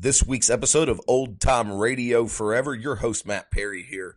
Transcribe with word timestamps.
this 0.00 0.24
week's 0.24 0.48
episode 0.48 0.88
of 0.88 1.00
Old 1.08 1.40
Time 1.40 1.72
Radio 1.72 2.26
Forever. 2.26 2.72
Your 2.72 2.96
host, 2.96 3.26
Matt 3.26 3.50
Perry, 3.50 3.82
here. 3.82 4.16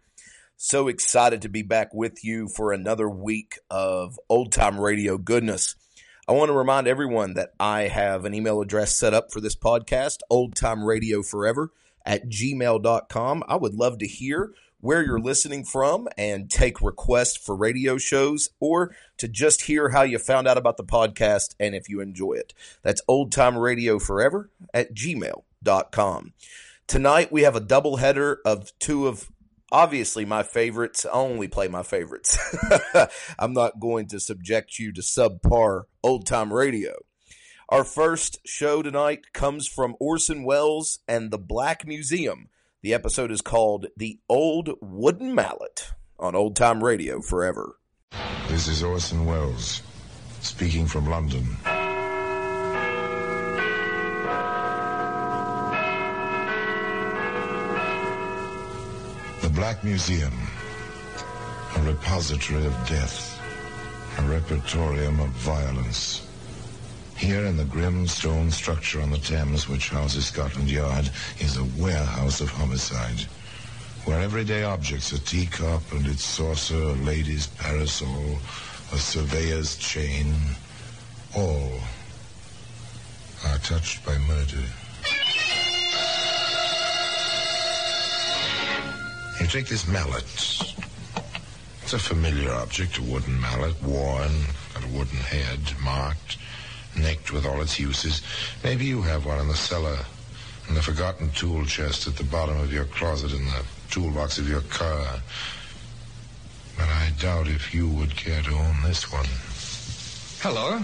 So 0.55 0.87
excited 0.87 1.41
to 1.41 1.49
be 1.49 1.63
back 1.63 1.91
with 1.91 2.23
you 2.23 2.47
for 2.49 2.71
another 2.71 3.09
week 3.09 3.57
of 3.71 4.19
old 4.29 4.51
time 4.51 4.79
radio 4.79 5.17
goodness. 5.17 5.75
I 6.27 6.33
want 6.33 6.49
to 6.49 6.53
remind 6.53 6.87
everyone 6.87 7.33
that 7.33 7.53
I 7.59 7.87
have 7.87 8.25
an 8.25 8.35
email 8.35 8.61
address 8.61 8.95
set 8.95 9.15
up 9.15 9.31
for 9.31 9.41
this 9.41 9.55
podcast, 9.55 10.17
Old 10.29 10.53
Time 10.55 10.83
Radio 10.83 11.23
Forever 11.23 11.71
at 12.05 12.29
gmail.com. 12.29 13.43
I 13.47 13.55
would 13.55 13.73
love 13.73 13.97
to 13.97 14.07
hear 14.07 14.53
where 14.81 15.03
you're 15.03 15.19
listening 15.19 15.63
from 15.63 16.07
and 16.15 16.47
take 16.47 16.79
requests 16.81 17.37
for 17.37 17.55
radio 17.55 17.97
shows 17.97 18.51
or 18.59 18.95
to 19.17 19.27
just 19.27 19.63
hear 19.63 19.89
how 19.89 20.03
you 20.03 20.19
found 20.19 20.47
out 20.47 20.59
about 20.59 20.77
the 20.77 20.83
podcast 20.83 21.55
and 21.59 21.73
if 21.73 21.89
you 21.89 22.01
enjoy 22.01 22.33
it. 22.33 22.53
That's 22.83 23.01
old 23.07 23.31
time 23.31 23.57
radio 23.57 23.97
forever 23.97 24.51
at 24.75 24.93
gmail.com. 25.63 26.33
Tonight 26.87 27.31
we 27.31 27.43
have 27.43 27.55
a 27.55 27.61
double 27.61 27.97
header 27.97 28.39
of 28.45 28.77
two 28.79 29.07
of 29.07 29.29
obviously 29.71 30.25
my 30.25 30.43
favorites. 30.43 31.05
I 31.05 31.11
only 31.11 31.47
play 31.47 31.67
my 31.67 31.83
favorites. 31.83 32.37
I'm 33.39 33.53
not 33.53 33.79
going 33.79 34.07
to 34.07 34.19
subject 34.19 34.79
you 34.79 34.91
to 34.93 35.01
subpar 35.01 35.83
old 36.03 36.25
time 36.25 36.51
radio. 36.51 36.93
Our 37.69 37.85
first 37.85 38.39
show 38.45 38.81
tonight 38.81 39.31
comes 39.33 39.67
from 39.67 39.95
Orson 39.99 40.43
Welles 40.43 40.99
and 41.07 41.31
the 41.31 41.37
Black 41.37 41.87
Museum. 41.87 42.49
The 42.81 42.93
episode 42.93 43.31
is 43.31 43.41
called 43.41 43.87
The 43.95 44.19
Old 44.27 44.71
Wooden 44.81 45.33
Mallet 45.33 45.93
on 46.19 46.35
Old 46.35 46.57
Time 46.57 46.83
Radio 46.83 47.21
Forever. 47.21 47.77
This 48.49 48.67
is 48.67 48.83
Orson 48.83 49.25
Welles 49.25 49.81
speaking 50.41 50.85
from 50.85 51.05
London. 51.09 51.45
Black 59.55 59.83
Museum, 59.83 60.33
a 61.75 61.81
repository 61.81 62.65
of 62.65 62.73
death, 62.87 63.37
a 64.17 64.21
repertorium 64.21 65.19
of 65.19 65.29
violence. 65.29 66.25
Here 67.17 67.45
in 67.45 67.57
the 67.57 67.65
grim 67.65 68.07
stone 68.07 68.49
structure 68.49 69.01
on 69.01 69.11
the 69.11 69.17
Thames 69.17 69.67
which 69.67 69.89
houses 69.89 70.27
Scotland 70.27 70.71
Yard 70.71 71.09
is 71.39 71.57
a 71.57 71.65
warehouse 71.77 72.39
of 72.39 72.49
homicide. 72.49 73.27
Where 74.05 74.21
everyday 74.21 74.63
objects, 74.63 75.11
a 75.11 75.19
teacup 75.19 75.91
and 75.91 76.07
its 76.07 76.23
saucer, 76.23 76.75
a 76.75 76.93
lady's 76.93 77.47
parasol, 77.47 78.37
a 78.93 78.97
surveyor's 78.97 79.75
chain, 79.75 80.33
all 81.35 81.73
are 83.47 83.57
touched 83.57 84.05
by 84.05 84.17
murder. 84.17 84.63
You 89.51 89.59
take 89.59 89.69
this 89.69 89.85
mallet. 89.85 90.23
It's 91.81 91.91
a 91.91 91.99
familiar 91.99 92.53
object, 92.53 92.99
a 92.99 93.01
wooden 93.01 93.41
mallet, 93.41 93.75
worn, 93.83 94.31
got 94.73 94.85
a 94.85 94.87
wooden 94.97 95.17
head, 95.17 95.59
marked 95.83 96.37
necked 96.95 97.33
with 97.33 97.45
all 97.45 97.59
its 97.59 97.77
uses. 97.77 98.21
Maybe 98.63 98.85
you 98.85 99.01
have 99.01 99.25
one 99.25 99.39
in 99.39 99.49
the 99.49 99.55
cellar, 99.55 99.97
in 100.69 100.75
the 100.75 100.81
forgotten 100.81 101.31
tool 101.31 101.65
chest 101.65 102.07
at 102.07 102.15
the 102.15 102.23
bottom 102.23 102.61
of 102.61 102.71
your 102.71 102.85
closet, 102.85 103.33
in 103.33 103.43
the 103.43 103.65
toolbox 103.89 104.37
of 104.37 104.47
your 104.47 104.61
car. 104.61 105.19
But 106.77 106.87
I 106.87 107.11
doubt 107.19 107.49
if 107.49 107.73
you 107.73 107.89
would 107.89 108.15
care 108.15 108.41
to 108.43 108.53
own 108.53 108.77
this 108.83 109.11
one. 109.11 109.27
Hello. 110.39 110.79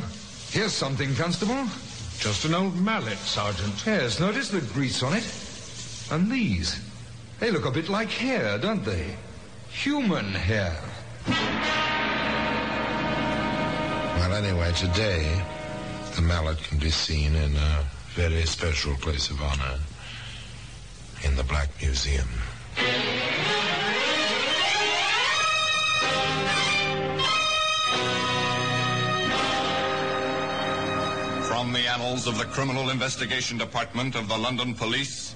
Here's 0.50 0.74
something, 0.74 1.16
Constable. 1.16 1.68
Just 2.20 2.44
an 2.44 2.54
old 2.54 2.76
mallet, 2.76 3.18
Sergeant. 3.20 3.86
Yes, 3.86 4.20
notice 4.20 4.50
the 4.50 4.60
grease 4.60 5.04
on 5.04 5.14
it. 5.14 5.24
And 6.12 6.30
these. 6.30 6.82
They 7.40 7.52
look 7.52 7.66
a 7.66 7.72
bit 7.72 7.88
like 7.88 8.10
hair, 8.10 8.58
don't 8.58 8.84
they? 8.84 9.16
Human 9.70 10.26
hair. 10.34 10.76
Well, 14.18 14.34
anyway, 14.34 14.72
today, 14.74 15.44
the 16.16 16.24
mallet 16.24 16.58
can 16.64 16.80
be 16.80 16.90
seen 16.90 17.36
in 17.36 17.56
a 17.56 17.86
very 18.16 18.44
special 18.46 18.96
place 18.96 19.30
of 19.30 19.40
honor 19.40 19.78
in 21.24 21.36
the 21.36 21.44
Black 21.44 21.70
Museum. 21.80 22.28
From 31.44 31.72
the 31.72 31.88
annals 31.88 32.26
of 32.26 32.40
the 32.40 32.46
Criminal 32.46 32.90
Investigation 32.90 33.60
Department 33.60 34.16
of 34.16 34.28
the 34.28 34.38
London 34.38 34.74
Police, 34.74 35.36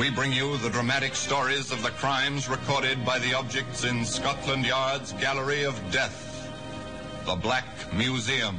we 0.00 0.08
bring 0.08 0.32
you 0.32 0.56
the 0.56 0.70
dramatic 0.70 1.14
stories 1.14 1.70
of 1.70 1.82
the 1.82 1.90
crimes 1.90 2.48
recorded 2.48 3.04
by 3.04 3.18
the 3.18 3.34
objects 3.34 3.84
in 3.84 4.02
Scotland 4.02 4.64
Yard's 4.64 5.12
Gallery 5.12 5.64
of 5.64 5.78
Death, 5.92 6.50
the 7.26 7.36
Black 7.36 7.66
Museum. 7.92 8.56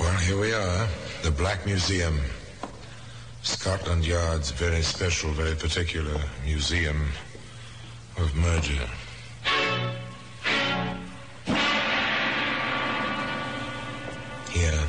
Well, 0.00 0.18
here 0.26 0.40
we 0.40 0.52
are, 0.52 0.88
the 1.22 1.30
Black 1.30 1.64
Museum. 1.66 2.18
Scotland 3.62 4.04
Yard's 4.04 4.50
very 4.50 4.82
special, 4.82 5.30
very 5.30 5.54
particular 5.54 6.20
museum 6.44 7.00
of 8.16 8.34
murder. 8.34 8.88
Here, 14.50 14.82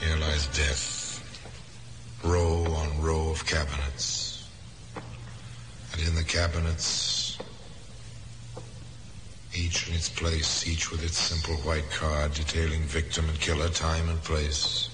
here 0.00 0.16
lies 0.20 0.46
death. 0.48 2.20
Row 2.22 2.66
on 2.66 3.00
row 3.00 3.30
of 3.30 3.46
cabinets. 3.46 4.46
And 5.94 6.02
in 6.06 6.14
the 6.14 6.24
cabinets, 6.24 7.38
each 9.54 9.88
in 9.88 9.94
its 9.94 10.10
place, 10.10 10.68
each 10.68 10.90
with 10.90 11.02
its 11.02 11.16
simple 11.16 11.56
white 11.62 11.90
card 11.92 12.34
detailing 12.34 12.82
victim 12.82 13.26
and 13.26 13.40
killer, 13.40 13.70
time 13.70 14.10
and 14.10 14.22
place. 14.22 14.90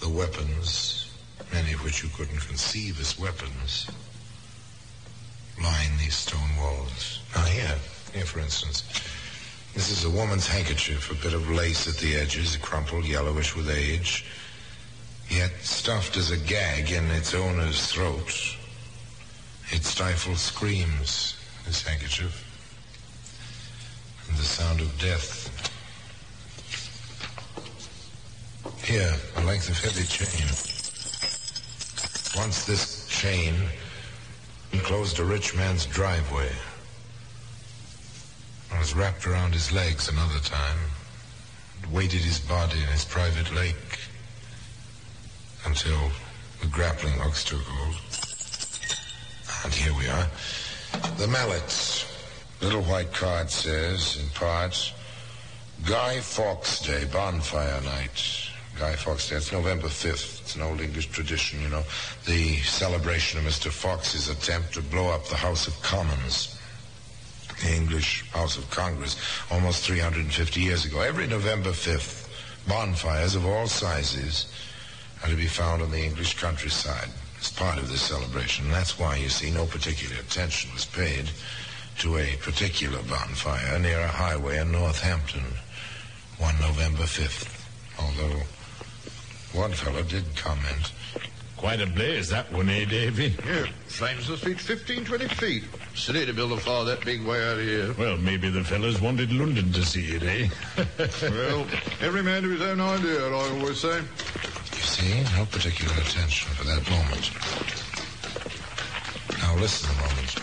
The 0.00 0.10
weapons, 0.10 1.05
many 1.52 1.72
of 1.72 1.84
which 1.84 2.02
you 2.02 2.08
couldn't 2.10 2.40
conceive 2.40 3.00
as 3.00 3.18
weapons, 3.18 3.88
line 5.62 5.90
these 5.98 6.14
stone 6.14 6.56
walls. 6.58 7.20
Now 7.34 7.44
here, 7.44 7.78
here 8.12 8.24
for 8.24 8.40
instance, 8.40 8.82
this 9.74 9.90
is 9.90 10.04
a 10.04 10.10
woman's 10.10 10.46
handkerchief, 10.46 11.10
a 11.10 11.22
bit 11.22 11.34
of 11.34 11.50
lace 11.50 11.86
at 11.88 11.96
the 11.96 12.16
edges, 12.16 12.56
crumpled, 12.56 13.04
yellowish 13.04 13.54
with 13.54 13.70
age, 13.70 14.24
yet 15.28 15.52
stuffed 15.60 16.16
as 16.16 16.30
a 16.30 16.36
gag 16.36 16.90
in 16.90 17.04
its 17.10 17.34
owner's 17.34 17.86
throat. 17.92 18.56
It 19.70 19.84
stifles 19.84 20.40
screams, 20.40 21.36
this 21.66 21.82
handkerchief 21.82 22.44
and 24.28 24.38
the 24.38 24.42
sound 24.44 24.80
of 24.80 24.98
death. 24.98 25.72
Here, 28.84 29.14
a 29.36 29.44
length 29.44 29.68
of 29.68 29.78
heavy 29.80 30.04
chain. 30.04 30.75
Once 32.36 32.66
this 32.66 33.08
chain 33.08 33.54
enclosed 34.72 35.18
a 35.18 35.24
rich 35.24 35.54
man's 35.56 35.86
driveway. 35.86 36.50
It 38.72 38.78
was 38.78 38.94
wrapped 38.94 39.26
around 39.26 39.54
his 39.54 39.72
legs 39.72 40.08
another 40.08 40.38
time. 40.40 40.78
It 41.82 41.90
weighted 41.90 42.20
his 42.20 42.38
body 42.40 42.78
in 42.78 42.88
his 42.88 43.04
private 43.04 43.54
lake 43.54 43.98
until 45.64 46.10
the 46.60 46.66
grappling 46.66 47.14
hooks 47.14 47.44
took 47.44 47.62
hold. 47.62 47.96
And 49.64 49.72
here 49.72 49.94
we 49.94 50.08
are. 50.08 50.28
The 51.16 51.28
mallets. 51.28 52.04
Little 52.60 52.82
white 52.82 53.12
card 53.12 53.50
says, 53.50 54.16
in 54.16 54.28
parts, 54.30 54.92
Guy 55.84 56.20
Fawkes 56.20 56.80
Day, 56.80 57.04
bonfire 57.04 57.82
night. 57.82 58.45
Guy 58.78 58.94
Fawkes 58.94 59.30
Day. 59.30 59.36
It's 59.36 59.52
November 59.52 59.88
5th. 59.88 60.42
It's 60.42 60.54
an 60.54 60.62
old 60.62 60.80
English 60.80 61.06
tradition, 61.06 61.62
you 61.62 61.68
know. 61.68 61.82
The 62.26 62.56
celebration 62.58 63.38
of 63.38 63.46
Mr. 63.46 63.70
Fawkes's 63.70 64.28
attempt 64.28 64.74
to 64.74 64.82
blow 64.82 65.08
up 65.08 65.26
the 65.26 65.36
House 65.36 65.66
of 65.66 65.80
Commons. 65.82 66.60
The 67.62 67.74
English 67.74 68.28
House 68.32 68.58
of 68.58 68.70
Congress, 68.70 69.16
almost 69.50 69.86
350 69.86 70.60
years 70.60 70.84
ago. 70.84 71.00
Every 71.00 71.26
November 71.26 71.70
5th, 71.70 72.28
bonfires 72.68 73.34
of 73.34 73.46
all 73.46 73.66
sizes 73.66 74.46
are 75.22 75.30
to 75.30 75.36
be 75.36 75.46
found 75.46 75.80
on 75.80 75.90
the 75.90 76.04
English 76.04 76.38
countryside 76.38 77.08
as 77.40 77.50
part 77.50 77.78
of 77.78 77.88
this 77.88 78.02
celebration. 78.02 78.66
And 78.66 78.74
that's 78.74 78.98
why, 78.98 79.16
you 79.16 79.30
see, 79.30 79.50
no 79.50 79.64
particular 79.64 80.20
attention 80.20 80.70
was 80.74 80.84
paid 80.84 81.30
to 82.00 82.18
a 82.18 82.36
particular 82.42 82.98
bonfire 83.04 83.78
near 83.78 84.00
a 84.00 84.08
highway 84.08 84.58
in 84.58 84.70
Northampton 84.70 85.44
one 86.36 86.60
November 86.60 87.04
5th. 87.04 87.54
Although 87.98 88.42
one 89.56 89.72
fellow 89.72 90.02
did 90.02 90.24
comment. 90.36 90.92
Quite 91.56 91.80
a 91.80 91.86
blaze, 91.86 92.28
that 92.28 92.52
one, 92.52 92.68
eh, 92.68 92.84
Davy? 92.84 93.34
Yeah, 93.46 93.64
flames 93.86 94.28
the 94.28 94.36
feet 94.36 94.60
15, 94.60 95.06
20 95.06 95.28
feet. 95.28 95.64
Silly 95.94 96.26
to 96.26 96.34
build 96.34 96.52
a 96.52 96.58
fire 96.58 96.84
that 96.84 97.02
big 97.04 97.24
way 97.24 97.42
out 97.42 97.58
of 97.58 97.64
here. 97.64 97.94
Well, 97.94 98.18
maybe 98.18 98.50
the 98.50 98.62
fellows 98.62 99.00
wanted 99.00 99.32
London 99.32 99.72
to 99.72 99.82
see 99.82 100.14
it, 100.14 100.22
eh? 100.22 100.48
well, 101.30 101.66
every 102.02 102.22
man 102.22 102.42
to 102.42 102.50
his 102.50 102.60
own 102.60 102.80
idea, 102.80 103.26
I 103.26 103.32
always 103.32 103.80
say. 103.80 103.96
You 103.96 104.82
see, 104.82 105.24
no 105.38 105.46
particular 105.46 105.94
attention 105.94 106.52
for 106.52 106.64
that 106.64 106.90
moment. 106.90 107.32
Now 109.40 109.56
listen 109.56 109.88
a 109.88 109.94
moment. 110.02 110.36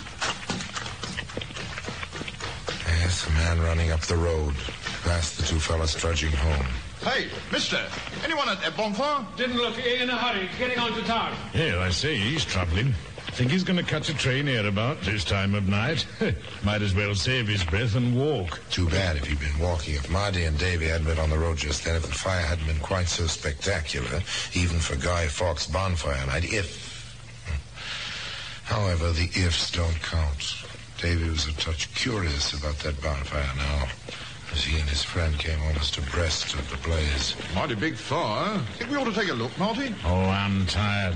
Yes, 2.88 3.27
a 3.27 3.31
man 3.31 3.62
running 3.62 3.92
up 3.92 4.01
the 4.01 4.18
road, 4.18 4.56
past 5.04 5.38
the 5.38 5.44
two 5.44 5.59
fellows 5.59 5.94
trudging 5.94 6.31
home. 6.31 6.66
Hey, 7.03 7.27
mister, 7.51 7.79
anyone 8.23 8.47
at 8.47 8.61
that 8.61 8.77
bonfire? 8.77 9.25
Didn't 9.35 9.57
look 9.57 9.77
in 9.77 10.09
a 10.09 10.15
hurry, 10.15 10.47
getting 10.57 10.79
on 10.79 10.94
to 10.94 11.01
town. 11.03 11.35
Yeah, 11.53 11.79
I 11.79 11.89
say, 11.89 12.15
he's 12.15 12.45
troubling. 12.45 12.94
Think 13.33 13.51
he's 13.51 13.65
going 13.65 13.77
to 13.77 13.83
catch 13.83 14.07
a 14.09 14.13
train 14.13 14.47
here 14.47 14.65
about 14.65 15.01
this 15.01 15.25
time 15.25 15.53
of 15.53 15.67
night? 15.67 16.05
Might 16.63 16.81
as 16.81 16.95
well 16.95 17.13
save 17.13 17.50
his 17.50 17.63
breath 17.63 17.95
and 17.95 18.15
walk. 18.15 18.61
Too 18.69 18.88
bad 18.88 19.17
if 19.17 19.25
he'd 19.25 19.39
been 19.39 19.59
walking. 19.59 19.95
If 19.95 20.09
Marty 20.09 20.45
and 20.45 20.57
Davy 20.57 20.88
hadn't 20.88 21.07
been 21.07 21.19
on 21.19 21.29
the 21.29 21.38
road 21.38 21.57
just 21.57 21.83
then, 21.83 21.95
if 21.95 22.03
the 22.03 22.13
fire 22.13 22.39
hadn't 22.39 22.67
been 22.67 22.79
quite 22.79 23.07
so 23.07 23.27
spectacular, 23.27 24.21
even 24.53 24.79
for 24.79 24.95
Guy 24.95 25.27
Fawkes 25.27 25.67
bonfire 25.67 26.25
night, 26.27 26.53
if... 26.53 27.17
However, 28.63 29.11
the 29.11 29.29
ifs 29.35 29.71
don't 29.71 30.01
count. 30.01 30.56
Davy 31.01 31.29
was 31.29 31.47
a 31.47 31.53
touch 31.53 31.94
curious 31.95 32.53
about 32.53 32.79
that 32.79 33.01
bonfire 33.01 33.49
now, 33.57 33.88
as 34.53 34.63
he 34.63 34.79
and 34.79 34.88
his 34.88 35.03
friend 35.03 35.38
came 35.39 35.59
almost 35.63 35.97
abreast 35.97 36.53
of 36.53 36.69
the 36.69 36.77
blaze. 36.88 37.35
Mighty 37.55 37.75
big 37.75 37.95
fire. 37.95 38.59
Think 38.77 38.91
we 38.91 38.97
ought 38.97 39.05
to 39.05 39.13
take 39.13 39.29
a 39.29 39.33
look, 39.33 39.57
Marty? 39.57 39.94
Oh, 40.05 40.25
I'm 40.25 40.65
tired. 40.67 41.15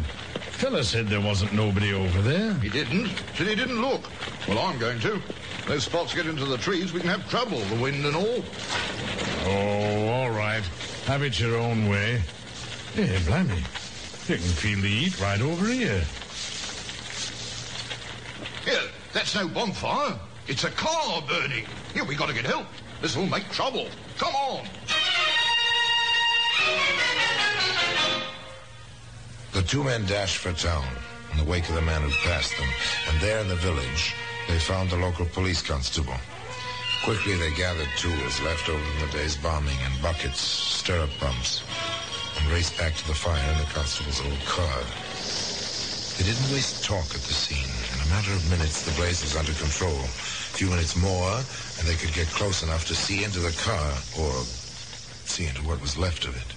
Fella 0.57 0.84
said 0.84 1.07
there 1.07 1.22
wasn't 1.22 1.54
nobody 1.54 1.94
over 1.94 2.22
there. 2.22 2.54
He 2.56 2.69
didn't. 2.69 3.10
Said 3.36 3.48
he 3.48 3.56
didn't 3.56 3.81
look. 3.81 4.10
Well, 4.48 4.60
I'm 4.60 4.80
going 4.80 5.00
to. 5.01 5.22
Those 5.68 5.84
spots 5.84 6.13
get 6.13 6.25
into 6.25 6.45
the 6.45 6.57
trees, 6.57 6.94
we 6.94 7.00
can 7.00 7.10
have 7.10 7.30
trouble, 7.30 7.60
the 7.60 7.75
wind 7.75 8.06
and 8.06 8.16
all. 8.16 8.44
Oh, 9.45 10.07
all 10.07 10.30
right. 10.31 10.63
Have 11.06 11.22
it 11.22 11.40
your 11.40 11.57
own 11.57 11.90
way. 11.90 12.22
Hey, 12.94 13.19
blimey. 13.25 13.57
You 14.28 14.36
can 14.36 14.40
feel 14.40 14.81
the 14.81 14.88
heat 14.88 15.22
right 15.22 15.42
over 15.42 15.68
here. 15.68 16.04
Here, 18.66 18.90
that's 19.13 19.36
no 19.36 19.48
bonfire. 19.48 20.18
It's 20.48 20.63
a 20.63 20.72
car 20.72 21.22
burning. 21.28 21.66
Here, 21.94 22.04
we 22.04 22.16
got 22.16 22.30
to 22.30 22.33
get 22.33 22.45
help. 22.45 22.66
This 23.02 23.16
will 23.16 23.28
make 23.28 23.50
trouble. 23.52 23.88
Come 24.18 24.36
on. 24.36 24.66
The 29.54 29.62
two 29.62 29.84
men 29.84 30.06
dashed 30.06 30.38
for 30.38 30.54
town 30.54 30.86
in 31.32 31.38
the 31.38 31.44
wake 31.44 31.68
of 31.70 31.76
the 31.76 31.82
man 31.82 32.02
who 32.02 32.12
passed 32.28 32.58
them, 32.58 32.68
and 33.10 33.20
there 33.22 33.40
in 33.40 33.48
the 33.48 33.56
village, 33.56 34.16
they 34.48 34.60
found 34.60 34.90
the 34.90 34.98
local 34.98 35.26
police 35.26 35.62
constable. 35.62 36.18
Quickly, 37.04 37.36
they 37.36 37.52
gathered 37.54 37.88
tools 37.98 38.42
left 38.42 38.68
over 38.70 38.84
from 38.84 39.08
the 39.08 39.18
day's 39.18 39.38
bombing 39.38 39.78
and 39.84 40.02
buckets, 40.02 40.40
stirrup 40.40 41.10
pumps, 41.20 41.64
and 42.40 42.52
raced 42.52 42.78
back 42.78 42.96
to 42.96 43.08
the 43.08 43.14
fire 43.14 43.52
in 43.52 43.58
the 43.60 43.66
constable's 43.66 44.22
old 44.22 44.40
car. 44.46 44.82
They 46.18 46.24
didn't 46.24 46.52
waste 46.52 46.84
talk 46.84 47.06
at 47.14 47.22
the 47.22 47.34
scene. 47.34 47.77
In 48.07 48.13
a 48.13 48.15
matter 48.15 48.31
of 48.31 48.50
minutes, 48.50 48.83
the 48.83 48.92
blaze 48.92 49.21
was 49.21 49.36
under 49.36 49.51
control. 49.51 49.92
A 49.92 50.56
few 50.56 50.69
minutes 50.69 50.95
more, 50.95 51.36
and 51.36 51.86
they 51.86 51.95
could 51.95 52.13
get 52.13 52.27
close 52.27 52.63
enough 52.63 52.88
to 52.88 52.95
see 52.95 53.25
into 53.25 53.39
the 53.39 53.51
car, 53.62 53.92
or 54.18 54.31
see 55.27 55.45
into 55.45 55.62
what 55.63 55.81
was 55.81 55.98
left 55.98 56.24
of 56.24 56.33
it. 56.38 56.56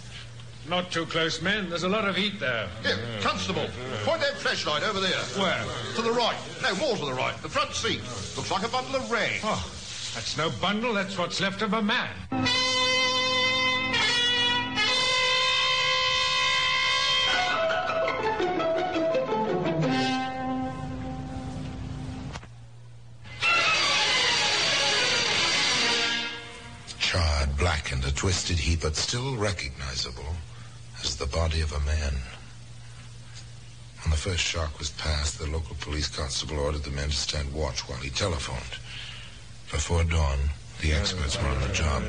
Not 0.68 0.92
too 0.92 1.06
close, 1.06 1.42
men. 1.42 1.68
There's 1.68 1.82
a 1.82 1.88
lot 1.88 2.06
of 2.06 2.14
heat 2.14 2.38
there. 2.38 2.68
Here, 2.84 2.96
constable, 3.20 3.66
point 4.04 4.20
that 4.20 4.36
flashlight 4.36 4.84
over 4.84 5.00
there. 5.00 5.18
Where? 5.42 5.64
To 5.96 6.02
the 6.02 6.12
right. 6.12 6.36
No, 6.62 6.72
more 6.76 6.96
to 6.96 7.04
the 7.04 7.14
right. 7.14 7.36
The 7.42 7.48
front 7.48 7.74
seat. 7.74 8.00
Looks 8.36 8.50
like 8.52 8.62
a 8.62 8.68
bundle 8.68 8.94
of 8.94 9.10
rags. 9.10 9.42
Oh, 9.42 9.72
that's 10.14 10.36
no 10.38 10.50
bundle. 10.60 10.94
That's 10.94 11.18
what's 11.18 11.40
left 11.40 11.62
of 11.62 11.72
a 11.72 11.82
man. 11.82 12.14
A 28.10 28.14
twisted 28.14 28.58
heap, 28.58 28.80
but 28.82 28.96
still 28.96 29.36
recognizable 29.36 30.34
as 31.02 31.16
the 31.16 31.26
body 31.26 31.60
of 31.60 31.72
a 31.72 31.80
man. 31.80 32.14
When 34.02 34.10
the 34.10 34.16
first 34.16 34.40
shock 34.42 34.78
was 34.78 34.90
past, 34.90 35.38
the 35.38 35.46
local 35.46 35.76
police 35.80 36.08
constable 36.08 36.58
ordered 36.58 36.82
the 36.82 36.90
men 36.90 37.10
to 37.10 37.16
stand 37.16 37.52
watch 37.52 37.88
while 37.88 37.98
he 37.98 38.10
telephoned. 38.10 38.78
Before 39.70 40.02
dawn, 40.02 40.38
the 40.80 40.92
experts 40.92 41.40
were 41.40 41.48
on 41.48 41.60
the 41.60 41.68
job. 41.72 42.02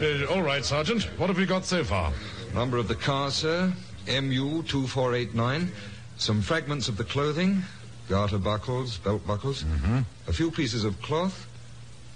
Uh, 0.00 0.32
all 0.32 0.42
right, 0.42 0.64
Sergeant. 0.64 1.02
What 1.18 1.28
have 1.28 1.36
we 1.36 1.44
got 1.44 1.66
so 1.66 1.84
far? 1.84 2.12
Number 2.54 2.78
of 2.78 2.88
the 2.88 2.94
car, 2.94 3.30
sir, 3.30 3.72
MU2489. 4.06 5.68
Some 6.16 6.40
fragments 6.40 6.88
of 6.88 6.96
the 6.96 7.04
clothing, 7.04 7.62
garter 8.08 8.38
buckles, 8.38 8.96
belt 8.98 9.26
buckles. 9.26 9.64
A 10.26 10.32
few 10.32 10.50
pieces 10.50 10.84
of 10.84 11.00
cloth. 11.02 11.46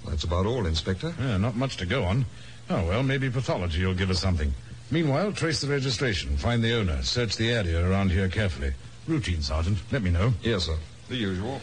That's 0.07 0.25
about 0.25 0.47
all, 0.47 0.67
Inspector. 0.67 1.15
Yeah, 1.19 1.37
not 1.37 1.57
much 1.57 1.77
to 1.79 1.87
go 1.87 2.05
on. 2.05 2.25
Oh, 2.71 2.87
well, 2.87 3.03
maybe 3.03 3.31
pathology 3.31 3.85
will 3.85 3.95
give 3.95 4.11
us 4.11 4.21
something. 4.21 4.53
Meanwhile, 4.91 5.33
trace 5.33 5.61
the 5.61 5.69
registration, 5.69 6.37
find 6.37 6.63
the 6.63 6.75
owner, 6.75 7.03
search 7.03 7.37
the 7.37 7.51
area 7.51 7.89
around 7.89 8.11
here 8.11 8.29
carefully. 8.29 8.73
Routine, 9.07 9.43
Sergeant. 9.43 9.79
Let 9.93 10.03
me 10.03 10.11
know. 10.11 10.33
Yes, 10.43 10.65
sir. 10.65 10.77
The 11.09 11.17
usual. 11.17 11.61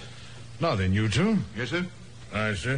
Now 0.60 0.76
then, 0.76 0.94
you 0.94 1.10
two. 1.10 1.38
Yes, 1.58 1.70
sir? 1.70 1.86
I 2.34 2.54
see. 2.54 2.78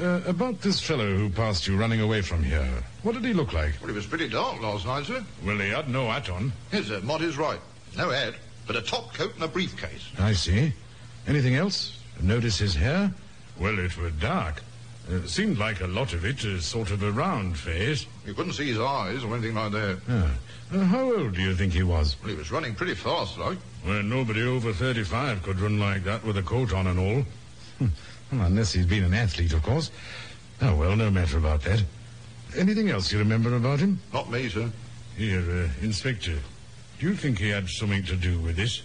Uh, 0.00 0.20
about 0.26 0.60
this 0.60 0.80
fellow 0.80 1.16
who 1.16 1.28
passed 1.30 1.66
you 1.66 1.76
running 1.76 2.00
away 2.00 2.22
from 2.22 2.42
here. 2.42 2.66
What 3.02 3.12
did 3.12 3.24
he 3.24 3.32
look 3.32 3.52
like? 3.52 3.74
Well, 3.80 3.90
it 3.90 3.94
was 3.94 4.06
pretty 4.06 4.28
dark 4.28 4.60
last 4.60 4.86
night, 4.86 5.04
sir. 5.04 5.24
Well, 5.44 5.58
he 5.58 5.68
had 5.68 5.88
no 5.88 6.08
hat 6.10 6.30
on. 6.30 6.52
Yes, 6.72 6.86
sir. 6.86 7.00
Marty's 7.00 7.36
right. 7.36 7.60
No 7.96 8.10
hat, 8.10 8.34
but 8.66 8.76
a 8.76 8.82
top 8.82 9.12
coat 9.14 9.34
and 9.34 9.44
a 9.44 9.48
briefcase. 9.48 10.08
I 10.18 10.32
see. 10.32 10.72
Anything 11.26 11.54
else? 11.56 11.98
Notice 12.20 12.58
his 12.58 12.74
hair? 12.74 13.12
Well, 13.58 13.78
it 13.78 13.96
were 13.96 14.10
dark. 14.10 14.62
Uh, 15.10 15.26
seemed 15.26 15.58
like 15.58 15.80
a 15.80 15.86
lot 15.88 16.12
of 16.12 16.24
it 16.24 16.44
is 16.44 16.64
sort 16.64 16.90
of 16.92 17.02
a 17.02 17.10
round 17.10 17.58
face. 17.58 18.06
You 18.24 18.32
couldn't 18.32 18.52
see 18.52 18.68
his 18.68 18.78
eyes 18.78 19.24
or 19.24 19.34
anything 19.34 19.56
like 19.56 19.72
that. 19.72 20.00
Ah. 20.08 20.30
Uh, 20.72 20.84
how 20.84 21.02
old 21.02 21.34
do 21.34 21.42
you 21.42 21.54
think 21.54 21.72
he 21.72 21.82
was? 21.82 22.14
Well, 22.20 22.30
he 22.30 22.36
was 22.36 22.52
running 22.52 22.76
pretty 22.76 22.94
fast, 22.94 23.36
like. 23.36 23.58
Well, 23.84 24.04
nobody 24.04 24.42
over 24.42 24.72
35 24.72 25.42
could 25.42 25.58
run 25.58 25.80
like 25.80 26.04
that 26.04 26.24
with 26.24 26.36
a 26.36 26.42
coat 26.42 26.72
on 26.72 26.86
and 26.86 26.98
all. 26.98 27.24
well, 27.80 27.90
unless 28.46 28.72
he's 28.72 28.86
been 28.86 29.02
an 29.02 29.14
athlete, 29.14 29.52
of 29.52 29.64
course. 29.64 29.90
Oh, 30.62 30.76
well, 30.76 30.94
no 30.94 31.10
matter 31.10 31.38
about 31.38 31.62
that. 31.62 31.82
Anything 32.56 32.90
else 32.90 33.12
you 33.12 33.18
remember 33.18 33.56
about 33.56 33.80
him? 33.80 33.98
Not 34.12 34.30
me, 34.30 34.48
sir. 34.48 34.70
Here, 35.16 35.40
uh, 35.40 35.84
Inspector. 35.84 36.38
Do 36.98 37.06
you 37.06 37.16
think 37.16 37.38
he 37.38 37.48
had 37.48 37.68
something 37.68 38.04
to 38.04 38.14
do 38.14 38.38
with 38.38 38.56
this? 38.56 38.82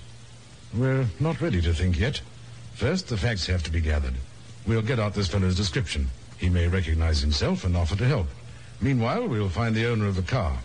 We're 0.74 1.06
not 1.20 1.40
ready 1.40 1.62
to 1.62 1.74
think 1.74 2.00
yet. 2.00 2.22
First, 2.74 3.10
the 3.10 3.18
facts 3.18 3.46
have 3.46 3.62
to 3.64 3.72
be 3.72 3.82
gathered. 3.82 4.16
We'll 4.68 4.82
get 4.82 5.00
out 5.00 5.14
this 5.14 5.28
fellow's 5.28 5.56
description. 5.56 6.08
He 6.38 6.50
may 6.50 6.68
recognize 6.68 7.22
himself 7.22 7.64
and 7.64 7.78
offer 7.78 7.96
to 7.96 8.06
help. 8.06 8.28
Meanwhile, 8.82 9.28
we'll 9.28 9.50
find 9.50 9.76
the 9.76 9.88
owner 9.88 10.08
of 10.08 10.16
the 10.16 10.22
car. 10.22 10.58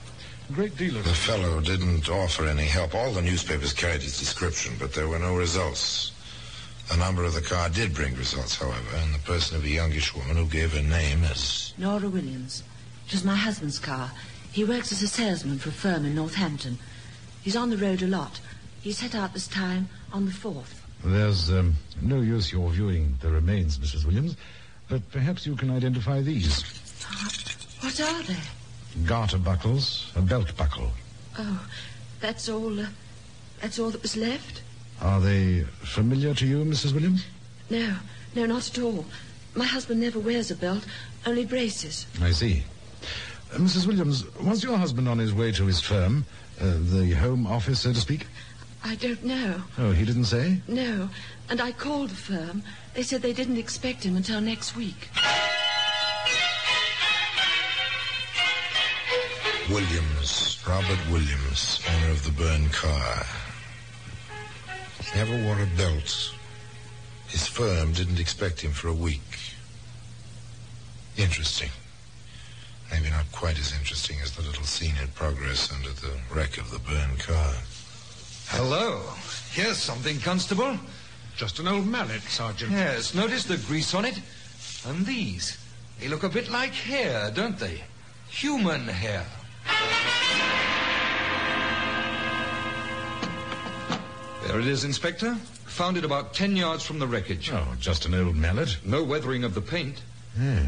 A 0.49 0.53
great 0.53 0.77
deal 0.77 0.97
of... 0.97 1.05
The 1.05 1.11
fellow 1.11 1.61
didn't 1.61 2.09
offer 2.09 2.47
any 2.47 2.65
help. 2.65 2.95
All 2.95 3.13
the 3.13 3.23
newspapers 3.23 3.73
carried 3.73 4.03
his 4.03 4.19
description, 4.19 4.75
but 4.79 4.93
there 4.93 5.09
were 5.09 5.19
no 5.19 5.37
results. 5.37 6.13
The 6.91 6.97
number 6.97 7.25
of 7.25 7.35
the 7.35 7.41
car 7.41 7.69
did 7.69 7.95
bring 7.95 8.17
results, 8.17 8.57
however, 8.57 8.97
and 8.97 9.15
the 9.15 9.21
person 9.21 9.57
of 9.57 9.65
a 9.65 9.69
youngish 9.69 10.13
woman 10.15 10.37
who 10.37 10.47
gave 10.47 10.73
her 10.73 10.83
name 10.83 11.23
as 11.23 11.73
Nora 11.79 12.09
Williams. 12.09 12.65
It 13.07 13.13
was 13.13 13.25
my 13.25 13.37
husband's 13.37 13.79
car. 13.79 14.11
He 14.51 14.65
works 14.65 14.91
as 14.91 15.03
a 15.03 15.09
salesman 15.09 15.59
for 15.59 15.69
a 15.69 15.73
firm 15.73 16.05
in 16.05 16.17
Northampton. 16.17 16.79
He's 17.43 17.55
on 17.55 17.71
the 17.71 17.77
road 17.77 18.03
a 18.03 18.09
lot. 18.09 18.41
He 18.81 18.93
set 18.93 19.15
out 19.15 19.35
this 19.35 19.47
time 19.47 19.89
on 20.13 20.25
the 20.25 20.33
4th. 20.33 20.80
There's 21.05 21.51
um, 21.51 21.75
no 22.03 22.21
use 22.21 22.53
your 22.53 22.71
viewing 22.71 23.17
the 23.21 23.31
remains, 23.31 23.79
Mrs. 23.79 24.05
Williams, 24.05 24.37
but 24.89 25.09
perhaps 25.11 25.47
you 25.47 25.57
can 25.57 25.71
identify 25.71 26.21
these. 26.21 26.63
What 27.81 28.01
are 28.01 28.23
they? 28.25 28.37
garter 29.07 29.39
buckles, 29.39 30.13
a 30.17 30.21
belt 30.21 30.57
buckle. 30.57 30.91
Oh, 31.39 31.67
that's 32.21 32.49
all. 32.49 32.81
Uh, 32.81 32.87
that's 33.61 33.79
all 33.79 33.91
that 33.91 34.03
was 34.03 34.17
left? 34.17 34.63
Are 35.01 35.21
they 35.21 35.65
familiar 35.83 36.35
to 36.35 36.47
you, 36.47 36.65
Mrs. 36.65 36.93
Williams? 36.93 37.25
No, 37.69 37.97
no, 38.35 38.47
not 38.47 38.69
at 38.69 38.83
all. 38.83 39.05
My 39.55 39.65
husband 39.65 40.01
never 40.01 40.19
wears 40.19 40.51
a 40.51 40.55
belt, 40.55 40.87
only 41.27 41.45
braces. 41.45 42.07
I 42.21 42.33
see. 42.33 42.65
Uh, 43.53 43.59
Mrs. 43.59 43.87
Williams, 43.87 44.25
was 44.39 44.63
your 44.63 44.77
husband 44.77 45.09
on 45.09 45.19
his 45.19 45.35
way 45.35 45.53
to 45.53 45.67
his 45.67 45.81
firm, 45.81 46.25
uh, 46.61 46.77
the 46.79 47.13
home 47.13 47.47
office, 47.47 47.81
so 47.81 47.93
to 47.93 48.01
speak? 48.01 48.27
I 48.83 48.95
don't 48.95 49.25
know. 49.25 49.63
Oh, 49.79 49.93
he 49.93 50.05
didn't 50.05 50.25
say? 50.25 50.61
No, 50.67 51.11
and 51.49 51.61
I 51.61 51.73
called 51.73 52.11
the 52.11 52.17
firm. 52.17 52.63
They 52.95 53.03
said 53.03 53.23
they 53.23 53.33
didn't 53.33 53.59
expect 53.59 54.03
him 54.05 54.17
until 54.17 54.41
next 54.41 54.75
week. 54.77 55.11
Williams, 59.69 60.59
Robert 60.67 60.99
Williams, 61.11 61.81
owner 61.89 62.11
of 62.11 62.25
the 62.25 62.33
burned 62.33 62.73
car. 62.73 63.25
He 65.05 65.19
never 65.19 65.45
wore 65.45 65.61
a 65.63 65.67
belt. 65.77 66.35
His 67.29 67.47
firm 67.47 67.93
didn't 67.93 68.19
expect 68.19 68.61
him 68.61 68.73
for 68.73 68.89
a 68.89 68.93
week. 68.93 69.55
Interesting. 71.17 71.71
Maybe 72.91 73.11
not 73.11 73.31
quite 73.31 73.61
as 73.61 73.73
interesting 73.73 74.17
as 74.23 74.33
the 74.33 74.43
little 74.43 74.65
scene 74.65 74.95
in 75.01 75.09
progress 75.09 75.73
under 75.73 75.91
the 75.91 76.19
wreck 76.35 76.59
of 76.59 76.73
the 76.73 76.81
burned 76.81 77.21
car. 77.21 77.55
Hello. 78.53 79.01
Here's 79.53 79.79
something, 79.79 80.19
Constable. 80.19 80.77
Just 81.37 81.61
an 81.61 81.69
old 81.69 81.87
mallet, 81.87 82.21
Sergeant. 82.23 82.73
Yes, 82.73 83.15
notice 83.15 83.45
the 83.45 83.59
grease 83.59 83.95
on 83.95 84.05
it? 84.05 84.21
And 84.85 85.07
these. 85.07 85.57
They 86.01 86.09
look 86.09 86.25
a 86.25 86.29
bit 86.29 86.51
like 86.51 86.73
hair, 86.73 87.31
don't 87.31 87.57
they? 87.57 87.85
Human 88.29 88.89
hair. 88.89 89.25
There 94.47 94.59
it 94.59 94.67
is, 94.67 94.83
Inspector. 94.83 95.33
Found 95.67 95.97
it 95.97 96.05
about 96.05 96.35
ten 96.35 96.57
yards 96.57 96.85
from 96.85 96.99
the 96.99 97.07
wreckage. 97.07 97.53
Oh, 97.53 97.77
just 97.79 98.05
an 98.05 98.15
old 98.15 98.35
mallet. 98.35 98.79
No 98.85 99.05
weathering 99.05 99.45
of 99.45 99.55
the 99.55 99.63
paint. 99.63 100.03
Yeah. 100.37 100.67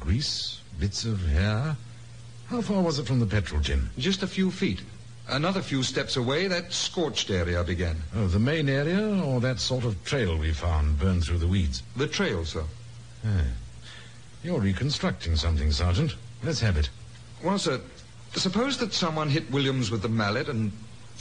Grease, 0.00 0.60
bits 0.80 1.04
of 1.04 1.20
hair. 1.26 1.76
How 2.48 2.62
far 2.62 2.80
was 2.80 2.98
it 2.98 3.06
from 3.06 3.20
the 3.20 3.26
petrol 3.26 3.60
tin? 3.60 3.90
Just 3.98 4.22
a 4.22 4.26
few 4.26 4.50
feet. 4.50 4.80
Another 5.28 5.60
few 5.60 5.82
steps 5.82 6.16
away, 6.16 6.48
that 6.48 6.72
scorched 6.72 7.30
area 7.30 7.62
began. 7.62 7.96
Oh, 8.16 8.26
the 8.26 8.38
main 8.38 8.68
area 8.68 9.22
or 9.22 9.40
that 9.40 9.60
sort 9.60 9.84
of 9.84 10.02
trail 10.04 10.38
we 10.38 10.52
found 10.52 10.98
burned 10.98 11.24
through 11.24 11.38
the 11.38 11.46
weeds? 11.46 11.82
The 11.96 12.06
trail, 12.06 12.44
sir. 12.46 12.64
Yeah. 13.22 13.42
You're 14.42 14.60
reconstructing 14.60 15.36
something, 15.36 15.70
Sergeant. 15.70 16.14
Let's 16.42 16.60
have 16.60 16.78
it. 16.78 16.88
Well, 17.42 17.58
sir, 17.58 17.80
suppose 18.34 18.78
that 18.78 18.94
someone 18.94 19.28
hit 19.28 19.50
Williams 19.50 19.90
with 19.90 20.02
the 20.02 20.08
mallet 20.08 20.48
and 20.48 20.72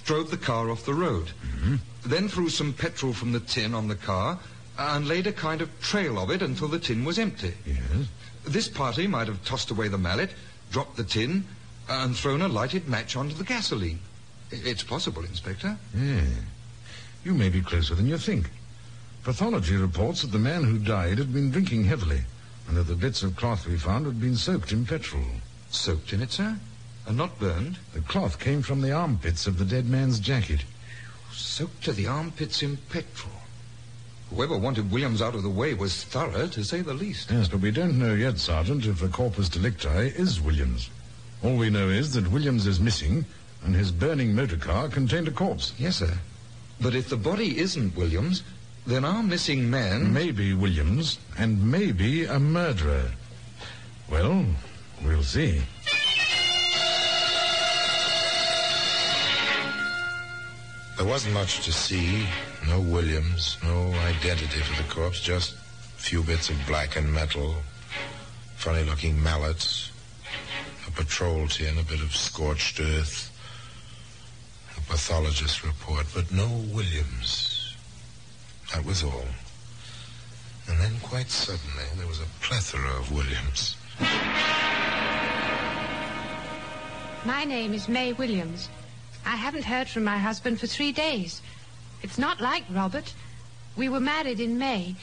drove 0.06 0.32
the 0.32 0.38
car 0.38 0.70
off 0.70 0.86
the 0.86 0.94
road. 0.94 1.26
Mm-hmm. 1.26 1.76
Then 2.06 2.30
threw 2.30 2.50
some 2.50 2.72
petrol 2.72 3.12
from 3.12 3.34
the 3.34 3.42
tin 3.42 3.74
on 3.74 3.90
the 3.90 3.96
car 3.96 4.40
uh, 4.80 4.94
and 4.96 5.08
laid 5.08 5.28
a 5.28 5.34
kind 5.34 5.62
of 5.62 5.82
trail 5.82 6.18
of 6.18 6.32
it 6.32 6.42
until 6.42 6.70
the 6.70 6.80
tin 6.80 7.04
was 7.04 7.20
empty. 7.20 7.54
Yes? 7.66 8.08
This 8.46 8.70
party 8.70 9.08
might 9.08 9.28
have 9.28 9.44
tossed 9.44 9.72
away 9.72 9.90
the 9.90 9.98
mallet, 9.98 10.30
dropped 10.72 10.96
the 10.96 11.04
tin, 11.04 11.44
and 11.90 12.16
thrown 12.16 12.42
a 12.42 12.48
lighted 12.48 12.88
match 12.88 13.16
onto 13.16 13.36
the 13.36 13.44
gasoline. 13.44 14.00
It's 14.52 14.84
possible, 14.84 15.24
Inspector. 15.24 15.78
Yeah. 15.96 16.22
You 17.24 17.34
may 17.34 17.50
be 17.50 17.62
closer 17.62 17.96
than 17.96 18.08
you 18.08 18.18
think. 18.18 18.50
Pathology 19.24 19.76
reports 19.76 20.22
that 20.22 20.32
the 20.32 20.40
man 20.40 20.64
who 20.64 20.78
died 20.78 21.18
had 21.18 21.34
been 21.34 21.52
drinking 21.52 21.84
heavily, 21.84 22.22
and 22.68 22.78
that 22.78 22.88
the 22.88 22.96
bits 22.96 23.24
of 23.24 23.36
cloth 23.36 23.68
we 23.68 23.78
found 23.78 24.06
had 24.06 24.22
been 24.22 24.38
soaked 24.38 24.72
in 24.72 24.86
petrol. 24.86 25.26
Soaked 25.70 26.14
in 26.14 26.22
it, 26.22 26.32
sir? 26.32 26.58
And 27.06 27.18
not 27.18 27.40
burned? 27.40 27.78
The 27.94 28.02
cloth 28.02 28.40
came 28.40 28.62
from 28.62 28.82
the 28.82 28.92
armpits 28.92 29.48
of 29.48 29.58
the 29.58 29.66
dead 29.66 29.86
man's 29.86 30.20
jacket. 30.20 30.64
Soaked 31.32 31.84
to 31.84 31.94
the 31.94 32.08
armpits 32.08 32.62
in 32.64 32.78
petrol. 32.90 33.34
Whoever 34.30 34.58
wanted 34.58 34.92
Williams 34.92 35.22
out 35.22 35.36
of 35.36 35.44
the 35.44 35.50
way 35.50 35.74
was 35.74 36.04
thorough, 36.04 36.48
to 36.48 36.64
say 36.64 36.82
the 36.82 36.94
least. 36.94 37.32
Yes, 37.32 37.48
but 37.48 37.62
we 37.62 37.72
don't 37.72 37.98
know 38.00 38.14
yet, 38.14 38.40
Sergeant, 38.40 38.86
if 38.86 39.00
the 39.00 39.08
corpus 39.08 39.48
delicti 39.50 40.08
is 40.16 40.42
Williams. 40.42 40.90
All 41.44 41.56
we 41.56 41.70
know 41.70 41.90
is 41.90 42.14
that 42.14 42.32
Williams 42.32 42.66
is 42.66 42.80
missing, 42.80 43.26
and 43.64 43.76
his 43.76 43.92
burning 43.92 44.34
motor 44.34 44.58
car 44.58 44.88
contained 44.88 45.28
a 45.28 45.32
corpse. 45.32 45.74
Yes, 45.78 45.98
sir. 45.98 46.18
But 46.82 46.96
if 46.96 47.10
the 47.10 47.18
body 47.18 47.60
isn't 47.60 47.96
Williams, 47.96 48.44
then 48.86 49.06
our 49.06 49.22
missing 49.22 49.70
man... 49.70 50.14
Maybe 50.14 50.54
Williams, 50.54 51.20
and 51.38 51.72
maybe 51.72 52.26
a 52.26 52.40
murderer. 52.40 53.12
Well, 54.10 54.46
we'll 55.04 55.24
see. 55.24 55.62
There 60.98 61.06
wasn't 61.06 61.36
much 61.36 61.64
to 61.66 61.72
see. 61.72 62.26
No 62.68 62.82
Williams, 62.82 63.58
no 63.64 63.92
identity 63.94 64.60
for 64.62 64.82
the 64.82 64.90
corpse, 64.90 65.20
just 65.20 65.54
a 65.54 65.58
few 66.02 66.24
bits 66.24 66.50
of 66.50 66.58
blackened 66.66 67.14
metal, 67.14 67.56
funny 68.56 68.84
looking 68.84 69.22
mallets, 69.22 69.92
a 70.98 71.04
patrol 71.04 71.48
tin, 71.48 71.78
a 71.78 71.84
bit 71.84 72.02
of 72.02 72.16
scorched 72.16 72.80
earth, 72.80 73.32
a 74.78 74.82
pathologist's 74.92 75.64
report, 75.64 76.06
but 76.14 76.32
no 76.32 76.48
Williams. 76.74 77.76
That 78.74 78.86
was 78.86 79.04
all. 79.04 79.26
And 80.68 80.80
then 80.80 81.00
quite 81.02 81.30
suddenly 81.30 81.86
there 81.98 82.08
was 82.08 82.20
a 82.20 82.26
plethora 82.42 83.00
of 83.00 83.12
Williams. 83.12 83.76
My 87.26 87.44
name 87.44 87.74
is 87.74 87.88
May 87.88 88.14
Williams. 88.14 88.70
I 89.26 89.36
haven't 89.36 89.66
heard 89.66 89.88
from 89.88 90.04
my 90.04 90.18
husband 90.18 90.60
for 90.60 90.68
three 90.68 90.92
days. 90.92 91.42
It's 92.02 92.18
not 92.18 92.42
like 92.42 92.64
Robert. 92.70 93.14
We 93.76 93.90
were 93.90 94.00
married 94.00 94.40
in 94.40 94.58
May. 94.58 94.96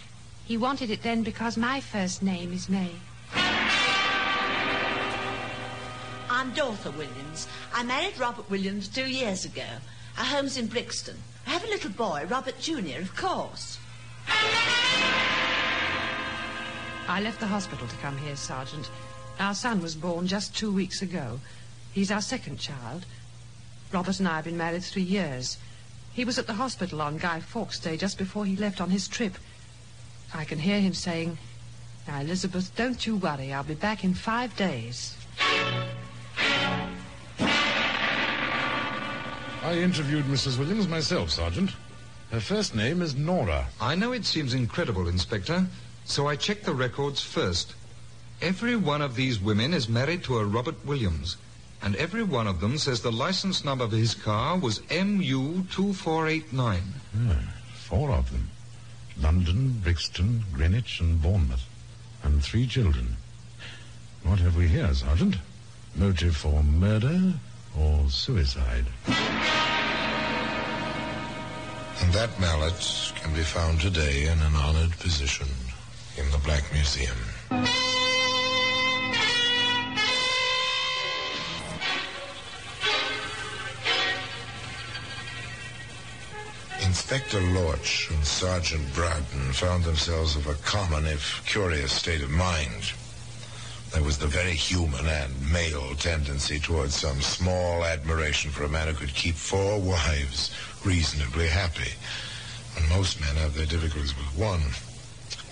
He 0.45 0.57
wanted 0.57 0.91
it 0.91 1.03
then 1.03 1.23
because 1.23 1.57
my 1.57 1.81
first 1.81 2.23
name 2.23 2.53
is 2.53 2.69
May. 2.69 2.91
I'm 6.45 6.53
Dorothy 6.53 6.91
Williams. 6.91 7.49
I 7.73 7.85
married 7.85 8.19
Robert 8.19 8.51
Williams 8.51 8.89
two 8.89 9.07
years 9.07 9.47
ago. 9.47 9.65
Our 10.19 10.27
home's 10.27 10.59
in 10.59 10.67
Brixton. 10.67 11.17
I 11.47 11.51
have 11.51 11.65
a 11.65 11.69
little 11.69 11.89
boy, 11.89 12.27
Robert 12.29 12.61
Jr., 12.61 13.01
of 13.01 13.17
course. 13.17 13.79
I 17.09 17.23
left 17.23 17.41
the 17.41 17.47
hospital 17.47 17.89
to 17.89 17.97
come 17.97 18.19
here, 18.19 18.37
Sergeant. 18.37 18.91
Our 19.41 19.55
son 19.55 19.81
was 19.81 19.95
born 19.95 20.27
just 20.27 20.55
two 20.55 20.71
weeks 20.71 21.01
ago. 21.01 21.41
He's 21.95 22.11
our 22.11 22.21
second 22.21 22.61
child. 22.61 23.07
Robert 23.91 24.19
and 24.19 24.29
I 24.29 24.37
have 24.37 24.45
been 24.45 24.59
married 24.59 24.85
three 24.85 25.01
years. 25.01 25.57
He 26.13 26.27
was 26.27 26.39
at 26.39 26.47
the 26.47 26.53
hospital 26.53 27.01
on 27.01 27.17
Guy 27.17 27.41
Fawkes 27.41 27.81
Day 27.81 27.97
just 27.97 28.19
before 28.19 28.45
he 28.45 28.55
left 28.55 28.83
on 28.83 28.91
his 28.91 29.09
trip. 29.09 29.39
I 30.35 30.45
can 30.45 30.59
hear 30.59 30.79
him 30.79 30.93
saying, 30.93 31.39
Now, 32.07 32.21
Elizabeth, 32.21 32.71
don't 32.77 33.07
you 33.07 33.17
worry. 33.17 33.51
I'll 33.51 33.65
be 33.65 33.73
back 33.73 34.05
in 34.05 34.13
five 34.13 34.55
days. 34.59 35.17
I 39.64 39.78
interviewed 39.78 40.26
Mrs. 40.26 40.59
Williams 40.59 40.87
myself, 40.87 41.30
Sergeant. 41.30 41.71
Her 42.30 42.40
first 42.40 42.75
name 42.75 43.00
is 43.00 43.14
Nora. 43.14 43.66
I 43.80 43.94
know 43.94 44.12
it 44.12 44.26
seems 44.26 44.52
incredible, 44.52 45.09
Inspector, 45.09 45.66
so 46.04 46.28
I 46.28 46.37
checked 46.37 46.66
the 46.66 46.75
records 46.75 47.23
first. 47.23 47.75
Every 48.42 48.76
one 48.76 49.00
of 49.00 49.14
these 49.16 49.40
women 49.40 49.73
is 49.73 49.88
married 49.88 50.23
to 50.25 50.37
a 50.37 50.44
Robert 50.44 50.85
Williams, 50.85 51.38
and 51.80 51.97
every 51.97 52.23
one 52.23 52.47
of 52.47 52.61
them 52.61 52.76
says 52.76 53.00
the 53.00 53.11
license 53.11 53.64
number 53.64 53.85
of 53.85 53.92
his 53.92 54.14
car 54.14 54.59
was 54.59 54.80
MU2489. 54.80 56.52
Yeah, 56.52 56.80
hmm, 56.80 57.33
four 57.73 58.11
of 58.11 58.30
them. 58.30 58.50
London, 59.18 59.80
Brixton, 59.83 60.44
Greenwich, 60.52 61.00
and 61.00 61.23
Bournemouth. 61.23 61.64
And 62.23 62.44
three 62.44 62.66
children. 62.66 63.16
What 64.25 64.40
have 64.40 64.56
we 64.56 64.68
here, 64.68 64.92
Sergeant? 64.92 65.37
Motive 65.97 66.37
for 66.37 66.62
murder 66.62 67.33
or 67.78 68.09
suicide? 68.09 68.87
And 72.00 72.12
that 72.12 72.38
mallet 72.38 73.12
can 73.16 73.33
be 73.35 73.43
found 73.43 73.81
today 73.81 74.26
in 74.26 74.38
an 74.38 74.54
honored 74.57 74.99
position 74.99 75.49
in 76.16 76.31
the 76.31 76.38
Black 76.38 76.64
Museum. 76.73 77.16
Inspector 86.83 87.40
Lorch 87.52 88.11
and 88.11 88.25
Sergeant 88.25 88.95
Broughton 88.95 89.52
found 89.52 89.85
themselves 89.85 90.37
of 90.37 90.47
a 90.47 90.54
common, 90.54 91.07
if 91.07 91.45
curious, 91.47 91.93
state 91.93 92.23
of 92.23 92.31
mind. 92.31 92.93
There 93.95 94.03
was 94.03 94.19
the 94.19 94.27
very 94.27 94.55
human 94.55 95.07
and 95.07 95.53
male 95.53 95.95
tendency 95.95 96.59
towards 96.59 96.97
some 96.97 97.21
small 97.21 97.85
admiration 97.85 98.51
for 98.51 98.65
a 98.65 98.69
man 98.69 98.89
who 98.89 98.95
could 98.95 99.15
keep 99.15 99.37
four 99.37 99.81
wives 99.81 100.51
reasonably 100.85 101.47
happy. 101.47 101.93
And 102.77 102.89
most 102.89 103.21
men 103.21 103.37
have 103.37 103.55
their 103.55 103.67
difficulties 103.67 104.17
with 104.17 104.37
one. 104.37 104.63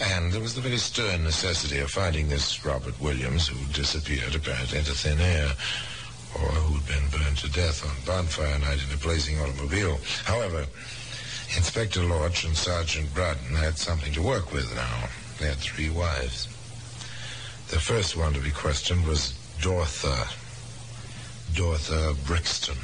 And 0.00 0.32
there 0.32 0.40
was 0.40 0.56
the 0.56 0.60
very 0.60 0.78
stern 0.78 1.22
necessity 1.22 1.78
of 1.78 1.92
finding 1.92 2.28
this 2.28 2.64
Robert 2.64 3.00
Williams, 3.00 3.46
who 3.46 3.72
disappeared 3.72 4.34
apparently 4.34 4.78
into 4.78 4.92
thin 4.92 5.20
air, 5.20 5.52
or 6.34 6.50
who'd 6.50 6.86
been 6.88 7.08
burned 7.16 7.36
to 7.38 7.48
death 7.52 7.86
on 7.86 7.94
bonfire 8.04 8.58
night 8.58 8.82
in 8.84 8.92
a 8.92 8.98
blazing 8.98 9.38
automobile. 9.38 10.00
However, 10.24 10.66
Inspector 11.56 12.02
Lorch 12.02 12.42
and 12.42 12.56
Sergeant 12.56 13.14
Braden 13.14 13.54
had 13.54 13.78
something 13.78 14.12
to 14.14 14.20
work 14.20 14.52
with 14.52 14.74
now. 14.74 15.08
They 15.38 15.46
had 15.46 15.58
three 15.58 15.90
wives. 15.90 16.48
The 17.72 17.80
first 17.80 18.18
one 18.18 18.34
to 18.34 18.40
be 18.40 18.50
questioned 18.50 19.06
was 19.06 19.32
Dortha. 19.58 20.28
Dortha 21.54 22.14
Brixton. 22.26 22.76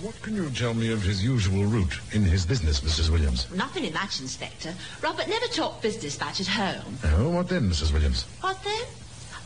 What 0.00 0.22
can 0.22 0.34
you 0.34 0.48
tell 0.48 0.72
me 0.72 0.90
of 0.90 1.02
his 1.02 1.22
usual 1.22 1.66
route 1.66 2.00
in 2.12 2.22
his 2.22 2.46
business, 2.46 2.80
Mrs. 2.80 3.10
Williams? 3.10 3.46
Nothing 3.54 3.84
in 3.84 3.92
much, 3.92 4.22
Inspector. 4.22 4.74
Robert 5.02 5.28
never 5.28 5.44
talked 5.48 5.82
business 5.82 6.18
much 6.18 6.40
at 6.40 6.46
home. 6.46 6.96
Oh, 7.04 7.28
what 7.28 7.50
then, 7.50 7.68
Mrs. 7.68 7.92
Williams? 7.92 8.24
What 8.40 8.56
then? 8.64 8.86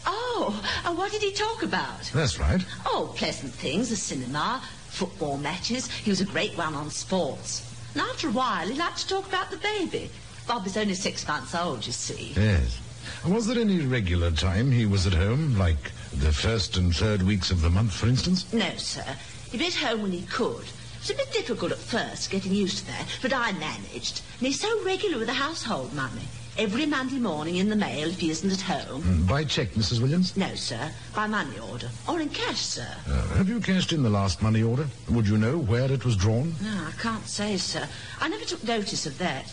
Oh, 0.06 0.62
and 0.84 0.96
what 0.96 1.10
did 1.10 1.20
he 1.20 1.32
talk 1.32 1.64
about? 1.64 2.04
That's 2.14 2.38
right. 2.38 2.64
Oh, 2.86 3.12
pleasant 3.16 3.52
things, 3.54 3.88
the 3.88 3.96
cinema, 3.96 4.62
football 4.86 5.36
matches. 5.36 5.90
He 5.90 6.10
was 6.10 6.20
a 6.20 6.26
great 6.26 6.56
one 6.56 6.74
on 6.74 6.90
sports. 6.90 7.74
And 7.94 8.02
after 8.02 8.28
a 8.28 8.30
while, 8.30 8.68
he 8.68 8.74
liked 8.74 8.98
to 8.98 9.08
talk 9.08 9.26
about 9.26 9.50
the 9.50 9.56
baby. 9.56 10.12
Bob 10.46 10.64
is 10.64 10.76
only 10.76 10.94
six 10.94 11.26
months 11.26 11.56
old, 11.56 11.84
you 11.84 11.92
see. 11.92 12.34
Yes. 12.36 12.78
Was 13.26 13.46
there 13.46 13.58
any 13.58 13.80
regular 13.80 14.30
time 14.30 14.70
he 14.70 14.86
was 14.86 15.06
at 15.06 15.14
home, 15.14 15.56
like 15.58 15.92
the 16.12 16.32
first 16.32 16.76
and 16.76 16.94
third 16.94 17.22
weeks 17.22 17.50
of 17.50 17.60
the 17.60 17.70
month, 17.70 17.92
for 17.92 18.06
instance? 18.06 18.52
No, 18.52 18.70
sir. 18.76 19.04
He'd 19.50 19.58
be 19.58 19.66
at 19.66 19.74
home 19.74 20.02
when 20.02 20.12
he 20.12 20.22
could. 20.22 20.62
It 20.64 21.00
was 21.00 21.10
a 21.10 21.14
bit 21.14 21.32
difficult 21.32 21.72
at 21.72 21.78
first, 21.78 22.30
getting 22.30 22.52
used 22.52 22.78
to 22.78 22.86
that, 22.88 23.06
but 23.22 23.32
I 23.32 23.52
managed. 23.52 24.22
And 24.38 24.46
he's 24.48 24.60
so 24.60 24.84
regular 24.84 25.18
with 25.18 25.28
the 25.28 25.34
household 25.34 25.92
money. 25.94 26.22
Every 26.58 26.86
Monday 26.86 27.18
morning 27.18 27.56
in 27.56 27.68
the 27.68 27.76
mail 27.76 28.08
if 28.08 28.18
he 28.18 28.30
isn't 28.30 28.50
at 28.50 28.62
home. 28.62 29.02
Mm, 29.02 29.28
By 29.28 29.44
check, 29.44 29.72
Mrs. 29.72 30.00
Williams? 30.00 30.36
No, 30.38 30.54
sir. 30.54 30.90
By 31.14 31.26
money 31.26 31.58
order. 31.70 31.90
Or 32.08 32.18
in 32.18 32.30
cash, 32.30 32.60
sir. 32.60 32.88
Uh, 33.06 33.28
have 33.34 33.48
you 33.48 33.60
cashed 33.60 33.92
in 33.92 34.02
the 34.02 34.08
last 34.08 34.40
money 34.40 34.62
order? 34.62 34.86
Would 35.10 35.28
you 35.28 35.36
know 35.36 35.58
where 35.58 35.92
it 35.92 36.04
was 36.06 36.16
drawn? 36.16 36.54
No, 36.62 36.84
I 36.88 36.92
can't 37.00 37.26
say, 37.26 37.58
sir. 37.58 37.86
I 38.20 38.28
never 38.28 38.44
took 38.46 38.64
notice 38.64 39.04
of 39.04 39.18
that. 39.18 39.52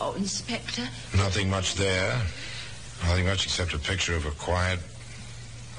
Oh, 0.00 0.12
Inspector, 0.14 0.82
Nothing 1.16 1.48
much 1.48 1.76
there. 1.76 2.20
Nothing 3.02 3.26
much 3.26 3.44
except 3.44 3.74
a 3.74 3.78
picture 3.78 4.14
of 4.14 4.26
a 4.26 4.30
quiet, 4.30 4.78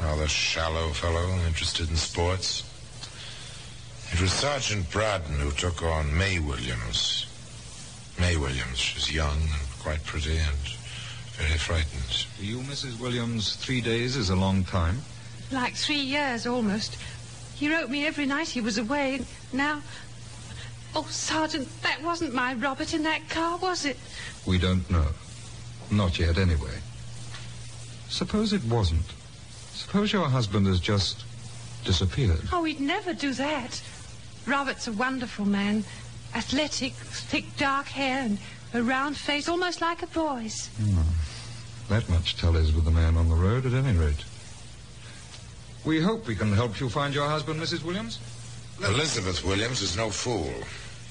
rather 0.02 0.28
shallow 0.28 0.90
fellow 0.90 1.28
interested 1.48 1.90
in 1.90 1.96
sports. 1.96 2.64
It 4.12 4.22
was 4.22 4.32
Sergeant 4.32 4.90
Braden 4.92 5.40
who 5.40 5.52
took 5.52 5.82
on 5.82 6.16
May 6.16 6.40
Williams. 6.40 7.26
May 8.20 8.38
Williams. 8.38 8.78
She's 8.78 9.12
young 9.12 9.38
and 9.42 9.80
quite 9.82 10.04
pretty 10.06 10.38
and 10.38 10.58
very 11.34 11.58
frightened. 11.58 12.28
To 12.38 12.46
you, 12.46 12.60
Mrs. 12.60 13.00
Williams, 13.00 13.56
three 13.56 13.82
days 13.82 14.16
is 14.16 14.30
a 14.30 14.36
long 14.36 14.64
time. 14.64 15.02
Like 15.52 15.76
three 15.76 16.00
years 16.00 16.48
almost. 16.48 16.98
He 17.56 17.74
wrote 17.74 17.90
me 17.90 18.06
every 18.06 18.26
night 18.26 18.50
he 18.50 18.62
was 18.62 18.78
away. 18.78 19.22
Now. 19.52 19.82
Oh, 20.96 21.06
Sergeant, 21.10 21.68
that 21.82 22.02
wasn't 22.02 22.34
my 22.34 22.54
Robert 22.54 22.94
in 22.94 23.04
that 23.04 23.28
car, 23.30 23.58
was 23.58 23.84
it? 23.84 23.98
We 24.46 24.58
don't 24.58 24.90
know. 24.90 25.08
Not 25.92 26.18
yet, 26.20 26.38
anyway. 26.38 26.80
Suppose 28.10 28.54
it 28.54 28.64
wasn't. 28.64 29.06
Suppose 29.74 30.14
your 30.14 30.28
husband 30.28 30.68
has 30.68 30.80
just 30.80 31.24
disappeared. 31.84 32.42
Oh, 32.52 32.64
he'd 32.64 32.80
never 32.80 33.14
do 33.14 33.34
that. 33.34 33.82
Robert's 34.46 34.88
a 34.88 34.92
wonderful 34.92 35.46
man. 35.46 35.84
Athletic, 36.34 36.94
thick 36.94 37.46
dark 37.58 37.88
hair, 37.88 38.24
and 38.24 38.38
a 38.74 38.84
round 38.84 39.18
face, 39.18 39.48
almost 39.48 39.82
like 39.82 40.04
a 40.04 40.08
boy's. 40.08 40.68
Hmm. 40.78 41.02
That 41.90 42.10
much 42.10 42.36
tallies 42.36 42.74
with 42.74 42.86
the 42.86 42.92
man 42.92 43.16
on 43.16 43.30
the 43.30 43.36
road, 43.36 43.66
at 43.66 43.74
any 43.74 43.98
rate. 43.98 44.24
We 45.86 46.02
hope 46.02 46.28
we 46.28 46.36
can 46.36 46.52
help 46.52 46.80
you 46.80 46.90
find 46.90 47.14
your 47.14 47.30
husband, 47.30 47.62
Mrs. 47.62 47.84
Williams. 47.84 48.20
Elizabeth 48.84 49.46
Williams 49.46 49.82
is 49.82 49.96
no 49.96 50.10
fool, 50.10 50.54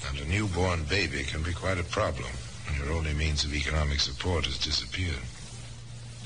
and 0.09 0.19
a 0.19 0.25
newborn 0.25 0.83
baby 0.83 1.23
can 1.23 1.41
be 1.41 1.53
quite 1.53 1.79
a 1.79 1.83
problem 1.83 2.29
when 2.67 2.77
your 2.77 2.95
only 2.95 3.13
means 3.13 3.43
of 3.43 3.55
economic 3.55 3.99
support 3.99 4.45
has 4.45 4.59
disappeared. 4.59 5.23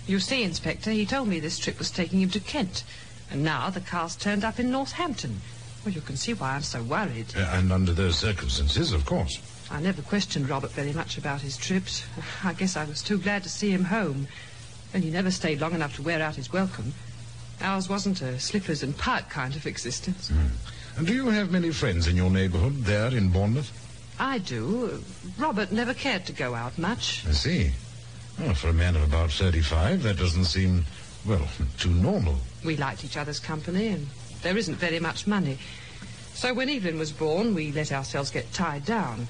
You 0.09 0.19
see, 0.19 0.41
Inspector, 0.41 0.89
he 0.89 1.05
told 1.05 1.27
me 1.27 1.39
this 1.39 1.59
trip 1.59 1.77
was 1.77 1.91
taking 1.91 2.19
him 2.19 2.31
to 2.31 2.39
Kent. 2.39 2.83
And 3.29 3.43
now 3.43 3.69
the 3.69 3.79
car's 3.79 4.15
turned 4.15 4.43
up 4.43 4.59
in 4.59 4.71
Northampton. 4.71 5.39
Well, 5.85 5.93
you 5.93 6.01
can 6.01 6.17
see 6.17 6.33
why 6.33 6.55
I'm 6.55 6.63
so 6.63 6.81
worried. 6.81 7.27
Uh, 7.37 7.47
and 7.53 7.71
under 7.71 7.93
those 7.93 8.17
circumstances, 8.17 8.91
of 8.91 9.05
course. 9.05 9.39
I 9.69 9.79
never 9.79 10.01
questioned 10.01 10.49
Robert 10.49 10.71
very 10.71 10.93
much 10.93 11.19
about 11.19 11.41
his 11.41 11.57
trips. 11.57 12.07
I 12.43 12.53
guess 12.53 12.75
I 12.75 12.85
was 12.85 13.03
too 13.03 13.19
glad 13.19 13.43
to 13.43 13.49
see 13.49 13.69
him 13.69 13.83
home. 13.83 14.27
And 14.95 15.03
he 15.03 15.11
never 15.11 15.29
stayed 15.29 15.61
long 15.61 15.75
enough 15.75 15.95
to 15.97 16.01
wear 16.01 16.23
out 16.23 16.37
his 16.37 16.51
welcome. 16.51 16.93
Ours 17.61 17.87
wasn't 17.87 18.23
a 18.23 18.39
slippers 18.39 18.81
and 18.81 18.97
pipe 18.97 19.29
kind 19.29 19.55
of 19.55 19.67
existence. 19.67 20.31
And 20.97 21.05
do 21.05 21.13
you 21.13 21.29
have 21.29 21.51
many 21.51 21.69
friends 21.69 22.07
in 22.07 22.15
your 22.15 22.31
neighborhood 22.31 22.77
there 22.77 23.13
in 23.13 23.29
Bournemouth? 23.29 23.71
I 24.19 24.39
do. 24.39 25.03
Robert 25.37 25.71
never 25.71 25.93
cared 25.93 26.25
to 26.25 26.33
go 26.33 26.55
out 26.55 26.79
much. 26.79 27.27
I 27.27 27.31
see. 27.33 27.73
Well, 28.39 28.53
for 28.53 28.69
a 28.69 28.73
man 28.73 28.95
of 28.95 29.03
about 29.03 29.31
35, 29.31 30.03
that 30.03 30.17
doesn't 30.17 30.45
seem, 30.45 30.85
well, 31.25 31.45
too 31.77 31.89
normal. 31.89 32.35
We 32.63 32.77
liked 32.77 33.03
each 33.03 33.17
other's 33.17 33.39
company, 33.39 33.87
and 33.87 34.07
there 34.43 34.57
isn't 34.57 34.75
very 34.75 34.99
much 34.99 35.27
money. 35.27 35.57
So 36.33 36.53
when 36.53 36.69
Evelyn 36.69 36.97
was 36.97 37.11
born, 37.11 37.53
we 37.53 37.73
let 37.73 37.91
ourselves 37.91 38.31
get 38.31 38.51
tied 38.53 38.85
down. 38.85 39.27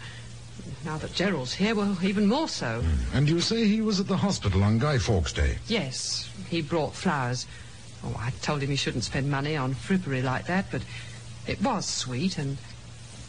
Now 0.86 0.98
that 0.98 1.14
Gerald's 1.14 1.54
here, 1.54 1.74
well, 1.74 1.98
even 2.04 2.28
more 2.28 2.48
so. 2.48 2.82
Hmm. 2.82 3.18
And 3.18 3.30
you 3.30 3.42
say 3.42 3.68
he 3.68 3.82
was 3.82 4.00
at 4.00 4.08
the 4.08 4.18
hospital 4.18 4.64
on 4.64 4.78
Guy 4.78 5.00
Fawkes 5.00 5.34
Day? 5.34 5.58
Yes, 5.68 6.30
he 6.48 6.62
brought 6.62 6.94
flowers. 6.94 7.48
Oh, 8.04 8.16
I 8.20 8.30
told 8.42 8.62
him 8.62 8.70
he 8.70 8.76
shouldn't 8.76 9.04
spend 9.06 9.30
money 9.32 9.58
on 9.58 9.74
frippery 9.74 10.24
like 10.24 10.46
that, 10.46 10.66
but 10.72 10.84
it 11.48 11.60
was 11.64 11.88
sweet, 11.88 12.38
and 12.38 12.58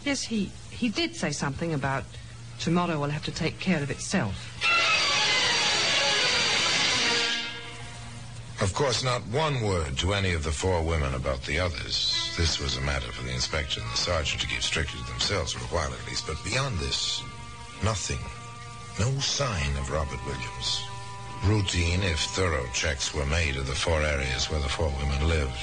yes, 0.05 0.25
he, 0.25 0.51
he 0.71 0.91
did 0.91 1.17
say 1.17 1.31
something 1.33 1.73
about 1.73 2.05
tomorrow 2.59 3.01
will 3.01 3.09
have 3.09 3.25
to 3.25 3.33
take 3.33 3.59
care 3.59 3.83
of 3.83 3.91
itself. 3.91 5.00
Of 8.61 8.75
course, 8.75 9.03
not 9.03 9.27
one 9.29 9.63
word 9.63 9.97
to 9.99 10.13
any 10.13 10.33
of 10.35 10.45
the 10.45 10.53
four 10.53 10.83
women 10.83 11.15
about 11.15 11.43
the 11.45 11.59
others. 11.59 12.31
This 12.37 12.61
was 12.61 12.77
a 12.77 12.83
matter 12.83 13.11
for 13.11 13.23
the 13.23 13.33
inspector 13.33 13.81
and 13.81 13.91
the 13.91 13.97
sergeant 13.97 14.43
to 14.43 14.47
keep 14.47 14.61
strictly 14.61 15.01
to 15.01 15.07
themselves 15.07 15.53
for 15.53 15.61
a 15.61 15.75
while 15.75 15.91
at 15.91 16.07
least. 16.07 16.27
But 16.27 16.45
beyond 16.45 16.79
this, 16.79 17.23
nothing. 17.83 18.19
No 18.99 19.19
sign 19.19 19.75
of 19.79 19.91
Robert 19.91 20.21
Williams. 20.27 20.85
Routine, 21.45 22.03
if 22.03 22.19
thorough 22.19 22.67
checks 22.75 23.15
were 23.15 23.25
made 23.25 23.57
of 23.57 23.67
the 23.67 23.75
four 23.75 24.03
areas 24.03 24.51
where 24.51 24.61
the 24.61 24.69
four 24.69 24.93
women 25.01 25.27
lived. 25.27 25.57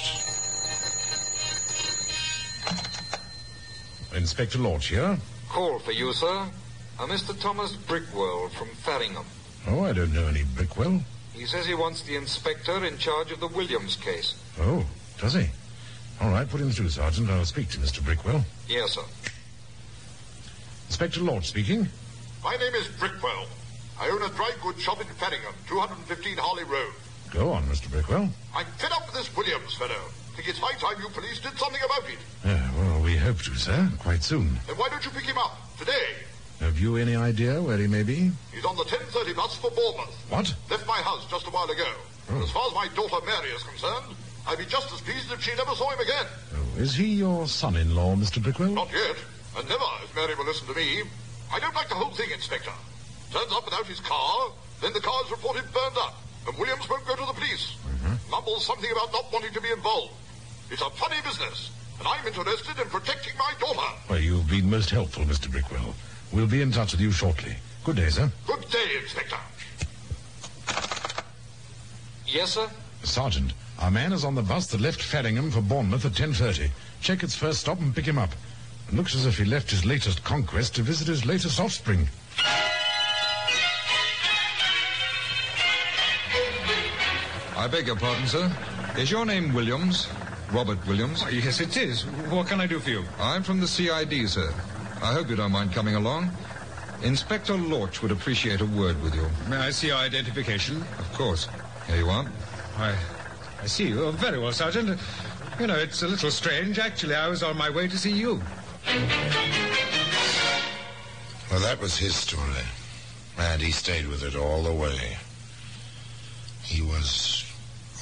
Inspector 4.15 4.57
Lorch 4.57 4.87
here? 4.87 5.15
Call 5.49 5.77
for 5.77 5.91
you, 5.91 6.13
sir. 6.13 6.27
Uh, 6.27 7.03
a 7.03 7.07
Mr. 7.07 7.39
Thomas 7.39 7.73
Brickwell 7.73 8.49
from 8.49 8.69
Farringham. 8.69 9.25
Oh, 9.67 9.83
I 9.83 9.93
don't 9.93 10.13
know 10.13 10.25
any 10.25 10.45
Brickwell. 10.55 11.03
He 11.37 11.45
says 11.45 11.67
he 11.67 11.75
wants 11.75 12.01
the 12.01 12.15
inspector 12.15 12.83
in 12.83 12.97
charge 12.97 13.31
of 13.31 13.39
the 13.39 13.47
Williams 13.47 13.95
case. 13.95 14.35
Oh, 14.59 14.83
does 15.19 15.35
he? 15.35 15.45
All 16.19 16.31
right, 16.31 16.49
put 16.49 16.59
him 16.59 16.71
through, 16.71 16.89
Sergeant. 16.89 17.29
I'll 17.29 17.45
speak 17.45 17.69
to 17.69 17.77
Mr. 17.77 17.99
Brickwell. 18.01 18.43
Yes, 18.67 18.93
sir. 18.93 19.03
Inspector 20.87 21.19
Lorch 21.19 21.45
speaking. 21.45 21.87
My 22.43 22.55
name 22.55 22.73
is 22.73 22.87
Brickwell. 22.87 23.45
I 23.99 24.09
own 24.09 24.23
a 24.23 24.29
dry 24.29 24.51
goods 24.63 24.81
shop 24.81 24.99
in 24.99 25.07
Farringham, 25.07 25.53
215 25.67 26.37
Harley 26.37 26.63
Road. 26.63 26.93
Go 27.31 27.51
on, 27.51 27.63
Mr. 27.65 27.87
Brickwell. 27.87 28.29
I'm 28.55 28.65
fed 28.77 28.91
up 28.91 29.05
with 29.05 29.15
this 29.15 29.35
Williams 29.37 29.75
fellow. 29.75 30.09
Think 30.35 30.49
it's 30.49 30.59
high 30.59 30.77
time 30.79 31.01
you 31.01 31.09
police 31.09 31.39
did 31.39 31.57
something 31.57 31.81
about 31.85 32.09
it. 32.09 32.17
Yeah, 32.45 32.71
well, 32.77 33.01
we 33.01 33.15
hope 33.15 33.37
to, 33.43 33.55
sir. 33.55 33.89
Quite 33.99 34.23
soon. 34.23 34.57
Then 34.65 34.75
why 34.77 34.89
don't 34.89 35.05
you 35.05 35.11
pick 35.11 35.25
him 35.25 35.37
up 35.37 35.55
today? 35.77 36.15
Have 36.59 36.79
you 36.79 36.97
any 36.97 37.15
idea 37.15 37.61
where 37.61 37.77
he 37.77 37.87
may 37.87 38.03
be? 38.03 38.31
He's 38.53 38.65
on 38.65 38.75
the 38.75 38.83
10:30 38.83 39.35
bus 39.35 39.55
for 39.55 39.69
Bournemouth. 39.71 40.15
What? 40.29 40.53
Left 40.69 40.87
my 40.87 40.97
house 41.01 41.25
just 41.29 41.45
a 41.45 41.51
while 41.51 41.69
ago. 41.69 41.87
Oh. 42.31 42.41
As 42.41 42.51
far 42.51 42.67
as 42.67 42.73
my 42.73 42.87
daughter 42.95 43.23
Mary 43.25 43.49
is 43.49 43.63
concerned, 43.63 44.15
I'd 44.47 44.57
be 44.57 44.65
just 44.65 44.91
as 44.91 45.01
pleased 45.01 45.31
if 45.31 45.41
she 45.41 45.53
never 45.55 45.75
saw 45.75 45.89
him 45.89 45.99
again. 45.99 46.25
Oh, 46.55 46.81
is 46.81 46.95
he 46.95 47.05
your 47.05 47.47
son-in-law, 47.47 48.15
Mr. 48.15 48.41
Brickwell? 48.41 48.73
Not 48.73 48.91
yet, 48.91 49.17
and 49.57 49.69
never, 49.69 49.85
if 50.03 50.15
Mary 50.15 50.35
will 50.35 50.45
listen 50.45 50.67
to 50.67 50.73
me. 50.73 51.03
I 51.53 51.59
don't 51.59 51.75
like 51.75 51.89
the 51.89 51.95
whole 51.95 52.13
thing, 52.13 52.31
Inspector. 52.31 52.71
Turns 53.31 53.51
up 53.51 53.65
without 53.65 53.85
his 53.85 53.99
car, 53.99 54.51
then 54.81 54.93
the 54.93 54.99
car 54.99 55.21
is 55.25 55.31
reported 55.31 55.63
burned 55.71 55.97
up, 55.97 56.15
and 56.47 56.57
Williams 56.57 56.89
won't 56.89 57.05
go 57.05 57.15
to 57.15 57.25
the 57.25 57.33
police. 57.33 57.75
Uh-huh. 57.85 58.15
Mumbles 58.31 58.65
something 58.65 58.91
about 58.91 59.11
not 59.11 59.31
wanting 59.31 59.53
to 59.53 59.61
be 59.61 59.69
involved. 59.71 60.13
It's 60.71 60.81
a 60.81 60.89
funny 60.91 61.17
business, 61.23 61.71
and 61.99 62.07
I'm 62.07 62.25
interested 62.25 62.79
in 62.79 62.89
protecting 62.89 63.37
my 63.37 63.53
daughter. 63.59 63.87
Well, 64.09 64.19
you've 64.19 64.49
been 64.49 64.69
most 64.69 64.89
helpful, 64.89 65.23
Mr. 65.23 65.47
Brickwell. 65.47 65.93
We'll 66.31 66.47
be 66.47 66.61
in 66.61 66.71
touch 66.71 66.91
with 66.91 67.01
you 67.01 67.11
shortly. 67.11 67.55
Good 67.83 67.95
day, 67.95 68.09
sir. 68.09 68.31
Good 68.45 68.69
day, 68.69 68.97
Inspector. 69.01 69.37
Yes, 72.25 72.51
sir? 72.53 72.69
Sergeant, 73.03 73.53
our 73.79 73.89
man 73.89 74.11
is 74.11 74.25
on 74.25 74.35
the 74.35 74.41
bus 74.41 74.67
that 74.67 74.81
left 74.81 74.99
Farringham 74.99 75.51
for 75.51 75.61
Bournemouth 75.61 76.05
at 76.05 76.11
10.30. 76.11 76.69
Check 77.01 77.23
its 77.23 77.35
first 77.35 77.61
stop 77.61 77.79
and 77.79 77.95
pick 77.95 78.05
him 78.05 78.17
up. 78.17 78.31
It 78.89 78.95
looks 78.95 79.15
as 79.15 79.25
if 79.25 79.37
he 79.37 79.45
left 79.45 79.71
his 79.71 79.85
latest 79.85 80.23
conquest 80.23 80.75
to 80.75 80.81
visit 80.81 81.07
his 81.07 81.25
latest 81.25 81.59
offspring. 81.59 82.07
I 87.55 87.67
beg 87.69 87.87
your 87.87 87.95
pardon, 87.95 88.27
sir. 88.27 88.51
Is 88.97 89.09
your 89.11 89.25
name 89.25 89.53
Williams? 89.53 90.07
Robert 90.51 90.85
Williams? 90.87 91.23
Oh, 91.25 91.29
yes, 91.29 91.59
it 91.59 91.75
is. 91.75 92.03
What 92.29 92.47
can 92.47 92.61
I 92.61 92.67
do 92.67 92.79
for 92.79 92.89
you? 92.89 93.03
I'm 93.19 93.43
from 93.43 93.59
the 93.59 93.67
CID, 93.67 94.29
sir. 94.29 94.53
I 95.01 95.13
hope 95.13 95.29
you 95.29 95.35
don't 95.35 95.51
mind 95.51 95.73
coming 95.73 95.95
along. 95.95 96.31
Inspector 97.03 97.53
Lorch 97.53 98.01
would 98.01 98.11
appreciate 98.11 98.61
a 98.61 98.65
word 98.65 99.01
with 99.03 99.13
you. 99.15 99.27
May 99.47 99.57
I 99.57 99.69
see 99.69 99.87
your 99.87 99.97
identification? 99.97 100.81
Of 100.97 101.13
course. 101.13 101.47
Here 101.85 101.97
you 101.97 102.09
are. 102.09 102.25
I, 102.77 102.95
I 103.61 103.67
see 103.67 103.87
you. 103.87 104.05
Oh, 104.05 104.11
very 104.11 104.39
well, 104.39 104.51
Sergeant. 104.51 104.99
You 105.59 105.67
know, 105.67 105.75
it's 105.75 106.01
a 106.01 106.07
little 106.07 106.31
strange. 106.31 106.79
Actually, 106.79 107.15
I 107.15 107.27
was 107.27 107.43
on 107.43 107.57
my 107.57 107.69
way 107.69 107.87
to 107.87 107.97
see 107.97 108.11
you. 108.11 108.41
Well, 111.51 111.59
that 111.61 111.79
was 111.79 111.97
his 111.97 112.15
story. 112.15 112.65
And 113.37 113.61
he 113.61 113.71
stayed 113.71 114.07
with 114.07 114.23
it 114.23 114.35
all 114.35 114.63
the 114.63 114.73
way. 114.73 115.17
He 116.63 116.81
was 116.81 117.45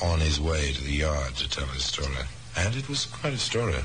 on 0.03 0.19
his 0.19 0.39
way 0.39 0.71
to 0.73 0.83
the 0.83 0.91
yard 0.91 1.35
to 1.35 1.49
tell 1.49 1.67
his 1.67 1.85
story. 1.85 2.25
And 2.57 2.75
it 2.75 2.89
was 2.89 3.05
quite 3.05 3.33
a 3.33 3.37
story. 3.37 3.75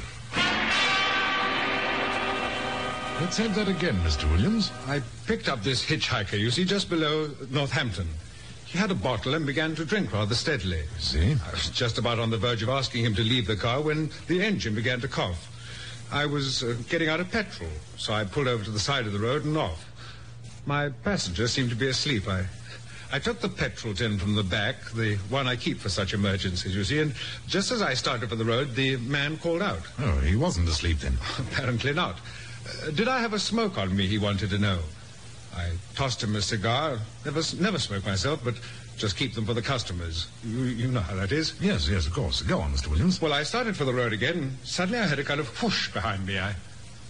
Let's 3.20 3.37
have 3.37 3.54
that 3.56 3.68
again, 3.68 3.96
Mr. 3.96 4.28
Williams. 4.33 4.72
I 4.87 5.02
picked 5.26 5.48
up 5.50 5.62
this 5.62 5.85
hitchhiker, 5.85 6.38
you 6.38 6.50
see, 6.50 6.64
just 6.64 6.88
below 6.88 7.30
Northampton. 7.50 8.09
He 8.64 8.78
had 8.78 8.90
a 8.90 8.94
bottle 8.94 9.35
and 9.35 9.44
began 9.44 9.74
to 9.74 9.85
drink 9.85 10.12
rather 10.12 10.35
steadily. 10.35 10.85
See? 10.98 11.33
I 11.33 11.50
was 11.50 11.68
just 11.68 11.98
about 11.98 12.18
on 12.18 12.30
the 12.30 12.38
verge 12.38 12.62
of 12.62 12.70
asking 12.70 13.04
him 13.04 13.14
to 13.16 13.22
leave 13.22 13.46
the 13.46 13.56
car 13.56 13.83
when 13.83 14.11
the 14.26 14.42
engine 14.42 14.74
began 14.74 15.02
to 15.02 15.09
cough. 15.09 15.48
I 16.11 16.24
was 16.24 16.64
uh, 16.64 16.74
getting 16.88 17.11
out 17.11 17.20
of 17.20 17.30
petrol, 17.30 17.68
so 17.98 18.14
I 18.14 18.24
pulled 18.24 18.48
over 18.48 18.64
to 18.64 18.70
the 18.70 18.80
side 18.80 19.06
of 19.06 19.12
the 19.12 19.18
road 19.18 19.44
and 19.44 19.56
off. 19.56 19.85
My 20.64 20.88
passenger 20.88 21.46
seemed 21.46 21.70
to 21.70 21.76
be 21.76 21.88
asleep. 21.88 22.26
I, 22.26 22.46
I 23.12 23.18
took 23.18 23.40
the 23.40 23.50
petrol 23.50 23.92
tin 23.92 24.18
from 24.18 24.35
the 24.35 24.42
back, 24.42 24.76
the 24.92 25.16
one 25.28 25.46
I 25.46 25.56
keep 25.56 25.78
for 25.78 25.90
such 25.90 26.14
emergencies, 26.14 26.74
you 26.74 26.85
see, 26.85 27.00
and 27.00 27.14
just 27.46 27.70
as 27.70 27.83
I 27.83 27.92
started 27.94 28.30
for 28.30 28.37
the 28.37 28.46
road, 28.46 28.74
the 28.74 28.96
man 28.96 29.37
called 29.37 29.62
out. 29.62 29.83
Oh, 29.98 30.18
he 30.20 30.37
wasn't 30.37 30.68
asleep 30.68 31.00
then. 31.00 31.18
Apparently 31.38 31.92
not. 31.92 32.16
Uh, 32.66 32.90
did 32.90 33.09
I 33.09 33.20
have 33.20 33.33
a 33.33 33.38
smoke 33.38 33.79
on 33.79 33.94
me, 33.96 34.07
he 34.07 34.18
wanted 34.18 34.51
to 34.51 34.59
know. 34.59 34.81
I 35.57 35.70
tossed 35.94 36.23
him 36.23 36.37
a 36.37 36.42
cigar. 36.42 36.99
Never, 37.25 37.42
never 37.59 37.79
smoke 37.79 38.07
myself, 38.07 38.40
but 38.44 38.55
just 38.96 39.16
keep 39.16 39.35
them 39.35 39.46
for 39.46 39.55
the 39.55 39.62
customers. 39.62 40.29
You, 40.44 40.64
you 40.64 40.88
know 40.88 41.01
how 41.01 41.16
that 41.16 41.33
is. 41.33 41.55
Yes, 41.61 41.88
yes, 41.88 42.07
of 42.07 42.12
course. 42.12 42.42
Go 42.42 42.61
on, 42.61 42.73
Mr. 42.73 42.88
Williams. 42.88 43.20
Well, 43.20 43.33
I 43.33 43.42
started 43.42 43.77
for 43.77 43.85
the 43.85 43.94
road 43.94 44.12
again, 44.12 44.37
and 44.37 44.59
suddenly 44.62 45.01
I 45.01 45.07
heard 45.07 45.18
a 45.18 45.25
kind 45.25 45.40
of 45.40 45.49
whoosh 45.62 45.92
behind 45.92 46.27
me. 46.27 46.38
I, 46.38 46.55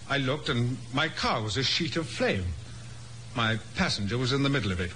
I 0.09 0.17
looked, 0.17 0.49
and 0.49 0.77
my 0.93 1.09
car 1.09 1.41
was 1.43 1.57
a 1.57 1.63
sheet 1.63 1.97
of 1.97 2.07
flame. 2.07 2.45
My 3.35 3.57
passenger 3.75 4.17
was 4.17 4.33
in 4.33 4.43
the 4.43 4.49
middle 4.49 4.71
of 4.71 4.79
it. 4.79 4.91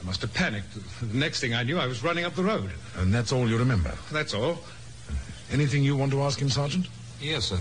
I 0.00 0.04
must 0.04 0.20
have 0.22 0.34
panicked. 0.34 0.74
The 1.00 1.16
next 1.16 1.40
thing 1.40 1.54
I 1.54 1.62
knew, 1.62 1.78
I 1.78 1.86
was 1.86 2.02
running 2.02 2.24
up 2.24 2.34
the 2.34 2.42
road. 2.42 2.70
And 2.96 3.14
that's 3.14 3.32
all 3.32 3.48
you 3.48 3.56
remember? 3.56 3.94
That's 4.10 4.34
all. 4.34 4.58
Anything 5.52 5.84
you 5.84 5.96
want 5.96 6.12
to 6.12 6.22
ask 6.22 6.40
him, 6.40 6.48
Sergeant? 6.48 6.88
Yes, 7.20 7.46
sir. 7.46 7.58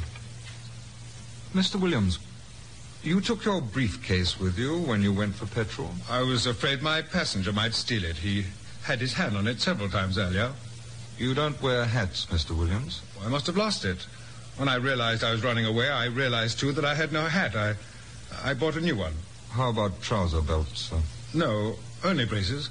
Mr. 1.54 1.76
Williams, 1.76 2.20
you 3.04 3.20
took 3.20 3.44
your 3.44 3.62
briefcase 3.62 4.40
with 4.40 4.58
you 4.58 4.78
when 4.80 5.02
you 5.02 5.12
went 5.12 5.36
for 5.36 5.46
petrol? 5.48 5.90
I 6.10 6.22
was 6.22 6.46
afraid 6.46 6.82
my 6.82 7.02
passenger 7.02 7.52
might 7.52 7.74
steal 7.74 8.06
it. 8.06 8.16
He 8.16 8.46
had 8.84 9.02
his 9.02 9.14
hand 9.14 9.36
on 9.36 9.48
it 9.48 9.60
several 9.60 9.90
times 9.90 10.18
earlier. 10.18 10.54
You 11.18 11.34
don't 11.34 11.62
wear 11.62 11.84
hats, 11.84 12.28
Mr. 12.28 12.58
Williams. 12.58 13.02
I 13.22 13.28
must 13.28 13.48
have 13.48 13.58
lost 13.58 13.84
it. 13.84 14.08
When 14.56 14.70
I 14.70 14.76
realized 14.76 15.26
I 15.26 15.32
was 15.32 15.44
running 15.44 15.66
away, 15.66 15.90
I 15.90 16.06
realized, 16.06 16.60
too, 16.60 16.72
that 16.72 16.86
I 16.86 16.96
had 16.96 17.12
no 17.12 17.26
hat. 17.26 17.54
I, 17.56 17.76
I 18.44 18.54
bought 18.54 18.78
a 18.78 18.82
new 18.82 18.96
one. 18.96 19.14
How 19.52 19.72
about 19.72 20.02
trouser 20.02 20.42
belts, 20.42 20.90
sir? 20.90 21.02
No, 21.34 21.76
only 22.06 22.26
braces. 22.26 22.70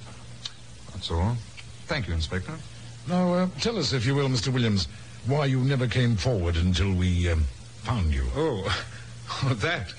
That's 0.92 1.10
all. 1.10 1.36
Thank 1.86 2.08
you, 2.08 2.14
Inspector. 2.14 2.52
Now, 3.08 3.34
uh, 3.34 3.48
tell 3.60 3.76
us, 3.78 3.92
if 3.92 4.06
you 4.06 4.14
will, 4.14 4.28
Mr. 4.28 4.48
Williams, 4.48 4.88
why 5.26 5.44
you 5.44 5.60
never 5.60 5.86
came 5.86 6.16
forward 6.16 6.56
until 6.56 6.94
we 6.94 7.28
um, 7.28 7.44
found 7.80 8.12
you. 8.12 8.24
Oh, 8.36 8.64
oh 9.44 9.54
that. 9.54 9.92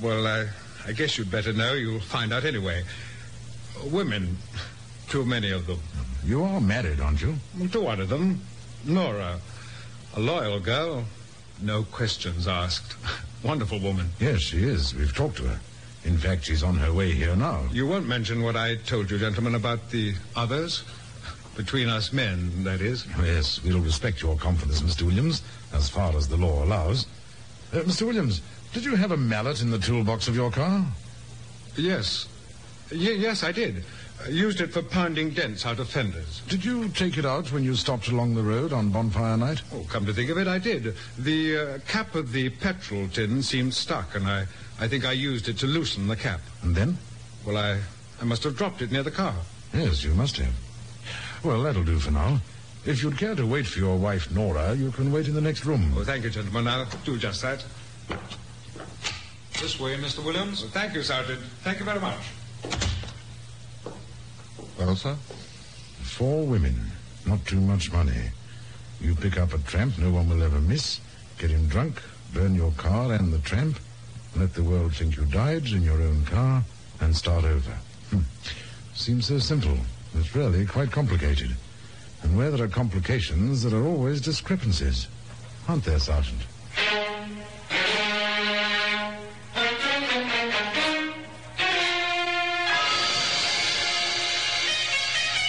Well, 0.00 0.26
I, 0.26 0.48
I 0.86 0.92
guess 0.92 1.18
you'd 1.18 1.30
better 1.30 1.52
know. 1.52 1.74
You'll 1.74 2.00
find 2.00 2.32
out 2.32 2.44
anyway. 2.44 2.84
Women. 3.84 4.36
Too 5.08 5.24
many 5.24 5.50
of 5.50 5.66
them. 5.66 5.80
You 6.24 6.42
are 6.42 6.60
married, 6.60 7.00
aren't 7.00 7.20
you? 7.20 7.36
To 7.70 7.80
one 7.80 8.00
of 8.00 8.08
them. 8.08 8.40
Nora. 8.84 9.38
A 10.16 10.20
loyal 10.20 10.60
girl. 10.60 11.04
No 11.60 11.84
questions 11.84 12.48
asked. 12.48 12.96
Wonderful 13.42 13.78
woman. 13.80 14.10
Yes, 14.18 14.40
she 14.40 14.62
is. 14.64 14.94
We've 14.94 15.14
talked 15.14 15.36
to 15.36 15.44
her. 15.44 15.60
In 16.04 16.16
fact, 16.18 16.44
she's 16.44 16.62
on 16.62 16.76
her 16.76 16.92
way 16.92 17.12
here 17.12 17.36
now. 17.36 17.68
You 17.72 17.86
won't 17.86 18.08
mention 18.08 18.42
what 18.42 18.56
I 18.56 18.76
told 18.76 19.10
you, 19.10 19.18
gentlemen, 19.18 19.54
about 19.54 19.90
the 19.90 20.14
others? 20.34 20.82
Between 21.56 21.88
us 21.88 22.12
men, 22.12 22.64
that 22.64 22.80
is. 22.80 23.06
Yes, 23.22 23.62
we'll 23.62 23.80
respect 23.80 24.22
your 24.22 24.36
confidence, 24.36 24.80
Mr. 24.80 25.02
Williams, 25.02 25.42
as 25.74 25.88
far 25.88 26.16
as 26.16 26.28
the 26.28 26.36
law 26.36 26.64
allows. 26.64 27.06
Uh, 27.72 27.78
Mr. 27.80 28.06
Williams, 28.06 28.40
did 28.72 28.84
you 28.84 28.96
have 28.96 29.12
a 29.12 29.16
mallet 29.16 29.60
in 29.60 29.70
the 29.70 29.78
toolbox 29.78 30.28
of 30.28 30.34
your 30.34 30.50
car? 30.50 30.84
Yes. 31.76 32.26
Y- 32.90 32.96
yes, 32.98 33.42
I 33.42 33.52
did. 33.52 33.84
I 34.24 34.28
used 34.28 34.60
it 34.60 34.72
for 34.72 34.82
pounding 34.82 35.30
dents 35.30 35.66
out 35.66 35.78
of 35.78 35.88
fenders. 35.88 36.40
Did 36.48 36.64
you 36.64 36.88
take 36.88 37.18
it 37.18 37.26
out 37.26 37.52
when 37.52 37.64
you 37.64 37.74
stopped 37.74 38.08
along 38.08 38.34
the 38.34 38.42
road 38.42 38.72
on 38.72 38.90
bonfire 38.90 39.36
night? 39.36 39.62
Oh, 39.74 39.84
come 39.88 40.06
to 40.06 40.12
think 40.12 40.30
of 40.30 40.38
it, 40.38 40.46
I 40.46 40.58
did. 40.58 40.94
The 41.18 41.58
uh, 41.58 41.78
cap 41.88 42.14
of 42.14 42.32
the 42.32 42.48
petrol 42.50 43.08
tin 43.08 43.42
seemed 43.42 43.74
stuck, 43.74 44.14
and 44.14 44.26
I, 44.26 44.46
I 44.80 44.88
think 44.88 45.04
I 45.04 45.12
used 45.12 45.48
it 45.48 45.58
to 45.58 45.66
loosen 45.66 46.06
the 46.08 46.16
cap. 46.16 46.40
And 46.62 46.74
then? 46.74 46.98
Well, 47.44 47.56
I, 47.58 47.80
I 48.20 48.24
must 48.24 48.44
have 48.44 48.56
dropped 48.56 48.80
it 48.80 48.92
near 48.92 49.02
the 49.02 49.10
car. 49.10 49.34
Yes, 49.74 50.04
you 50.04 50.14
must 50.14 50.36
have. 50.36 50.54
Well, 51.44 51.62
that'll 51.62 51.82
do 51.82 51.98
for 51.98 52.12
now. 52.12 52.40
If 52.84 53.02
you'd 53.02 53.18
care 53.18 53.34
to 53.34 53.46
wait 53.46 53.66
for 53.66 53.78
your 53.78 53.96
wife, 53.96 54.30
Nora, 54.30 54.74
you 54.74 54.90
can 54.92 55.12
wait 55.12 55.26
in 55.26 55.34
the 55.34 55.40
next 55.40 55.64
room. 55.64 55.92
Oh, 55.96 56.04
thank 56.04 56.24
you, 56.24 56.30
gentlemen. 56.30 56.68
I'll 56.68 56.86
do 57.04 57.16
just 57.16 57.42
that. 57.42 57.64
This 59.60 59.78
way, 59.78 59.96
Mr. 59.96 60.24
Williams. 60.24 60.62
Well, 60.62 60.70
thank 60.70 60.94
you, 60.94 61.02
Sergeant. 61.02 61.40
Thank 61.62 61.78
you 61.78 61.84
very 61.84 62.00
much. 62.00 62.18
Well, 64.78 64.96
sir? 64.96 65.16
Four 66.02 66.46
women. 66.46 66.90
Not 67.26 67.44
too 67.46 67.60
much 67.60 67.92
money. 67.92 68.30
You 69.00 69.14
pick 69.14 69.38
up 69.38 69.52
a 69.52 69.58
tramp 69.58 69.98
no 69.98 70.10
one 70.10 70.28
will 70.28 70.42
ever 70.42 70.60
miss, 70.60 71.00
get 71.38 71.50
him 71.50 71.66
drunk, 71.66 72.00
burn 72.32 72.54
your 72.54 72.72
car 72.72 73.12
and 73.12 73.32
the 73.32 73.38
tramp, 73.38 73.78
let 74.36 74.54
the 74.54 74.62
world 74.62 74.94
think 74.94 75.16
you 75.16 75.24
died 75.24 75.66
in 75.66 75.82
your 75.82 76.00
own 76.00 76.24
car, 76.24 76.62
and 77.00 77.16
start 77.16 77.44
over. 77.44 77.72
Hmm. 78.10 78.20
Seems 78.94 79.26
so 79.26 79.38
simple. 79.38 79.76
It's 80.14 80.34
really 80.34 80.66
quite 80.66 80.90
complicated. 80.90 81.56
And 82.22 82.36
where 82.36 82.50
there 82.50 82.64
are 82.64 82.68
complications, 82.68 83.62
there 83.62 83.78
are 83.80 83.86
always 83.86 84.20
discrepancies. 84.20 85.08
Aren't 85.68 85.84
there, 85.84 85.98
Sergeant? 85.98 86.40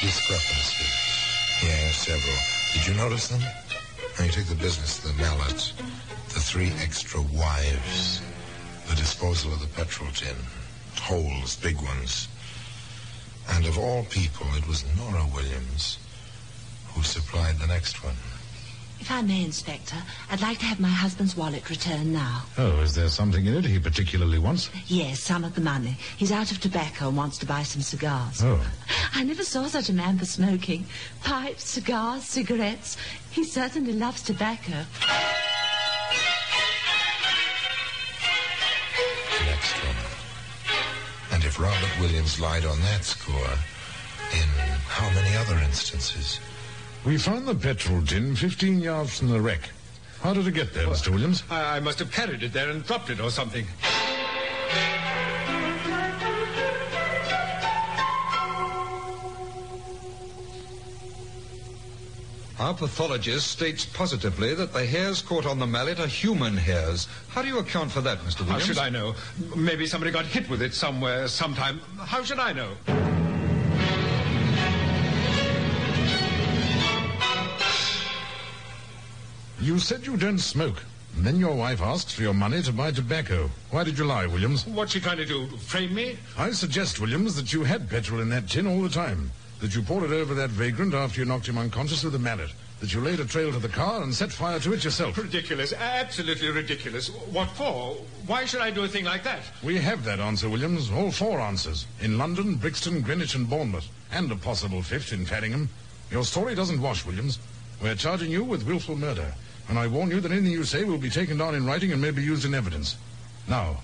Discrepancies. 0.01 0.93
Yes, 1.61 1.95
several. 1.95 2.37
Did 2.73 2.87
you 2.87 2.93
notice 2.95 3.27
them? 3.27 3.41
Now 4.17 4.25
you 4.25 4.31
take 4.31 4.47
the 4.47 4.55
business 4.55 5.03
of 5.03 5.15
the 5.15 5.23
mallets, 5.23 5.73
the 6.33 6.39
three 6.39 6.71
extra 6.81 7.21
wives, 7.21 8.21
the 8.89 8.95
disposal 8.95 9.53
of 9.53 9.61
the 9.61 9.67
petrol 9.67 10.09
tin, 10.11 10.35
holes, 10.99 11.55
big 11.57 11.75
ones. 11.81 12.27
And 13.49 13.65
of 13.65 13.77
all 13.77 14.03
people, 14.05 14.47
it 14.55 14.67
was 14.67 14.85
Nora 14.97 15.25
Williams 15.33 15.99
who 16.93 17.03
supplied 17.03 17.57
the 17.57 17.67
next 17.67 18.03
one. 18.03 18.15
If 18.99 19.11
I 19.11 19.21
may, 19.21 19.43
Inspector, 19.43 19.95
I'd 20.31 20.39
like 20.39 20.59
to 20.59 20.65
have 20.65 20.79
my 20.79 20.87
husband's 20.87 21.35
wallet 21.35 21.69
returned 21.69 22.13
now. 22.13 22.43
Oh, 22.57 22.79
is 22.79 22.95
there 22.95 23.09
something 23.09 23.45
in 23.45 23.53
it 23.53 23.65
he 23.65 23.77
particularly 23.77 24.39
wants? 24.39 24.69
Yes, 24.87 25.19
some 25.19 25.43
of 25.43 25.55
the 25.55 25.61
money. 25.61 25.97
He's 26.15 26.31
out 26.31 26.51
of 26.51 26.61
tobacco 26.61 27.09
and 27.09 27.17
wants 27.17 27.37
to 27.39 27.45
buy 27.45 27.63
some 27.63 27.81
cigars. 27.81 28.41
Oh. 28.41 28.65
I 29.13 29.23
never 29.25 29.43
saw 29.43 29.67
such 29.67 29.89
a 29.89 29.93
man 29.93 30.17
for 30.17 30.25
smoking. 30.25 30.85
Pipes, 31.21 31.65
cigars, 31.65 32.23
cigarettes. 32.23 32.95
He 33.31 33.43
certainly 33.43 33.91
loves 33.91 34.21
tobacco. 34.21 34.85
If 41.53 41.59
Robert 41.59 41.99
Williams 41.99 42.39
lied 42.39 42.65
on 42.65 42.79
that 42.81 43.03
score, 43.03 43.53
in 44.33 44.47
how 44.87 45.07
many 45.13 45.35
other 45.37 45.55
instances? 45.59 46.39
We 47.05 47.19
found 47.19 47.47
the 47.47 47.53
petrol 47.53 48.01
tin 48.01 48.35
15 48.35 48.81
yards 48.81 49.19
from 49.19 49.29
the 49.29 49.39
wreck. 49.39 49.69
How 50.21 50.33
did 50.33 50.47
it 50.47 50.55
get 50.55 50.73
there, 50.73 50.87
Mr. 50.87 51.09
Williams? 51.09 51.43
I, 51.51 51.77
I 51.77 51.79
must 51.79 51.99
have 51.99 52.11
carried 52.11 52.41
it 52.41 52.53
there 52.53 52.71
and 52.71 52.83
dropped 52.83 53.11
it 53.11 53.19
or 53.19 53.29
something. 53.29 53.67
Our 62.63 62.73
pathologist 62.73 63.51
states 63.51 63.85
positively 63.85 64.55
that 64.55 64.71
the 64.71 64.85
hairs 64.85 65.21
caught 65.21 65.45
on 65.45 65.59
the 65.59 65.67
mallet 65.67 65.99
are 65.99 66.07
human 66.07 66.55
hairs. 66.55 67.09
How 67.27 67.41
do 67.41 67.49
you 67.49 67.57
account 67.57 67.91
for 67.91 67.99
that, 67.99 68.19
Mr. 68.19 68.39
Williams? 68.39 68.51
How 68.51 68.59
should 68.59 68.77
I 68.77 68.87
know? 68.87 69.15
Maybe 69.53 69.85
somebody 69.85 70.13
got 70.13 70.25
hit 70.25 70.49
with 70.49 70.61
it 70.61 70.73
somewhere, 70.73 71.27
sometime. 71.27 71.81
How 71.99 72.23
should 72.23 72.39
I 72.39 72.53
know? 72.53 72.71
You 79.59 79.77
said 79.77 80.05
you 80.05 80.15
don't 80.15 80.39
smoke. 80.39 80.85
And 81.17 81.25
then 81.25 81.41
your 81.41 81.55
wife 81.55 81.81
asks 81.81 82.13
for 82.13 82.21
your 82.21 82.33
money 82.33 82.61
to 82.61 82.71
buy 82.71 82.91
tobacco. 82.91 83.49
Why 83.71 83.83
did 83.83 83.97
you 83.97 84.05
lie, 84.05 84.25
Williams? 84.25 84.65
What's 84.65 84.93
she 84.93 85.01
trying 85.01 85.17
to 85.17 85.25
do? 85.25 85.47
Frame 85.57 85.93
me? 85.93 86.17
I 86.37 86.51
suggest, 86.51 87.01
Williams, 87.01 87.35
that 87.35 87.51
you 87.51 87.65
had 87.65 87.89
petrol 87.89 88.21
in 88.21 88.29
that 88.29 88.47
tin 88.47 88.67
all 88.67 88.81
the 88.81 88.87
time. 88.87 89.31
That 89.63 89.73
you 89.73 89.81
poured 89.81 90.03
it 90.03 90.11
over 90.11 90.33
that 90.33 90.49
vagrant 90.49 90.93
after 90.93 91.21
you 91.21 91.25
knocked 91.25 91.47
him 91.47 91.57
unconscious 91.57 92.03
with 92.03 92.13
a 92.15 92.19
mallet. 92.19 92.51
That 92.81 92.93
you 92.93 92.99
laid 92.99 93.21
a 93.21 93.25
trail 93.25 93.49
to 93.53 93.59
the 93.59 93.69
car 93.69 94.03
and 94.03 94.13
set 94.13 94.29
fire 94.29 94.59
to 94.59 94.73
it 94.73 94.83
yourself. 94.83 95.17
Ridiculous. 95.17 95.71
Absolutely 95.71 96.49
ridiculous. 96.49 97.07
What 97.31 97.49
for? 97.51 97.95
Why 98.27 98.43
should 98.43 98.59
I 98.59 98.71
do 98.71 98.83
a 98.83 98.89
thing 98.89 99.05
like 99.05 99.23
that? 99.23 99.39
We 99.63 99.77
have 99.77 100.03
that 100.03 100.19
answer, 100.19 100.49
Williams. 100.49 100.91
All 100.91 101.11
four 101.11 101.39
answers. 101.39 101.87
In 102.01 102.17
London, 102.17 102.55
Brixton, 102.55 102.99
Greenwich, 102.99 103.35
and 103.35 103.49
Bournemouth. 103.49 103.87
And 104.11 104.29
a 104.33 104.35
possible 104.35 104.81
fifth 104.81 105.13
in 105.13 105.25
Farringham. 105.25 105.69
Your 106.11 106.25
story 106.25 106.55
doesn't 106.55 106.81
wash, 106.81 107.05
Williams. 107.05 107.39
We're 107.81 107.95
charging 107.95 108.31
you 108.31 108.43
with 108.43 108.67
willful 108.67 108.97
murder. 108.97 109.33
And 109.69 109.79
I 109.79 109.87
warn 109.87 110.11
you 110.11 110.19
that 110.19 110.33
anything 110.33 110.51
you 110.51 110.65
say 110.65 110.83
will 110.83 110.97
be 110.97 111.09
taken 111.09 111.37
down 111.37 111.55
in 111.55 111.65
writing 111.65 111.93
and 111.93 112.01
may 112.01 112.11
be 112.11 112.21
used 112.21 112.43
in 112.43 112.53
evidence. 112.53 112.97
Now, 113.47 113.77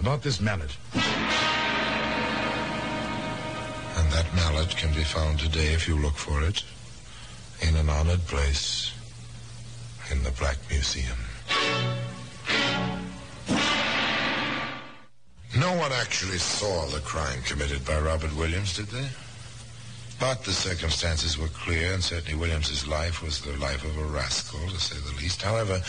about 0.00 0.22
this 0.22 0.40
mallet. 0.40 0.74
And 3.98 4.12
that 4.12 4.32
mallet 4.34 4.76
can 4.76 4.94
be 4.94 5.02
found 5.02 5.40
today 5.40 5.72
if 5.72 5.88
you 5.88 5.96
look 5.96 6.14
for 6.14 6.42
it 6.44 6.62
in 7.60 7.74
an 7.74 7.88
honored 7.88 8.24
place 8.26 8.92
in 10.12 10.22
the 10.22 10.30
Black 10.32 10.56
Museum. 10.70 11.18
No 15.58 15.72
one 15.76 15.90
actually 15.90 16.38
saw 16.38 16.86
the 16.86 17.00
crime 17.00 17.42
committed 17.42 17.84
by 17.84 17.98
Robert 17.98 18.34
Williams, 18.36 18.76
did 18.76 18.86
they? 18.86 19.08
But 20.20 20.44
the 20.44 20.52
circumstances 20.52 21.36
were 21.36 21.48
clear, 21.48 21.92
and 21.92 22.02
certainly 22.02 22.38
Williams's 22.38 22.86
life 22.86 23.22
was 23.22 23.40
the 23.40 23.56
life 23.58 23.84
of 23.84 23.96
a 23.98 24.04
rascal, 24.04 24.60
to 24.68 24.78
say 24.78 24.96
the 24.98 25.16
least. 25.20 25.42
However, 25.42 25.82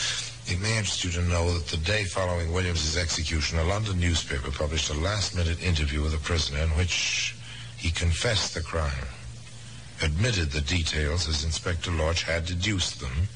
it 0.48 0.60
may 0.62 0.78
interest 0.78 1.04
you 1.04 1.12
to 1.12 1.22
know 1.24 1.54
that 1.54 1.68
the 1.68 1.78
day 1.78 2.06
following 2.06 2.52
Williams's 2.54 2.98
execution, 2.98 3.60
a 3.60 3.64
London 3.64 4.00
newspaper 4.00 4.50
published 4.52 4.90
a 4.90 5.00
last-minute 5.00 5.62
interview 5.64 6.02
with 6.02 6.12
the 6.12 6.18
prisoner 6.20 6.60
in 6.60 6.70
which 6.70 7.36
he 7.80 7.92
confessed 7.92 8.54
the 8.54 8.62
crime, 8.62 9.08
admitted 10.02 10.52
the 10.52 10.62
details 10.62 11.28
as 11.30 11.46
Inspector 11.46 11.90
Lorch 11.90 12.24
had 12.24 12.46
deduced 12.46 13.00
them, 13.00 13.30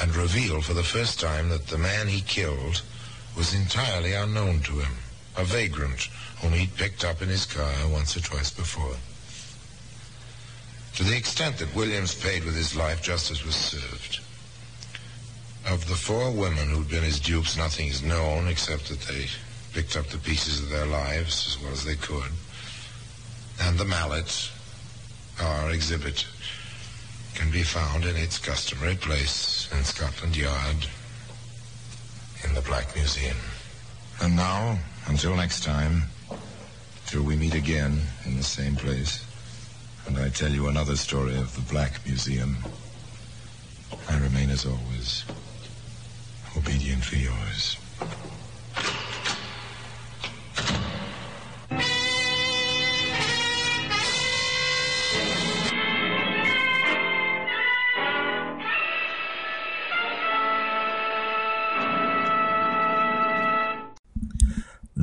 and 0.00 0.14
revealed 0.14 0.64
for 0.64 0.74
the 0.74 0.82
first 0.82 1.18
time 1.18 1.48
that 1.48 1.66
the 1.66 1.78
man 1.78 2.06
he 2.06 2.20
killed 2.20 2.82
was 3.36 3.54
entirely 3.54 4.12
unknown 4.12 4.60
to 4.60 4.80
him, 4.80 4.92
a 5.36 5.44
vagrant 5.44 6.08
whom 6.40 6.52
he'd 6.52 6.76
picked 6.76 7.04
up 7.04 7.22
in 7.22 7.28
his 7.28 7.46
car 7.46 7.72
once 7.88 8.16
or 8.16 8.20
twice 8.20 8.50
before. 8.50 8.96
To 10.96 11.04
the 11.04 11.16
extent 11.16 11.56
that 11.58 11.74
Williams 11.74 12.14
paid 12.14 12.44
with 12.44 12.54
his 12.54 12.76
life, 12.76 13.02
justice 13.02 13.44
was 13.44 13.54
served. 13.54 14.20
Of 15.66 15.88
the 15.88 15.94
four 15.94 16.30
women 16.30 16.68
who'd 16.68 16.90
been 16.90 17.04
his 17.04 17.20
dupes, 17.20 17.56
nothing 17.56 17.88
is 17.88 18.02
known 18.02 18.48
except 18.48 18.88
that 18.88 19.00
they 19.00 19.28
picked 19.72 19.96
up 19.96 20.08
the 20.08 20.18
pieces 20.18 20.60
of 20.60 20.68
their 20.68 20.84
lives 20.84 21.46
as 21.48 21.62
well 21.62 21.72
as 21.72 21.84
they 21.84 21.94
could. 21.94 22.30
And 23.64 23.78
the 23.78 23.84
mallet, 23.84 24.50
our 25.40 25.70
exhibit, 25.70 26.26
can 27.34 27.50
be 27.50 27.62
found 27.62 28.04
in 28.04 28.16
its 28.16 28.38
customary 28.38 28.96
place 28.96 29.68
in 29.72 29.84
Scotland 29.84 30.36
Yard 30.36 30.88
in 32.44 32.54
the 32.54 32.60
Black 32.60 32.94
Museum. 32.96 33.36
And 34.20 34.34
now, 34.36 34.78
until 35.06 35.36
next 35.36 35.62
time, 35.62 36.02
till 37.06 37.22
we 37.22 37.36
meet 37.36 37.54
again 37.54 38.00
in 38.24 38.36
the 38.36 38.42
same 38.42 38.74
place, 38.74 39.24
and 40.06 40.18
I 40.18 40.28
tell 40.28 40.50
you 40.50 40.66
another 40.66 40.96
story 40.96 41.36
of 41.36 41.54
the 41.54 41.72
Black 41.72 42.04
Museum, 42.04 42.56
I 44.08 44.18
remain 44.18 44.50
as 44.50 44.66
always 44.66 45.24
obediently 46.56 47.20
yours. 47.20 47.76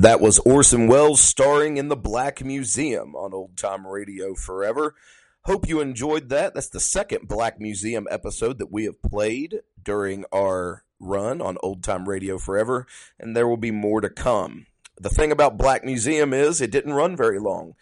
That 0.00 0.22
was 0.22 0.38
Orson 0.38 0.86
Welles 0.86 1.20
starring 1.20 1.76
in 1.76 1.88
the 1.88 1.96
Black 1.96 2.42
Museum 2.42 3.14
on 3.14 3.34
Old 3.34 3.58
Time 3.58 3.86
Radio 3.86 4.34
Forever. 4.34 4.94
Hope 5.42 5.68
you 5.68 5.82
enjoyed 5.82 6.30
that. 6.30 6.54
That's 6.54 6.70
the 6.70 6.80
second 6.80 7.28
Black 7.28 7.60
Museum 7.60 8.06
episode 8.10 8.56
that 8.60 8.72
we 8.72 8.84
have 8.84 9.02
played 9.02 9.60
during 9.82 10.24
our 10.32 10.84
run 10.98 11.42
on 11.42 11.58
Old 11.62 11.84
Time 11.84 12.08
Radio 12.08 12.38
Forever, 12.38 12.86
and 13.18 13.36
there 13.36 13.46
will 13.46 13.58
be 13.58 13.70
more 13.70 14.00
to 14.00 14.08
come. 14.08 14.64
The 14.98 15.10
thing 15.10 15.32
about 15.32 15.58
Black 15.58 15.84
Museum 15.84 16.32
is 16.32 16.62
it 16.62 16.70
didn't 16.70 16.94
run 16.94 17.14
very 17.14 17.38
long. 17.38 17.74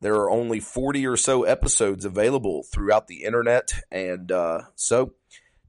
There 0.00 0.14
are 0.14 0.30
only 0.30 0.60
40 0.60 1.06
or 1.06 1.18
so 1.18 1.42
episodes 1.42 2.06
available 2.06 2.62
throughout 2.62 3.08
the 3.08 3.24
internet, 3.24 3.74
and 3.92 4.32
uh, 4.32 4.62
so 4.74 5.12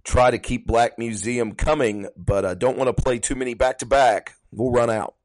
try 0.06 0.32
to 0.32 0.40
keep 0.40 0.66
Black 0.66 0.98
Museum 0.98 1.56
coming, 1.56 2.08
but 2.16 2.46
I 2.46 2.54
don't 2.54 2.78
want 2.78 2.88
to 2.88 3.04
play 3.04 3.20
too 3.20 3.36
many 3.36 3.54
back 3.54 3.80
to 3.80 3.86
back. 3.86 4.36
We'll 4.54 4.72
run 4.72 4.90
out. 4.90 5.16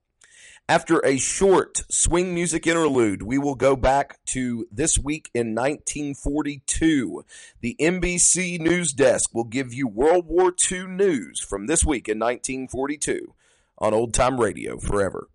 After 0.67 1.05
a 1.05 1.19
short 1.19 1.85
swing 1.91 2.33
music 2.33 2.67
interlude, 2.67 3.23
we 3.23 3.37
will 3.37 3.55
go 3.55 3.77
back 3.77 4.19
to 4.29 4.67
this 4.73 4.99
week 4.99 5.29
in 5.35 5.55
1942. 5.55 7.23
The 7.61 7.77
NBC 7.79 8.59
News 8.59 8.95
Desk 8.95 9.29
will 9.35 9.45
give 9.45 9.75
you 9.75 9.87
World 9.87 10.25
War 10.27 10.55
II 10.71 10.87
news 10.87 11.39
from 11.39 11.67
this 11.67 11.85
week 11.85 12.09
in 12.09 12.19
1942 12.19 13.35
on 13.77 13.93
Old 13.93 14.15
Time 14.15 14.41
Radio 14.41 14.79
forever. 14.79 15.29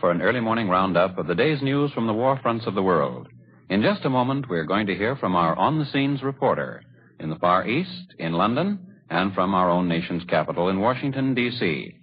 For 0.00 0.10
an 0.10 0.22
early 0.22 0.40
morning 0.40 0.68
roundup 0.68 1.18
of 1.18 1.26
the 1.26 1.34
day's 1.34 1.62
news 1.62 1.92
from 1.92 2.06
the 2.06 2.12
war 2.12 2.38
fronts 2.42 2.66
of 2.66 2.74
the 2.74 2.82
world. 2.82 3.28
In 3.68 3.82
just 3.82 4.04
a 4.04 4.10
moment, 4.10 4.48
we're 4.48 4.64
going 4.64 4.86
to 4.86 4.94
hear 4.94 5.16
from 5.16 5.34
our 5.34 5.56
on 5.56 5.78
the 5.78 5.86
scenes 5.86 6.22
reporter 6.22 6.82
in 7.18 7.30
the 7.30 7.36
Far 7.36 7.66
East, 7.66 8.14
in 8.18 8.32
London, 8.32 8.78
and 9.10 9.34
from 9.34 9.54
our 9.54 9.70
own 9.70 9.88
nation's 9.88 10.24
capital 10.24 10.68
in 10.68 10.80
Washington, 10.80 11.34
D.C. 11.34 11.96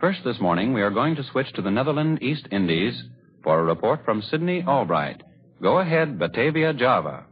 First 0.00 0.20
this 0.24 0.40
morning, 0.40 0.72
we 0.72 0.82
are 0.82 0.90
going 0.90 1.16
to 1.16 1.24
switch 1.24 1.52
to 1.54 1.62
the 1.62 1.70
Netherlands 1.70 2.20
East 2.22 2.46
Indies 2.50 3.02
for 3.42 3.58
a 3.58 3.64
report 3.64 4.04
from 4.04 4.22
Sidney 4.22 4.64
Albright. 4.66 5.22
Go 5.62 5.78
ahead, 5.78 6.18
Batavia, 6.18 6.72
Java. 6.72 7.24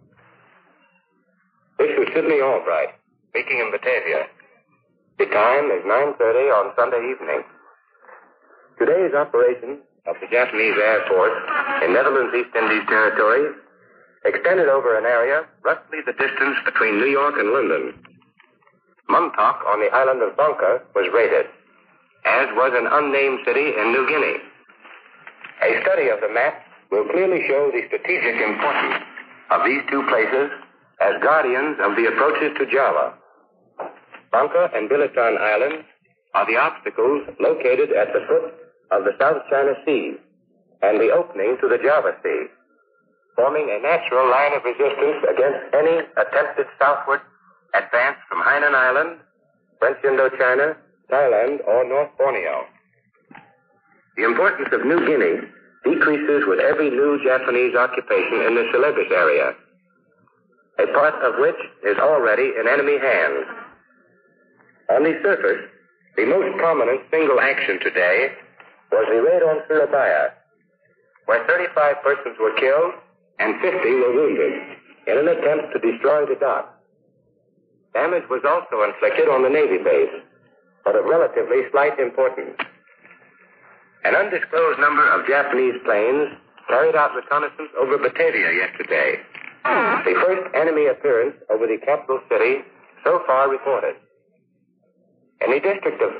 This 1.78 1.88
is 1.88 2.08
Sidney 2.14 2.40
Albright, 2.40 2.90
speaking 3.30 3.58
in 3.58 3.70
Batavia. 3.70 4.26
The 5.18 5.26
time 5.26 5.66
is 5.70 5.84
9.30 5.84 6.52
on 6.52 6.72
Sunday 6.76 7.10
evening. 7.10 7.42
Today's 8.78 9.14
operation 9.14 9.78
of 10.06 10.16
the 10.20 10.28
Japanese 10.30 10.76
Air 10.76 11.04
Force 11.08 11.38
in 11.84 11.92
Netherlands 11.92 12.34
East 12.34 12.54
Indies 12.54 12.86
territory 12.88 13.54
extended 14.24 14.68
over 14.68 14.98
an 14.98 15.04
area 15.04 15.46
roughly 15.64 15.98
the 16.04 16.12
distance 16.12 16.56
between 16.64 16.98
New 16.98 17.10
York 17.10 17.34
and 17.38 17.50
London. 17.50 17.94
Muntok 19.08 19.64
on 19.66 19.80
the 19.80 19.88
island 19.94 20.22
of 20.22 20.36
Bangka 20.36 20.82
was 20.94 21.08
raided, 21.14 21.46
as 22.24 22.48
was 22.52 22.72
an 22.76 22.86
unnamed 22.86 23.40
city 23.46 23.72
in 23.72 23.92
New 23.92 24.06
Guinea. 24.06 24.36
A 25.64 25.80
study 25.82 26.08
of 26.08 26.20
the 26.20 26.28
map 26.28 26.60
will 26.90 27.08
clearly 27.08 27.42
show 27.48 27.70
the 27.72 27.82
strategic 27.88 28.36
importance 28.36 29.04
of 29.50 29.64
these 29.64 29.82
two 29.90 30.04
places 30.08 30.50
as 31.00 31.22
guardians 31.22 31.78
of 31.80 31.96
the 31.96 32.06
approaches 32.06 32.52
to 32.58 32.66
Java. 32.66 33.14
Bangka 34.32 34.76
and 34.76 34.90
Billiton 34.90 35.38
Islands 35.40 35.86
are 36.34 36.46
the 36.46 36.56
obstacles 36.56 37.24
located 37.40 37.92
at 37.92 38.12
the 38.12 38.20
foot 38.28 38.67
of 38.90 39.04
the 39.04 39.12
South 39.20 39.42
China 39.50 39.74
Sea 39.84 40.16
and 40.82 41.00
the 41.00 41.10
opening 41.10 41.56
to 41.60 41.68
the 41.68 41.78
Java 41.78 42.14
Sea, 42.22 42.46
forming 43.34 43.68
a 43.70 43.82
natural 43.82 44.30
line 44.30 44.54
of 44.54 44.64
resistance 44.64 45.22
against 45.28 45.74
any 45.74 46.02
attempted 46.16 46.66
southward 46.78 47.20
advance 47.74 48.16
from 48.28 48.42
Hainan 48.42 48.74
Island, 48.74 49.20
French 49.78 49.98
Indochina, 50.02 50.76
Thailand, 51.10 51.66
or 51.66 51.88
North 51.88 52.10
Borneo. 52.18 52.64
The 54.16 54.24
importance 54.24 54.68
of 54.72 54.84
New 54.84 54.98
Guinea 55.06 55.46
decreases 55.84 56.42
with 56.46 56.60
every 56.60 56.90
new 56.90 57.22
Japanese 57.22 57.74
occupation 57.74 58.42
in 58.46 58.54
the 58.54 58.66
Celebes 58.72 59.10
area, 59.12 59.54
a 60.78 60.86
part 60.92 61.14
of 61.22 61.38
which 61.38 61.58
is 61.84 61.98
already 61.98 62.52
in 62.58 62.66
enemy 62.68 62.98
hands. 62.98 63.46
On 64.90 65.02
the 65.04 65.18
surface, 65.22 65.70
the 66.16 66.26
most 66.26 66.56
prominent 66.58 67.02
single 67.10 67.40
action 67.40 67.78
today 67.80 68.32
was 68.90 69.06
raid 69.08 69.42
on 69.42 69.62
Surabaya, 69.68 70.32
where 71.26 71.46
35 71.46 72.02
persons 72.02 72.36
were 72.40 72.54
killed 72.58 72.94
and 73.38 73.60
50 73.60 73.76
were 73.76 74.14
wounded 74.14 74.52
in 75.06 75.18
an 75.18 75.28
attempt 75.28 75.72
to 75.72 75.78
destroy 75.78 76.26
the 76.26 76.36
dock. 76.40 76.74
Damage 77.94 78.28
was 78.28 78.42
also 78.44 78.84
inflicted 78.84 79.28
on 79.28 79.42
the 79.42 79.48
Navy 79.48 79.82
base, 79.82 80.22
but 80.84 80.96
of 80.96 81.04
relatively 81.04 81.62
slight 81.70 81.98
importance. 81.98 82.56
An 84.04 84.14
undisclosed 84.14 84.78
number 84.78 85.04
of 85.10 85.26
Japanese 85.26 85.74
planes 85.84 86.28
carried 86.68 86.94
out 86.94 87.14
reconnaissance 87.14 87.70
over 87.78 87.98
Batavia 87.98 88.52
yesterday. 88.52 89.16
The 89.64 90.14
first 90.24 90.54
enemy 90.54 90.86
appearance 90.86 91.36
over 91.50 91.66
the 91.66 91.78
capital 91.84 92.20
city 92.30 92.64
so 93.04 93.22
far 93.26 93.50
reported. 93.50 93.96
In 95.44 95.50
the 95.50 95.60
district 95.60 96.00
of 96.02 96.12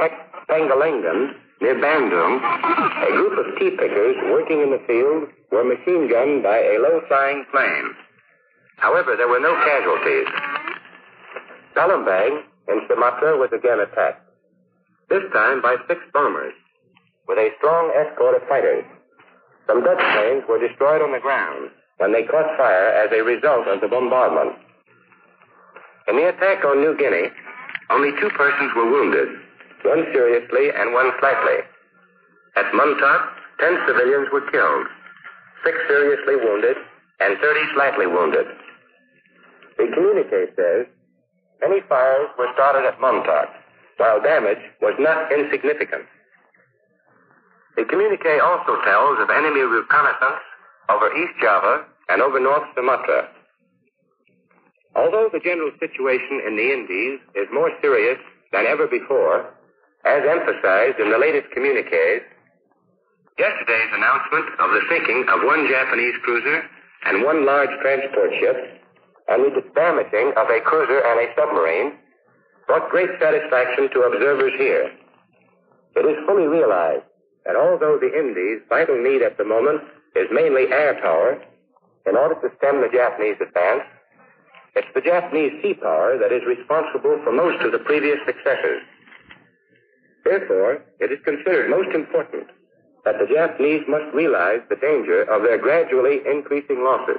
Pengalengan, 0.49 1.35
near 1.61 1.75
Bandung, 1.75 2.39
a 2.39 3.11
group 3.13 3.35
of 3.39 3.59
tea 3.59 3.71
pickers 3.71 4.17
working 4.31 4.61
in 4.63 4.71
the 4.71 4.83
field 4.87 5.29
were 5.51 5.65
machine 5.65 6.09
gunned 6.09 6.43
by 6.43 6.59
a 6.59 6.79
low-flying 6.79 7.45
plane. 7.51 7.95
However, 8.77 9.17
there 9.17 9.29
were 9.29 9.41
no 9.41 9.55
casualties. 9.55 10.29
Palembang 11.75 12.43
in 12.69 12.81
Sumatra 12.89 13.37
was 13.37 13.51
again 13.53 13.81
attacked, 13.81 14.23
this 15.09 15.23
time 15.33 15.61
by 15.63 15.77
six 15.89 16.01
bombers, 16.13 16.55
with 17.27 17.39
a 17.39 17.51
strong 17.59 17.93
escort 17.97 18.41
of 18.41 18.49
fighters. 18.49 18.85
Some 19.67 19.83
Dutch 19.83 19.99
planes 19.99 20.45
were 20.49 20.59
destroyed 20.59 21.03
on 21.03 21.13
the 21.13 21.21
ground 21.21 21.71
when 21.99 22.13
they 22.13 22.23
caught 22.23 22.57
fire 22.57 22.89
as 22.95 23.11
a 23.13 23.25
result 23.25 23.67
of 23.67 23.81
the 23.81 23.89
bombardment. 23.89 24.57
In 26.07 26.17
the 26.17 26.29
attack 26.29 26.65
on 26.65 26.81
New 26.81 26.97
Guinea, 26.97 27.29
only 27.91 28.13
two 28.21 28.31
persons 28.31 28.73
were 28.77 28.91
wounded, 28.91 29.29
one 29.85 30.05
seriously 30.13 30.71
and 30.75 30.93
one 30.93 31.11
slightly. 31.21 31.65
At 32.57 32.73
Muntok, 32.73 33.23
ten 33.61 33.79
civilians 33.87 34.29
were 34.33 34.49
killed, 34.51 34.87
six 35.65 35.77
seriously 35.89 36.37
wounded, 36.37 36.77
and 37.21 37.39
30 37.39 37.61
slightly 37.75 38.07
wounded. 38.07 38.47
The 39.77 39.87
communique 39.95 40.55
says 40.57 40.87
many 41.61 41.81
fires 41.89 42.29
were 42.39 42.51
started 42.55 42.87
at 42.87 42.99
Muntok, 42.99 43.49
while 43.97 44.21
damage 44.23 44.63
was 44.81 44.95
not 44.99 45.31
insignificant. 45.33 46.07
The 47.77 47.85
communique 47.85 48.41
also 48.43 48.81
tells 48.83 49.21
of 49.21 49.31
enemy 49.31 49.61
reconnaissance 49.61 50.43
over 50.89 51.15
East 51.15 51.35
Java 51.41 51.85
and 52.09 52.23
over 52.23 52.41
North 52.41 52.67
Sumatra. 52.75 53.29
Although 54.97 55.31
the 55.33 55.39
general 55.39 55.71
situation 55.79 56.43
in 56.47 56.57
the 56.57 56.73
Indies 56.73 57.21
is 57.37 57.47
more 57.53 57.71
serious 57.81 58.19
than 58.51 58.67
ever 58.67 58.89
before, 58.89 59.55
as 60.09 60.25
emphasized 60.25 60.99
in 60.99 61.13
the 61.13 61.21
latest 61.21 61.53
communiques, 61.53 62.25
yesterday's 63.39 63.93
announcement 63.93 64.49
of 64.59 64.73
the 64.73 64.83
sinking 64.89 65.29
of 65.29 65.45
one 65.45 65.69
Japanese 65.69 66.17
cruiser 66.25 66.65
and 67.05 67.23
one 67.23 67.45
large 67.45 67.71
transport 67.81 68.33
ship 68.41 68.57
and 69.29 69.45
the 69.53 69.63
damaging 69.77 70.33
of 70.37 70.49
a 70.49 70.61
cruiser 70.65 71.05
and 71.05 71.21
a 71.21 71.29
submarine 71.37 71.93
brought 72.67 72.89
great 72.91 73.11
satisfaction 73.21 73.89
to 73.93 74.01
observers 74.09 74.53
here. 74.59 74.91
It 75.97 76.05
is 76.09 76.25
fully 76.27 76.49
realized 76.49 77.05
that 77.45 77.57
although 77.57 77.99
the 78.01 78.13
Indies' 78.13 78.65
vital 78.69 78.97
need 78.97 79.23
at 79.23 79.37
the 79.37 79.45
moment 79.45 79.83
is 80.17 80.29
mainly 80.33 80.73
air 80.73 80.99
power, 81.01 81.41
in 82.07 82.17
order 82.17 82.35
to 82.41 82.49
stem 82.57 82.81
the 82.81 82.89
Japanese 82.89 83.37
advance, 83.41 83.85
it's 84.75 84.89
the 84.95 85.01
Japanese 85.01 85.53
sea 85.63 85.75
power 85.75 86.17
that 86.17 86.33
is 86.33 86.43
responsible 86.47 87.21
for 87.25 87.33
most 87.33 87.63
of 87.65 87.73
the 87.73 87.79
previous 87.79 88.19
successes. 88.25 88.81
Therefore, 90.29 90.85
it 91.01 91.09
is 91.09 91.25
considered 91.25 91.73
most 91.73 91.89
important 91.97 92.53
that 93.09 93.17
the 93.17 93.33
Japanese 93.33 93.81
must 93.89 94.13
realize 94.13 94.61
the 94.69 94.77
danger 94.77 95.25
of 95.25 95.41
their 95.41 95.57
gradually 95.57 96.21
increasing 96.29 96.85
losses. 96.85 97.17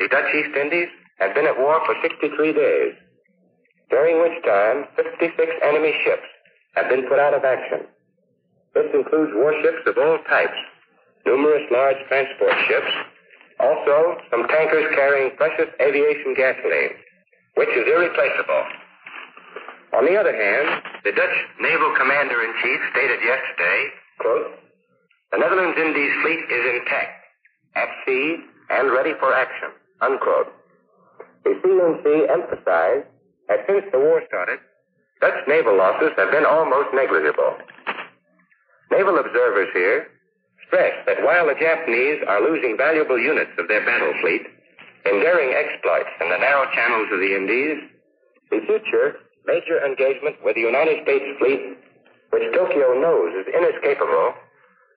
The 0.00 0.08
Dutch 0.08 0.34
East 0.34 0.58
Indies 0.58 0.90
have 1.22 1.36
been 1.38 1.46
at 1.46 1.56
war 1.56 1.78
for 1.86 1.94
63 2.02 2.34
days, 2.52 2.94
during 3.90 4.18
which 4.18 4.42
time 4.42 4.90
56 4.98 5.30
enemy 5.62 5.94
ships 6.02 6.26
have 6.74 6.90
been 6.90 7.06
put 7.06 7.22
out 7.22 7.34
of 7.34 7.44
action. 7.44 7.86
This 8.74 8.90
includes 8.92 9.30
warships 9.38 9.86
of 9.86 9.94
all 10.02 10.18
types, 10.26 10.58
numerous 11.26 11.62
large 11.70 12.02
transport 12.08 12.58
ships, 12.66 12.90
also 13.60 14.18
some 14.34 14.48
tankers 14.48 14.90
carrying 14.98 15.36
precious 15.36 15.70
aviation 15.80 16.34
gasoline, 16.34 16.98
which 17.54 17.70
is 17.70 17.86
irreplaceable. 17.86 18.66
On 19.94 20.04
the 20.04 20.18
other 20.18 20.34
hand, 20.34 20.82
the 21.04 21.12
Dutch 21.12 21.36
naval 21.60 21.94
commander-in-chief 21.96 22.80
stated 22.90 23.20
yesterday, 23.22 23.80
quote, 24.18 24.58
the 25.32 25.38
Netherlands 25.38 25.78
Indies 25.78 26.12
fleet 26.22 26.40
is 26.50 26.64
intact, 26.80 27.24
at 27.76 27.88
sea, 28.06 28.36
and 28.70 28.90
ready 28.90 29.12
for 29.20 29.34
action, 29.34 29.68
unquote. 30.00 30.52
The 31.44 31.54
CNC 31.60 32.30
emphasized 32.30 33.06
that 33.48 33.64
since 33.66 33.84
the 33.92 33.98
war 33.98 34.22
started, 34.26 34.58
Dutch 35.20 35.46
naval 35.46 35.76
losses 35.76 36.12
have 36.16 36.30
been 36.30 36.46
almost 36.46 36.94
negligible. 36.94 37.56
Naval 38.90 39.18
observers 39.18 39.68
here 39.74 40.08
stress 40.66 40.92
that 41.06 41.22
while 41.24 41.46
the 41.46 41.58
Japanese 41.60 42.22
are 42.26 42.40
losing 42.40 42.76
valuable 42.76 43.18
units 43.18 43.50
of 43.58 43.68
their 43.68 43.84
battle 43.84 44.12
fleet 44.20 44.42
in 45.04 45.20
daring 45.20 45.54
exploits 45.54 46.10
in 46.20 46.28
the 46.30 46.38
narrow 46.38 46.64
channels 46.72 47.08
of 47.12 47.20
the 47.20 47.34
Indies, 47.34 47.78
the 48.50 48.60
future 48.66 49.16
major 49.48 49.80
engagement 49.84 50.36
with 50.44 50.54
the 50.54 50.60
United 50.60 51.02
States 51.02 51.24
fleet, 51.40 51.80
which 52.30 52.52
Tokyo 52.52 53.00
knows 53.00 53.32
is 53.40 53.48
inescapable, 53.48 54.34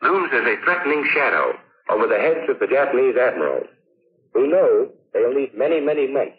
looms 0.04 0.30
as 0.36 0.44
a 0.44 0.60
threatening 0.64 1.08
shadow 1.14 1.56
over 1.90 2.06
the 2.06 2.20
heads 2.20 2.52
of 2.52 2.60
the 2.60 2.68
Japanese 2.68 3.16
admirals, 3.16 3.68
who 4.34 4.48
know 4.48 4.92
they'll 5.14 5.34
need 5.34 5.56
many, 5.56 5.80
many 5.80 6.08
months 6.08 6.38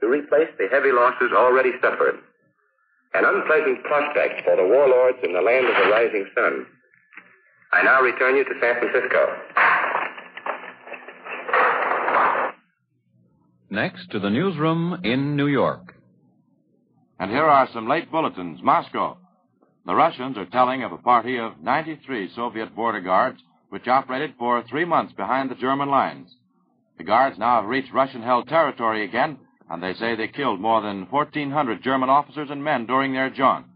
to 0.00 0.06
replace 0.06 0.48
the 0.58 0.68
heavy 0.70 0.92
losses 0.92 1.32
already 1.34 1.72
suffered. 1.82 2.18
An 3.14 3.24
unpleasant 3.24 3.82
prospect 3.84 4.44
for 4.44 4.54
the 4.54 4.62
warlords 4.62 5.18
in 5.24 5.32
the 5.32 5.40
land 5.40 5.66
of 5.66 5.74
the 5.74 5.90
rising 5.90 6.26
sun. 6.34 6.66
I 7.72 7.82
now 7.82 8.00
return 8.00 8.36
you 8.36 8.44
to 8.44 8.54
San 8.60 8.78
Francisco. 8.78 9.36
Next 13.70 14.10
to 14.12 14.20
the 14.20 14.30
newsroom 14.30 15.00
in 15.04 15.36
New 15.36 15.48
York. 15.48 15.97
And 17.18 17.30
here 17.30 17.44
are 17.44 17.68
some 17.72 17.88
late 17.88 18.10
bulletins. 18.12 18.62
Moscow. 18.62 19.16
The 19.86 19.94
Russians 19.94 20.36
are 20.38 20.46
telling 20.46 20.84
of 20.84 20.92
a 20.92 20.98
party 20.98 21.36
of 21.38 21.60
93 21.60 22.30
Soviet 22.34 22.76
border 22.76 23.00
guards 23.00 23.40
which 23.70 23.88
operated 23.88 24.34
for 24.38 24.62
three 24.62 24.84
months 24.84 25.12
behind 25.14 25.50
the 25.50 25.56
German 25.56 25.88
lines. 25.90 26.34
The 26.96 27.04
guards 27.04 27.38
now 27.38 27.60
have 27.60 27.68
reached 27.68 27.92
Russian 27.92 28.22
held 28.22 28.48
territory 28.48 29.04
again, 29.04 29.38
and 29.68 29.82
they 29.82 29.94
say 29.94 30.14
they 30.14 30.28
killed 30.28 30.60
more 30.60 30.80
than 30.80 31.10
1,400 31.10 31.82
German 31.82 32.08
officers 32.08 32.50
and 32.50 32.62
men 32.62 32.86
during 32.86 33.12
their 33.12 33.30
jaunt. 33.30 33.66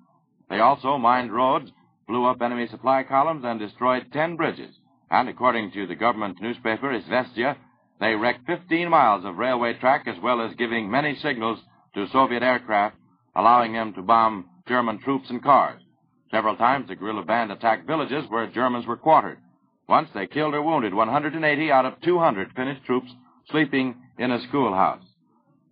They 0.49 0.61
also 0.61 0.97
mined 0.97 1.33
roads, 1.33 1.71
blew 2.07 2.25
up 2.25 2.41
enemy 2.43 2.69
supply 2.69 3.03
columns, 3.03 3.45
and 3.45 3.59
destroyed 3.59 4.07
10 4.13 4.37
bridges. 4.37 4.75
And 5.11 5.29
according 5.29 5.73
to 5.73 5.87
the 5.87 5.95
government 5.95 6.41
newspaper, 6.41 6.93
Izvestia, 6.93 7.57
they 8.01 8.15
wrecked 8.15 8.47
15 8.47 8.89
miles 8.89 9.25
of 9.25 9.37
railway 9.37 9.75
track 9.75 10.07
as 10.07 10.17
well 10.23 10.41
as 10.41 10.55
giving 10.57 10.91
many 10.91 11.17
signals 11.17 11.59
to 11.95 12.09
Soviet 12.09 12.43
aircraft, 12.43 12.97
allowing 13.37 13.73
them 13.73 13.93
to 13.95 14.03
bomb 14.03 14.47
German 14.67 14.99
troops 15.01 15.31
and 15.31 15.43
cars. 15.43 15.81
Several 16.31 16.57
times 16.57 16.89
the 16.89 16.97
guerrilla 16.97 17.25
band 17.25 17.53
attacked 17.53 17.87
villages 17.87 18.25
where 18.29 18.47
Germans 18.47 18.87
were 18.87 18.97
quartered. 18.97 19.39
Once 19.89 20.09
they 20.15 20.27
killed 20.27 20.55
or 20.55 20.63
wounded 20.63 20.95
180 20.95 21.71
out 21.71 21.85
of 21.85 22.01
200 22.03 22.53
Finnish 22.57 22.79
troops 22.87 23.11
sleeping 23.51 23.95
in 24.19 24.31
a 24.31 24.41
schoolhouse. 24.49 25.03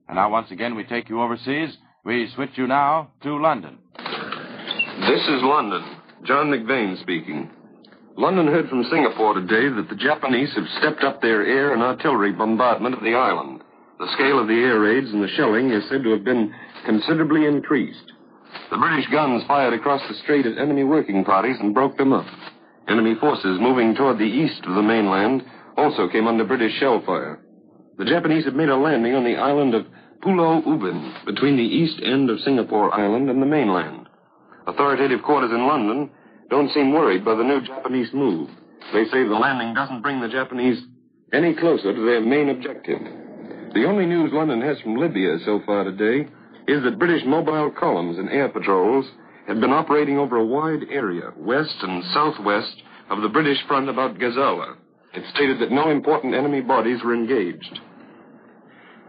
And 0.08 0.16
now 0.16 0.30
once 0.30 0.50
again 0.50 0.74
we 0.74 0.84
take 0.84 1.08
you 1.08 1.22
overseas. 1.22 1.76
We 2.04 2.30
switch 2.34 2.50
you 2.56 2.66
now 2.66 3.12
to 3.22 3.40
London. 3.40 3.78
This 3.96 5.22
is 5.22 5.42
London. 5.42 5.82
John 6.24 6.50
McVane 6.50 7.00
speaking. 7.00 7.50
London 8.16 8.48
heard 8.48 8.68
from 8.68 8.84
Singapore 8.90 9.34
today 9.34 9.74
that 9.74 9.86
the 9.88 9.96
Japanese 9.96 10.52
have 10.54 10.66
stepped 10.78 11.04
up 11.04 11.22
their 11.22 11.46
air 11.46 11.72
and 11.72 11.82
artillery 11.82 12.32
bombardment 12.32 12.94
of 12.94 13.02
the 13.02 13.14
island. 13.14 13.62
The 13.98 14.12
scale 14.14 14.38
of 14.38 14.48
the 14.48 14.54
air 14.54 14.80
raids 14.80 15.10
and 15.10 15.22
the 15.22 15.28
shelling 15.36 15.70
is 15.70 15.88
said 15.88 16.02
to 16.02 16.10
have 16.10 16.24
been 16.24 16.52
considerably 16.84 17.46
increased. 17.46 18.12
The 18.70 18.78
British 18.78 19.08
guns 19.10 19.42
fired 19.46 19.74
across 19.74 20.00
the 20.08 20.14
strait 20.22 20.46
at 20.46 20.58
enemy 20.58 20.84
working 20.84 21.24
parties 21.24 21.56
and 21.60 21.74
broke 21.74 21.96
them 21.96 22.12
up. 22.12 22.26
Enemy 22.88 23.14
forces 23.20 23.58
moving 23.60 23.94
toward 23.94 24.18
the 24.18 24.24
east 24.24 24.64
of 24.64 24.74
the 24.74 24.82
mainland 24.82 25.42
also 25.76 26.08
came 26.08 26.26
under 26.26 26.44
British 26.44 26.72
shell 26.78 27.02
fire. 27.04 27.40
The 27.98 28.04
Japanese 28.04 28.44
had 28.44 28.54
made 28.54 28.68
a 28.68 28.76
landing 28.76 29.14
on 29.14 29.24
the 29.24 29.36
island 29.36 29.74
of 29.74 29.86
Pulau 30.22 30.62
Ubin 30.66 31.14
between 31.26 31.56
the 31.56 31.62
east 31.62 32.00
end 32.04 32.30
of 32.30 32.40
Singapore 32.40 32.94
Island 32.94 33.30
and 33.30 33.40
the 33.40 33.46
mainland. 33.46 34.08
Authoritative 34.66 35.22
quarters 35.22 35.50
in 35.50 35.66
London 35.66 36.10
don't 36.50 36.70
seem 36.72 36.92
worried 36.92 37.24
by 37.24 37.34
the 37.34 37.44
new 37.44 37.60
Japanese 37.60 38.12
move. 38.12 38.50
They 38.92 39.04
say 39.04 39.24
the 39.24 39.34
landing 39.34 39.74
doesn't 39.74 40.02
bring 40.02 40.20
the 40.20 40.28
Japanese 40.28 40.82
any 41.32 41.54
closer 41.54 41.94
to 41.94 42.06
their 42.06 42.20
main 42.20 42.48
objective. 42.48 43.00
The 43.72 43.84
only 43.86 44.06
news 44.06 44.32
London 44.32 44.60
has 44.62 44.80
from 44.80 44.96
Libya 44.96 45.38
so 45.44 45.60
far 45.64 45.84
today 45.84 46.28
is 46.70 46.84
that 46.84 47.00
British 47.00 47.24
mobile 47.26 47.70
columns 47.70 48.16
and 48.16 48.28
air 48.30 48.48
patrols 48.48 49.04
had 49.48 49.60
been 49.60 49.72
operating 49.72 50.18
over 50.18 50.36
a 50.36 50.46
wide 50.46 50.86
area, 50.88 51.32
west 51.36 51.74
and 51.82 52.04
southwest 52.14 52.82
of 53.10 53.22
the 53.22 53.28
British 53.28 53.58
front 53.66 53.88
about 53.88 54.18
Gazala. 54.18 54.76
It 55.12 55.24
stated 55.34 55.58
that 55.60 55.72
no 55.72 55.90
important 55.90 56.34
enemy 56.34 56.60
bodies 56.60 57.02
were 57.04 57.12
engaged. 57.12 57.80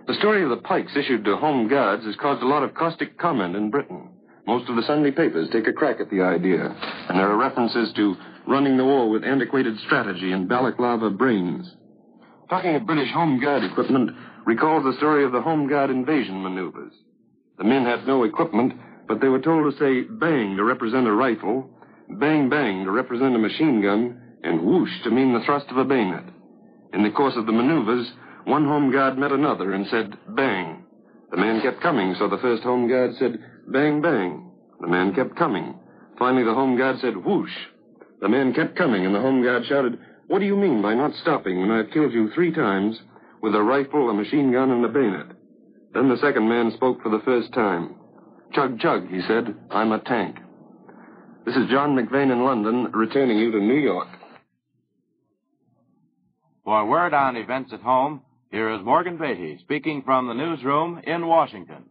The 0.07 0.15
story 0.15 0.41
of 0.43 0.49
the 0.49 0.57
pikes 0.57 0.97
issued 0.97 1.23
to 1.25 1.37
home 1.37 1.67
guards 1.67 2.03
has 2.05 2.15
caused 2.15 2.41
a 2.41 2.47
lot 2.47 2.63
of 2.63 2.73
caustic 2.73 3.19
comment 3.19 3.55
in 3.55 3.69
Britain. 3.69 4.09
Most 4.47 4.67
of 4.67 4.75
the 4.75 4.81
Sunday 4.81 5.11
papers 5.11 5.47
take 5.51 5.67
a 5.67 5.73
crack 5.73 5.97
at 5.99 6.09
the 6.09 6.21
idea, 6.21 6.65
and 6.65 7.19
there 7.19 7.29
are 7.29 7.37
references 7.37 7.93
to 7.95 8.15
running 8.47 8.75
the 8.75 8.85
war 8.85 9.07
with 9.07 9.23
antiquated 9.23 9.77
strategy 9.85 10.31
and 10.31 10.49
balaclava 10.49 11.11
brains. 11.11 11.69
Talking 12.49 12.73
of 12.73 12.87
British 12.87 13.13
Home 13.13 13.39
Guard 13.39 13.63
equipment 13.63 14.09
recalls 14.47 14.83
the 14.83 14.97
story 14.97 15.23
of 15.23 15.31
the 15.31 15.43
Home 15.43 15.69
Guard 15.69 15.91
invasion 15.91 16.41
maneuvers. 16.41 16.93
The 17.61 17.67
men 17.67 17.85
had 17.85 18.07
no 18.07 18.23
equipment, 18.23 18.73
but 19.07 19.21
they 19.21 19.27
were 19.27 19.39
told 19.39 19.71
to 19.71 19.77
say 19.77 20.01
bang 20.01 20.57
to 20.57 20.63
represent 20.63 21.05
a 21.05 21.13
rifle, 21.13 21.69
bang 22.09 22.49
bang 22.49 22.85
to 22.85 22.89
represent 22.89 23.35
a 23.35 23.37
machine 23.37 23.83
gun, 23.83 24.19
and 24.41 24.65
whoosh 24.65 24.89
to 25.03 25.11
mean 25.11 25.31
the 25.31 25.41
thrust 25.45 25.69
of 25.69 25.77
a 25.77 25.85
bayonet. 25.85 26.23
In 26.91 27.03
the 27.03 27.11
course 27.11 27.35
of 27.35 27.45
the 27.45 27.51
maneuvers, 27.51 28.11
one 28.45 28.65
home 28.65 28.91
guard 28.91 29.15
met 29.19 29.31
another 29.31 29.73
and 29.73 29.85
said 29.85 30.17
bang. 30.29 30.85
The 31.29 31.37
man 31.37 31.61
kept 31.61 31.81
coming, 31.81 32.15
so 32.17 32.27
the 32.27 32.39
first 32.39 32.63
home 32.63 32.89
guard 32.89 33.11
said 33.19 33.37
bang 33.67 34.01
bang. 34.01 34.49
The 34.79 34.87
man 34.87 35.13
kept 35.13 35.35
coming. 35.35 35.75
Finally, 36.17 36.45
the 36.45 36.55
home 36.55 36.79
guard 36.79 36.97
said 36.99 37.15
whoosh. 37.15 37.55
The 38.21 38.29
man 38.29 38.55
kept 38.55 38.75
coming, 38.75 39.05
and 39.05 39.13
the 39.13 39.21
home 39.21 39.43
guard 39.43 39.67
shouted, 39.67 39.99
What 40.25 40.39
do 40.39 40.45
you 40.45 40.55
mean 40.55 40.81
by 40.81 40.95
not 40.95 41.13
stopping 41.21 41.59
when 41.59 41.69
I've 41.69 41.91
killed 41.91 42.11
you 42.11 42.31
three 42.31 42.51
times 42.51 42.99
with 43.39 43.53
a 43.53 43.61
rifle, 43.61 44.09
a 44.09 44.15
machine 44.15 44.51
gun, 44.51 44.71
and 44.71 44.83
a 44.83 44.89
bayonet? 44.89 45.35
Then 45.93 46.09
the 46.09 46.17
second 46.17 46.47
man 46.47 46.71
spoke 46.71 47.01
for 47.01 47.09
the 47.09 47.21
first 47.25 47.53
time. 47.53 47.95
Chug, 48.53 48.79
chug, 48.79 49.09
he 49.09 49.21
said. 49.27 49.55
I'm 49.69 49.91
a 49.91 49.99
tank. 49.99 50.37
This 51.45 51.55
is 51.55 51.69
John 51.69 51.95
McVane 51.95 52.31
in 52.31 52.43
London, 52.43 52.91
returning 52.93 53.37
you 53.37 53.51
to 53.51 53.59
New 53.59 53.79
York. 53.79 54.07
For 56.63 56.85
word 56.85 57.13
on 57.13 57.35
events 57.35 57.73
at 57.73 57.81
home, 57.81 58.21
here 58.51 58.73
is 58.73 58.85
Morgan 58.85 59.17
Beatty 59.17 59.57
speaking 59.61 60.03
from 60.03 60.27
the 60.27 60.33
newsroom 60.33 61.01
in 61.03 61.27
Washington. 61.27 61.85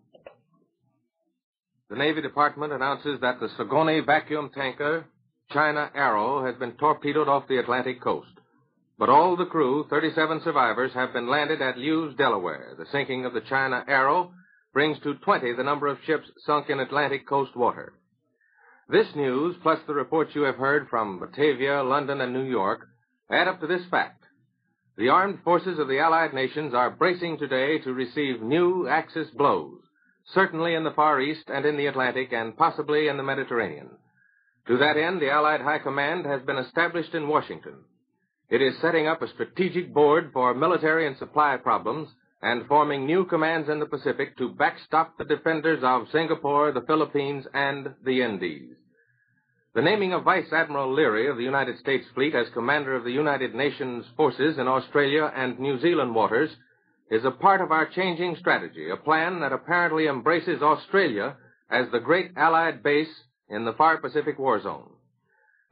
The 1.90 1.96
Navy 1.96 2.22
Department 2.22 2.72
announces 2.72 3.20
that 3.20 3.40
the 3.40 3.48
Socony-Vacuum 3.58 4.50
tanker 4.54 5.06
China 5.50 5.90
Arrow 5.94 6.46
has 6.46 6.54
been 6.54 6.72
torpedoed 6.72 7.28
off 7.28 7.48
the 7.48 7.58
Atlantic 7.58 8.00
coast. 8.00 8.39
But 9.00 9.08
all 9.08 9.34
the 9.34 9.46
crew, 9.46 9.86
37 9.88 10.42
survivors, 10.44 10.92
have 10.92 11.14
been 11.14 11.26
landed 11.26 11.62
at 11.62 11.78
Lewes, 11.78 12.14
Delaware. 12.16 12.74
The 12.76 12.84
sinking 12.92 13.24
of 13.24 13.32
the 13.32 13.40
China 13.40 13.82
Arrow 13.88 14.34
brings 14.74 15.00
to 15.00 15.14
20 15.14 15.54
the 15.54 15.64
number 15.64 15.86
of 15.86 15.96
ships 16.04 16.30
sunk 16.44 16.68
in 16.68 16.78
Atlantic 16.78 17.26
coast 17.26 17.56
water. 17.56 17.94
This 18.90 19.06
news, 19.16 19.56
plus 19.62 19.78
the 19.86 19.94
reports 19.94 20.34
you 20.34 20.42
have 20.42 20.56
heard 20.56 20.90
from 20.90 21.18
Batavia, 21.18 21.82
London, 21.82 22.20
and 22.20 22.34
New 22.34 22.42
York, 22.42 22.88
add 23.30 23.48
up 23.48 23.60
to 23.60 23.66
this 23.66 23.86
fact. 23.90 24.22
The 24.98 25.08
armed 25.08 25.38
forces 25.44 25.78
of 25.78 25.88
the 25.88 25.98
Allied 25.98 26.34
nations 26.34 26.74
are 26.74 26.90
bracing 26.90 27.38
today 27.38 27.78
to 27.78 27.94
receive 27.94 28.42
new 28.42 28.86
Axis 28.86 29.30
blows, 29.30 29.80
certainly 30.34 30.74
in 30.74 30.84
the 30.84 30.92
Far 30.92 31.22
East 31.22 31.48
and 31.48 31.64
in 31.64 31.78
the 31.78 31.86
Atlantic 31.86 32.34
and 32.34 32.54
possibly 32.54 33.08
in 33.08 33.16
the 33.16 33.22
Mediterranean. 33.22 33.92
To 34.66 34.76
that 34.76 34.98
end, 34.98 35.22
the 35.22 35.30
Allied 35.30 35.62
High 35.62 35.78
Command 35.78 36.26
has 36.26 36.42
been 36.42 36.58
established 36.58 37.14
in 37.14 37.28
Washington. 37.28 37.84
It 38.50 38.60
is 38.60 38.74
setting 38.80 39.06
up 39.06 39.22
a 39.22 39.28
strategic 39.28 39.94
board 39.94 40.30
for 40.32 40.52
military 40.54 41.06
and 41.06 41.16
supply 41.16 41.56
problems 41.56 42.08
and 42.42 42.66
forming 42.66 43.06
new 43.06 43.24
commands 43.24 43.68
in 43.68 43.78
the 43.78 43.86
Pacific 43.86 44.36
to 44.38 44.48
backstop 44.48 45.16
the 45.16 45.24
defenders 45.24 45.80
of 45.84 46.08
Singapore, 46.10 46.72
the 46.72 46.80
Philippines, 46.80 47.46
and 47.54 47.94
the 48.04 48.22
Indies. 48.22 48.74
The 49.72 49.82
naming 49.82 50.12
of 50.12 50.24
Vice 50.24 50.52
Admiral 50.52 50.92
Leary 50.92 51.28
of 51.28 51.36
the 51.36 51.44
United 51.44 51.78
States 51.78 52.04
Fleet 52.12 52.34
as 52.34 52.48
commander 52.52 52.96
of 52.96 53.04
the 53.04 53.12
United 53.12 53.54
Nations 53.54 54.04
forces 54.16 54.58
in 54.58 54.66
Australia 54.66 55.32
and 55.36 55.60
New 55.60 55.78
Zealand 55.78 56.12
waters 56.12 56.50
is 57.08 57.24
a 57.24 57.30
part 57.30 57.60
of 57.60 57.70
our 57.70 57.86
changing 57.86 58.34
strategy, 58.40 58.90
a 58.90 58.96
plan 58.96 59.38
that 59.40 59.52
apparently 59.52 60.08
embraces 60.08 60.60
Australia 60.60 61.36
as 61.70 61.86
the 61.92 62.00
great 62.00 62.32
Allied 62.36 62.82
base 62.82 63.14
in 63.48 63.64
the 63.64 63.74
far 63.74 63.98
Pacific 63.98 64.40
war 64.40 64.60
zone. 64.60 64.89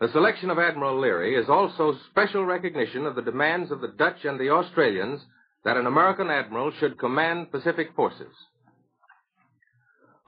The 0.01 0.09
selection 0.13 0.49
of 0.51 0.61
Admiral 0.61 1.01
Leary 1.01 1.35
is 1.35 1.49
also 1.49 1.99
special 2.11 2.45
recognition 2.45 3.05
of 3.05 3.17
the 3.17 3.23
demands 3.23 3.73
of 3.73 3.81
the 3.81 3.89
Dutch 3.89 4.25
and 4.25 4.39
the 4.39 4.51
Australians 4.51 5.21
that 5.65 5.77
an 5.77 5.87
American 5.87 6.31
admiral 6.31 6.71
should 6.71 7.01
command 7.01 7.51
Pacific 7.51 7.89
forces. 7.97 8.33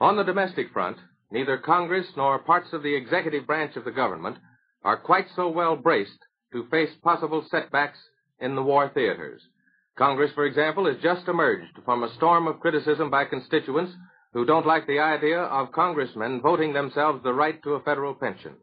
On 0.01 0.17
the 0.17 0.23
domestic 0.23 0.73
front, 0.73 0.97
neither 1.31 1.57
Congress 1.57 2.07
nor 2.17 2.39
parts 2.39 2.73
of 2.73 2.83
the 2.83 2.93
executive 2.93 3.47
branch 3.47 3.77
of 3.77 3.85
the 3.85 3.91
government 3.91 4.37
are 4.83 4.97
quite 4.97 5.27
so 5.37 5.47
well 5.47 5.77
braced 5.77 6.19
to 6.51 6.67
face 6.67 6.93
possible 7.01 7.45
setbacks 7.49 7.99
in 8.41 8.55
the 8.55 8.63
war 8.63 8.89
theaters. 8.93 9.41
Congress, 9.97 10.33
for 10.33 10.45
example, 10.45 10.85
has 10.85 11.01
just 11.01 11.29
emerged 11.29 11.79
from 11.85 12.03
a 12.03 12.13
storm 12.15 12.45
of 12.47 12.59
criticism 12.59 13.09
by 13.09 13.23
constituents 13.23 13.93
who 14.33 14.43
don't 14.43 14.67
like 14.67 14.85
the 14.87 14.99
idea 14.99 15.39
of 15.39 15.71
congressmen 15.71 16.41
voting 16.41 16.73
themselves 16.73 17.23
the 17.23 17.33
right 17.33 17.63
to 17.63 17.75
a 17.75 17.83
federal 17.83 18.13
pension. 18.13 18.55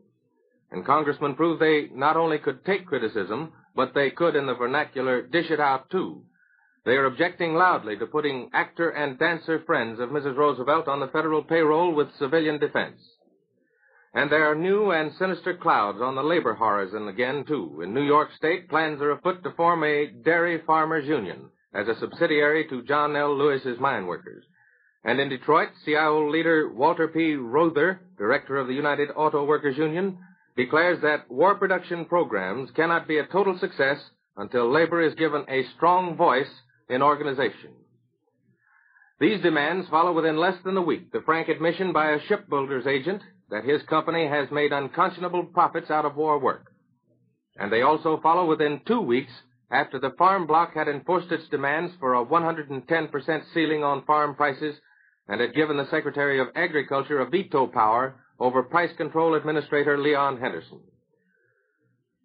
And 0.71 0.85
congressmen 0.85 1.35
proved 1.35 1.61
they 1.61 1.89
not 1.95 2.17
only 2.17 2.39
could 2.39 2.65
take 2.65 2.87
criticism, 2.87 3.53
but 3.75 3.95
they 3.95 4.11
could, 4.11 4.37
in 4.37 4.47
the 4.47 4.55
vernacular, 4.55 5.23
dish 5.23 5.51
it 5.51 5.61
out 5.61 5.89
too. 5.91 6.25
They 6.85 6.97
are 6.97 7.07
objecting 7.07 7.55
loudly 7.55 7.97
to 7.99 8.07
putting 8.07 8.51
actor 8.53 8.91
and 8.91 9.19
dancer 9.19 9.61
friends 9.67 10.01
of 10.01 10.11
Mrs. 10.11 10.37
Roosevelt 10.37 10.89
on 10.89 11.01
the 11.01 11.09
federal 11.09 11.43
payroll 11.43 11.95
with 11.95 12.15
civilian 12.19 12.59
defense. 12.59 13.01
And 14.15 14.33
there 14.33 14.51
are 14.51 14.55
new 14.55 14.91
and 14.91 15.13
sinister 15.19 15.55
clouds 15.55 16.01
on 16.01 16.15
the 16.15 16.23
labor 16.23 16.55
horizon 16.55 17.09
again, 17.09 17.45
too. 17.47 17.83
In 17.83 17.93
New 17.93 18.03
York 18.03 18.31
State, 18.37 18.69
plans 18.69 19.01
are 19.01 19.13
afoot 19.13 19.43
to 19.43 19.53
form 19.53 19.85
a 19.85 20.07
dairy 20.07 20.63
farmers 20.67 21.07
union 21.07 21.51
as 21.75 21.89
a 21.89 21.99
subsidiary 22.01 22.67
to 22.69 22.83
John 22.83 23.15
L. 23.15 23.37
Lewis's 23.37 23.79
mine 23.79 24.07
workers. 24.07 24.45
And 25.05 25.21
in 25.21 25.29
Detroit, 25.29 25.69
CIO 25.85 26.31
leader 26.31 26.73
Walter 26.73 27.09
P. 27.09 27.35
Reuther, 27.37 28.01
director 28.17 28.57
of 28.57 28.67
the 28.67 28.75
United 28.75 29.11
Auto 29.15 29.45
Workers 29.45 29.77
Union, 29.77 30.19
declares 30.59 31.01
that 31.03 31.31
war 31.31 31.55
production 31.55 32.05
programs 32.05 32.69
cannot 32.73 33.07
be 33.07 33.19
a 33.19 33.27
total 33.27 33.57
success 33.59 33.99
until 34.37 34.71
labor 34.71 35.01
is 35.01 35.15
given 35.15 35.45
a 35.49 35.63
strong 35.77 36.17
voice 36.17 36.51
in 36.91 37.01
organization. 37.01 37.71
These 39.21 39.41
demands 39.41 39.89
follow 39.89 40.13
within 40.13 40.37
less 40.37 40.57
than 40.65 40.77
a 40.77 40.83
week 40.83 41.13
the 41.13 41.23
frank 41.25 41.49
admission 41.49 41.93
by 41.93 42.11
a 42.11 42.21
shipbuilder's 42.27 42.89
agent 42.89 43.23
that 43.51 43.65
his 43.65 43.83
company 43.85 44.27
has 44.27 44.51
made 44.51 44.73
unconscionable 44.73 45.45
profits 45.45 45.93
out 45.93 46.05
of 46.05 46.17
war 46.17 46.41
work. 46.41 46.73
And 47.57 47.73
they 47.73 47.83
also 47.83 48.19
follow 48.21 48.45
within 48.47 48.81
two 48.85 49.01
weeks 49.01 49.33
after 49.71 50.01
the 50.01 50.15
farm 50.19 50.49
bloc 50.49 50.75
had 50.75 50.89
enforced 50.89 51.31
its 51.31 51.49
demands 51.51 51.93
for 52.01 52.15
a 52.15 52.25
110% 52.25 53.43
ceiling 53.55 53.85
on 53.85 54.05
farm 54.07 54.35
prices 54.35 54.75
and 55.29 55.41
had 55.41 55.55
given 55.55 55.77
the 55.77 55.89
Secretary 55.91 56.41
of 56.41 56.49
Agriculture 56.57 57.21
a 57.21 57.31
veto 57.31 57.69
power 57.69 58.17
over 58.39 58.63
Price 58.63 58.95
Control 58.97 59.35
Administrator 59.35 59.99
Leon 59.99 60.39
Henderson. 60.41 60.81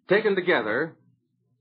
Taken 0.08 0.34
together, 0.34 0.96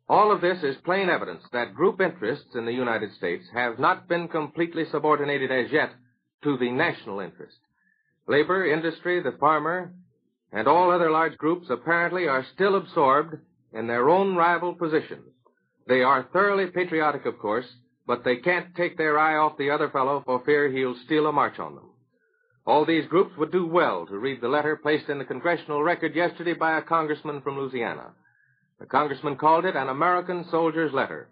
all 0.10 0.32
of 0.32 0.42
this 0.42 0.62
is 0.64 0.76
plain 0.84 1.10
evidence 1.10 1.44
that 1.54 1.74
group 1.74 2.02
interests 2.02 2.56
in 2.56 2.66
the 2.66 2.74
United 2.74 3.14
States 3.14 3.46
have 3.54 3.80
not 3.80 4.08
been 4.08 4.28
completely 4.28 4.84
subordinated 4.92 5.52
as 5.52 5.72
yet 5.72 5.92
to 6.44 6.58
the 6.58 6.72
national 6.72 7.20
interest. 7.20 7.58
Labor, 8.28 8.66
industry, 8.66 9.22
the 9.22 9.38
farmer, 9.40 9.94
and 10.52 10.68
all 10.68 10.92
other 10.92 11.10
large 11.10 11.38
groups 11.38 11.68
apparently 11.70 12.28
are 12.28 12.46
still 12.54 12.76
absorbed 12.76 13.36
in 13.74 13.88
their 13.88 14.10
own 14.10 14.36
rival 14.36 14.76
positions. 14.76 15.26
They 15.88 16.02
are 16.02 16.28
thoroughly 16.32 16.68
patriotic, 16.68 17.26
of 17.26 17.40
course, 17.40 17.66
but 18.06 18.24
they 18.24 18.38
can't 18.38 18.76
take 18.76 18.98
their 18.98 19.18
eye 19.18 19.38
off 19.38 19.58
the 19.58 19.72
other 19.72 19.90
fellow 19.90 20.22
for 20.26 20.44
fear 20.46 20.70
he'll 20.70 20.96
steal 21.06 21.28
a 21.28 21.32
march 21.32 21.60
on 21.60 21.76
them. 21.76 21.90
All 22.66 22.86
these 22.86 23.08
groups 23.08 23.36
would 23.38 23.52
do 23.52 23.66
well 23.66 24.06
to 24.06 24.18
read 24.18 24.40
the 24.40 24.48
letter 24.48 24.78
placed 24.78 25.10
in 25.10 25.18
the 25.18 25.26
congressional 25.26 25.84
record 25.84 26.16
yesterday 26.16 26.54
by 26.54 26.78
a 26.78 26.82
congressman 26.82 27.42
from 27.42 27.58
Louisiana. 27.58 28.14
The 28.80 28.86
congressman 28.86 29.36
called 29.36 29.66
it 29.66 29.76
an 29.76 29.90
American 29.90 30.46
soldier's 30.50 30.94
letter. 30.94 31.30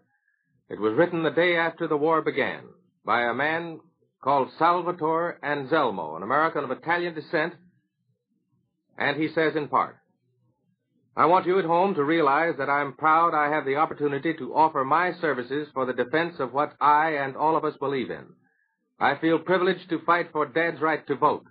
It 0.69 0.79
was 0.79 0.93
written 0.93 1.23
the 1.23 1.31
day 1.31 1.55
after 1.55 1.87
the 1.87 1.97
war 1.97 2.21
began 2.21 2.63
by 3.05 3.23
a 3.23 3.33
man 3.33 3.79
called 4.21 4.49
Salvatore 4.59 5.39
Anselmo, 5.43 6.15
an 6.15 6.23
American 6.23 6.63
of 6.63 6.71
Italian 6.71 7.15
descent, 7.15 7.53
and 8.97 9.17
he 9.19 9.29
says 9.29 9.55
in 9.55 9.67
part, 9.67 9.97
I 11.15 11.25
want 11.25 11.45
you 11.45 11.59
at 11.59 11.65
home 11.65 11.95
to 11.95 12.03
realize 12.03 12.55
that 12.57 12.69
I'm 12.69 12.93
proud 12.93 13.33
I 13.33 13.49
have 13.49 13.65
the 13.65 13.75
opportunity 13.77 14.33
to 14.35 14.55
offer 14.55 14.85
my 14.85 15.13
services 15.19 15.67
for 15.73 15.85
the 15.85 15.93
defense 15.93 16.35
of 16.39 16.53
what 16.53 16.73
I 16.79 17.15
and 17.15 17.35
all 17.35 17.57
of 17.57 17.65
us 17.65 17.75
believe 17.77 18.11
in. 18.11 18.27
I 19.01 19.15
feel 19.15 19.39
privileged 19.39 19.89
to 19.89 20.05
fight 20.05 20.27
for 20.31 20.45
Dad's 20.45 20.79
right 20.79 21.05
to 21.07 21.15
vote, 21.15 21.45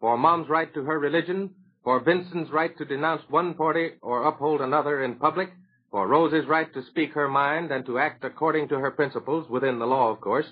for 0.00 0.16
Mom's 0.16 0.48
right 0.48 0.72
to 0.72 0.84
her 0.84 0.98
religion, 0.98 1.50
for 1.82 2.00
Vincent's 2.00 2.50
right 2.50 2.74
to 2.78 2.86
denounce 2.86 3.20
one 3.28 3.52
party 3.52 3.90
or 4.00 4.24
uphold 4.24 4.62
another 4.62 5.04
in 5.04 5.16
public, 5.16 5.50
for 5.90 6.08
Rose's 6.08 6.46
right 6.48 6.72
to 6.72 6.82
speak 6.86 7.12
her 7.12 7.28
mind 7.28 7.70
and 7.70 7.84
to 7.84 7.98
act 7.98 8.24
according 8.24 8.68
to 8.68 8.78
her 8.78 8.90
principles, 8.90 9.46
within 9.50 9.78
the 9.78 9.84
law, 9.84 10.08
of 10.10 10.22
course, 10.22 10.46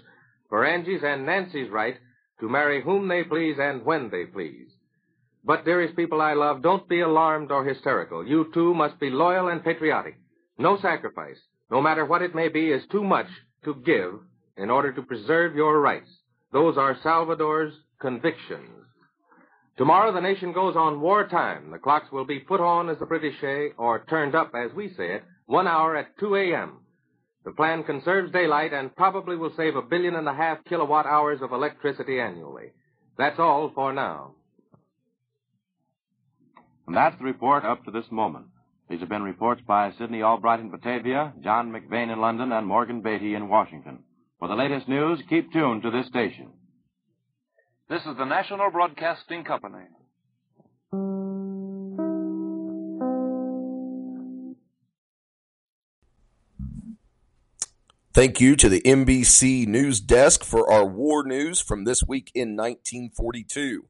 for 0.51 0.67
Angie's 0.67 1.01
and 1.03 1.25
Nancy's 1.25 1.71
right 1.71 1.97
to 2.41 2.51
marry 2.51 2.83
whom 2.83 3.09
they 3.09 3.25
please 3.25 3.57
and 3.59 3.83
when 3.83 4.11
they 4.11 4.27
please. 4.27 4.69
But, 5.43 5.65
dearest 5.65 5.97
people 5.97 6.21
I 6.21 6.35
love, 6.35 6.61
don't 6.61 6.87
be 6.87 7.01
alarmed 7.01 7.51
or 7.51 7.65
hysterical. 7.65 8.27
You 8.27 8.51
too 8.53 8.75
must 8.75 9.01
be 9.01 9.09
loyal 9.09 9.49
and 9.49 9.65
patriotic. 9.65 10.19
No 10.59 10.77
sacrifice, 10.83 11.39
no 11.71 11.81
matter 11.81 12.05
what 12.05 12.21
it 12.21 12.35
may 12.35 12.49
be, 12.49 12.71
is 12.71 12.83
too 12.91 13.03
much 13.03 13.29
to 13.65 13.75
give 13.87 14.21
in 14.59 14.69
order 14.69 14.93
to 14.93 15.01
preserve 15.01 15.57
your 15.57 15.81
rights. 15.81 16.11
Those 16.53 16.77
are 16.77 16.97
Salvatore's 17.03 17.75
convictions. 18.01 18.69
Tomorrow 19.79 20.13
the 20.13 20.21
nation 20.21 20.53
goes 20.53 20.77
on 20.77 21.01
wartime. 21.01 21.71
The 21.71 21.79
clocks 21.79 22.13
will 22.13 22.27
be 22.27 22.41
put 22.41 22.61
on, 22.61 22.91
as 22.91 22.99
the 22.99 23.07
British 23.07 23.41
say, 23.41 23.71
or 23.79 24.05
turned 24.05 24.35
up, 24.35 24.53
as 24.55 24.71
we 24.75 24.89
say 24.95 25.15
it, 25.15 25.25
one 25.47 25.67
hour 25.67 25.97
at 25.97 26.19
2 26.19 26.37
a.m. 26.37 26.81
The 27.45 27.53
plan 27.53 27.83
conserves 27.83 28.33
daylight 28.33 28.73
and 28.73 28.95
probably 28.95 29.37
will 29.37 29.53
save 29.57 29.77
a 29.77 29.83
billion 29.83 30.15
and 30.15 30.29
a 30.29 30.35
half 30.35 30.63
kilowatt 30.65 31.07
hours 31.07 31.41
of 31.43 31.53
electricity 31.53 32.21
annually. 32.21 32.71
That's 33.17 33.39
all 33.39 33.73
for 33.75 33.93
now. 33.93 34.35
And 36.87 36.97
that's 36.97 37.17
the 37.19 37.25
report 37.25 37.65
up 37.65 37.85
to 37.85 37.91
this 37.91 38.05
moment. 38.11 38.47
These 38.89 39.01
have 39.01 39.09
been 39.09 39.23
reports 39.23 39.63
by 39.67 39.93
Sidney 39.99 40.23
Albright 40.23 40.61
in 40.61 40.71
Batavia, 40.71 41.33
John 41.43 41.73
McVane 41.73 42.13
in 42.13 42.21
London, 42.21 42.53
and 42.53 42.67
Morgan 42.67 43.01
Beatty 43.01 43.35
in 43.35 43.49
Washington. 43.49 44.01
For 44.43 44.49
the 44.49 44.57
latest 44.57 44.89
news, 44.89 45.23
keep 45.31 45.53
tuned 45.53 45.85
to 45.85 45.93
this 45.93 46.09
station. 46.09 46.49
This 47.89 48.01
is 48.01 48.17
the 48.17 48.25
National 48.25 48.73
Broadcasting 48.73 49.45
Company. 49.45 49.85
Thank 58.13 58.41
you 58.41 58.57
to 58.57 58.69
the 58.69 58.81
NBC 58.81 59.69
News 59.69 60.01
Desk 60.01 60.43
for 60.43 60.69
our 60.73 60.87
war 60.87 61.23
news 61.23 61.61
from 61.61 61.85
this 61.85 62.03
week 62.03 62.33
in 62.35 62.57
1942. 62.57 63.85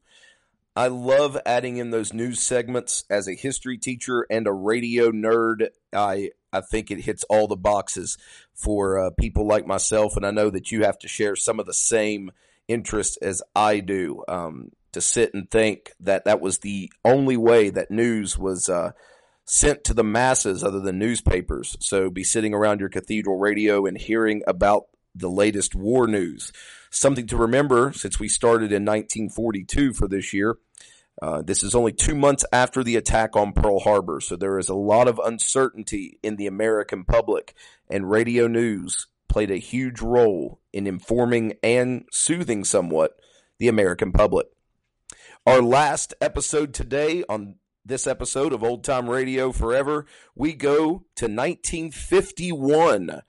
I 0.76 0.88
love 0.88 1.38
adding 1.46 1.78
in 1.78 1.92
those 1.92 2.12
news 2.12 2.40
segments 2.40 3.04
as 3.08 3.26
a 3.26 3.34
history 3.34 3.78
teacher 3.78 4.26
and 4.28 4.46
a 4.46 4.52
radio 4.52 5.12
nerd. 5.12 5.68
I 5.94 6.32
I 6.52 6.60
think 6.60 6.90
it 6.90 7.00
hits 7.00 7.24
all 7.24 7.46
the 7.46 7.56
boxes 7.56 8.18
for 8.54 8.98
uh, 8.98 9.10
people 9.18 9.46
like 9.46 9.66
myself, 9.66 10.16
and 10.16 10.26
I 10.26 10.30
know 10.30 10.50
that 10.50 10.70
you 10.70 10.84
have 10.84 10.98
to 11.00 11.08
share 11.08 11.36
some 11.36 11.58
of 11.58 11.66
the 11.66 11.74
same 11.74 12.30
interests 12.68 13.16
as 13.18 13.42
I 13.54 13.80
do. 13.80 14.24
Um, 14.28 14.70
to 14.92 15.00
sit 15.00 15.34
and 15.34 15.50
think 15.50 15.92
that 16.00 16.24
that 16.24 16.40
was 16.40 16.58
the 16.58 16.92
only 17.04 17.36
way 17.36 17.70
that 17.70 17.90
news 17.90 18.38
was 18.38 18.68
uh, 18.68 18.92
sent 19.44 19.84
to 19.84 19.94
the 19.94 20.04
masses 20.04 20.62
other 20.62 20.80
than 20.80 20.98
newspapers. 20.98 21.76
So 21.80 22.10
be 22.10 22.24
sitting 22.24 22.54
around 22.54 22.80
your 22.80 22.88
cathedral 22.88 23.38
radio 23.38 23.86
and 23.86 23.98
hearing 23.98 24.42
about 24.46 24.84
the 25.14 25.30
latest 25.30 25.74
war 25.74 26.06
news. 26.06 26.52
Something 26.90 27.26
to 27.28 27.36
remember 27.36 27.92
since 27.92 28.20
we 28.20 28.28
started 28.28 28.72
in 28.72 28.84
1942 28.84 29.94
for 29.94 30.08
this 30.08 30.32
year. 30.32 30.56
Uh, 31.20 31.42
this 31.42 31.62
is 31.62 31.74
only 31.74 31.92
two 31.92 32.14
months 32.14 32.44
after 32.52 32.82
the 32.82 32.96
attack 32.96 33.36
on 33.36 33.52
Pearl 33.52 33.80
Harbor, 33.80 34.20
so 34.20 34.34
there 34.34 34.58
is 34.58 34.68
a 34.68 34.74
lot 34.74 35.08
of 35.08 35.20
uncertainty 35.22 36.18
in 36.22 36.36
the 36.36 36.46
American 36.46 37.04
public, 37.04 37.54
and 37.90 38.10
radio 38.10 38.46
news 38.46 39.08
played 39.28 39.50
a 39.50 39.56
huge 39.56 40.00
role 40.00 40.60
in 40.72 40.86
informing 40.86 41.54
and 41.62 42.04
soothing 42.10 42.64
somewhat 42.64 43.18
the 43.58 43.68
American 43.68 44.12
public. 44.12 44.46
Our 45.46 45.60
last 45.60 46.14
episode 46.20 46.72
today 46.72 47.24
on 47.28 47.56
this 47.84 48.06
episode 48.06 48.52
of 48.52 48.62
Old 48.62 48.84
Time 48.84 49.08
Radio 49.08 49.52
Forever, 49.52 50.06
we 50.34 50.52
go 50.52 51.04
to 51.16 51.26
1951, 51.26 53.22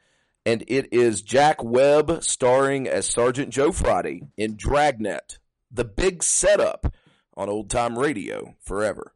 and 0.46 0.64
it 0.68 0.94
is 0.94 1.22
Jack 1.22 1.64
Webb 1.64 2.24
starring 2.24 2.88
as 2.88 3.08
Sergeant 3.08 3.50
Joe 3.50 3.72
Friday 3.72 4.24
in 4.38 4.56
Dragnet, 4.56 5.38
the 5.72 5.86
big 5.86 6.24
setup 6.24 6.94
on 7.36 7.50
Old 7.50 7.70
Time 7.70 7.98
Radio 7.98 8.56
Forever. 8.62 9.14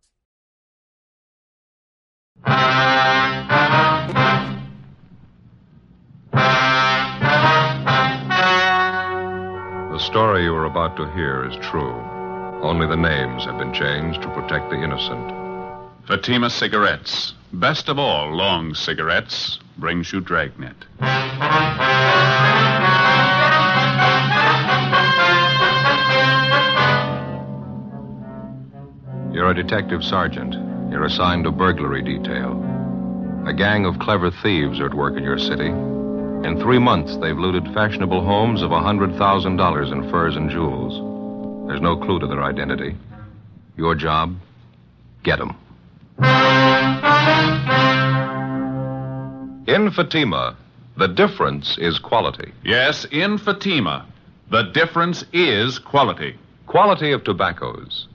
The 9.98 10.00
story 10.00 10.44
you 10.44 10.54
are 10.54 10.66
about 10.66 10.96
to 10.98 11.12
hear 11.14 11.50
is 11.50 11.56
true. 11.66 11.96
Only 12.62 12.88
the 12.88 12.96
names 12.96 13.46
have 13.46 13.58
been 13.58 13.74
changed 13.74 14.22
to 14.22 14.30
protect 14.30 14.70
the 14.70 14.82
innocent. 14.82 15.34
Fatima 16.08 16.50
Cigarettes, 16.50 17.34
best 17.54 17.90
of 17.90 18.00
all 18.00 18.34
long 18.34 18.74
cigarettes, 18.74 19.60
brings 19.78 20.14
you 20.14 20.22
Dragnet. 20.22 20.86
You're 29.38 29.52
a 29.52 29.54
detective 29.54 30.04
sergeant. 30.04 30.56
You're 30.92 31.06
assigned 31.06 31.44
to 31.44 31.52
burglary 31.52 32.02
detail. 32.02 32.54
A 33.46 33.54
gang 33.54 33.86
of 33.86 34.00
clever 34.00 34.32
thieves 34.32 34.80
are 34.80 34.88
at 34.88 34.96
work 34.96 35.16
in 35.16 35.24
your 35.24 35.38
city. 35.38 35.68
In 35.68 36.60
three 36.60 36.80
months, 36.80 37.16
they've 37.18 37.38
looted 37.38 37.72
fashionable 37.72 38.26
homes 38.26 38.64
of 38.64 38.72
$100,000 38.72 39.92
in 39.92 40.10
furs 40.10 40.36
and 40.36 40.50
jewels. 40.50 41.68
There's 41.68 41.82
no 41.82 41.96
clue 41.98 42.20
to 42.20 42.26
their 42.26 42.42
identity. 42.42 42.96
Your 43.76 43.94
job? 43.94 44.36
Get 45.22 45.38
them. 45.38 45.56
In 49.68 49.92
Fatima, 49.92 50.58
the 50.98 51.10
difference 51.10 51.78
is 51.78 52.00
quality. 52.00 52.54
Yes, 52.64 53.06
in 53.12 53.38
Fatima, 53.38 54.08
the 54.50 54.64
difference 54.64 55.26
is 55.32 55.78
quality. 55.78 56.40
Quality 56.66 57.12
of 57.12 57.24
tobaccos. 57.24 58.08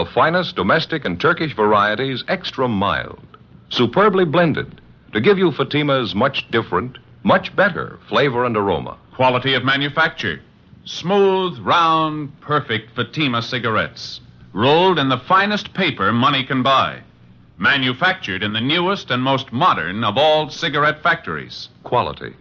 The 0.00 0.06
finest 0.06 0.56
domestic 0.56 1.04
and 1.04 1.20
Turkish 1.20 1.54
varieties, 1.54 2.24
extra 2.26 2.66
mild, 2.66 3.20
superbly 3.68 4.24
blended 4.24 4.80
to 5.12 5.20
give 5.20 5.36
you 5.36 5.52
Fatima's 5.52 6.14
much 6.14 6.50
different, 6.50 6.96
much 7.22 7.54
better 7.54 7.98
flavor 8.08 8.46
and 8.46 8.56
aroma. 8.56 8.96
Quality 9.14 9.52
of 9.52 9.62
manufacture. 9.62 10.40
Smooth, 10.86 11.58
round, 11.58 12.40
perfect 12.40 12.96
Fatima 12.96 13.42
cigarettes. 13.42 14.22
Rolled 14.54 14.98
in 14.98 15.10
the 15.10 15.18
finest 15.18 15.74
paper 15.74 16.12
money 16.12 16.44
can 16.44 16.62
buy. 16.62 17.02
Manufactured 17.58 18.42
in 18.42 18.54
the 18.54 18.60
newest 18.62 19.10
and 19.10 19.22
most 19.22 19.52
modern 19.52 20.02
of 20.02 20.16
all 20.16 20.48
cigarette 20.48 21.02
factories. 21.02 21.68
Quality. 21.84 22.34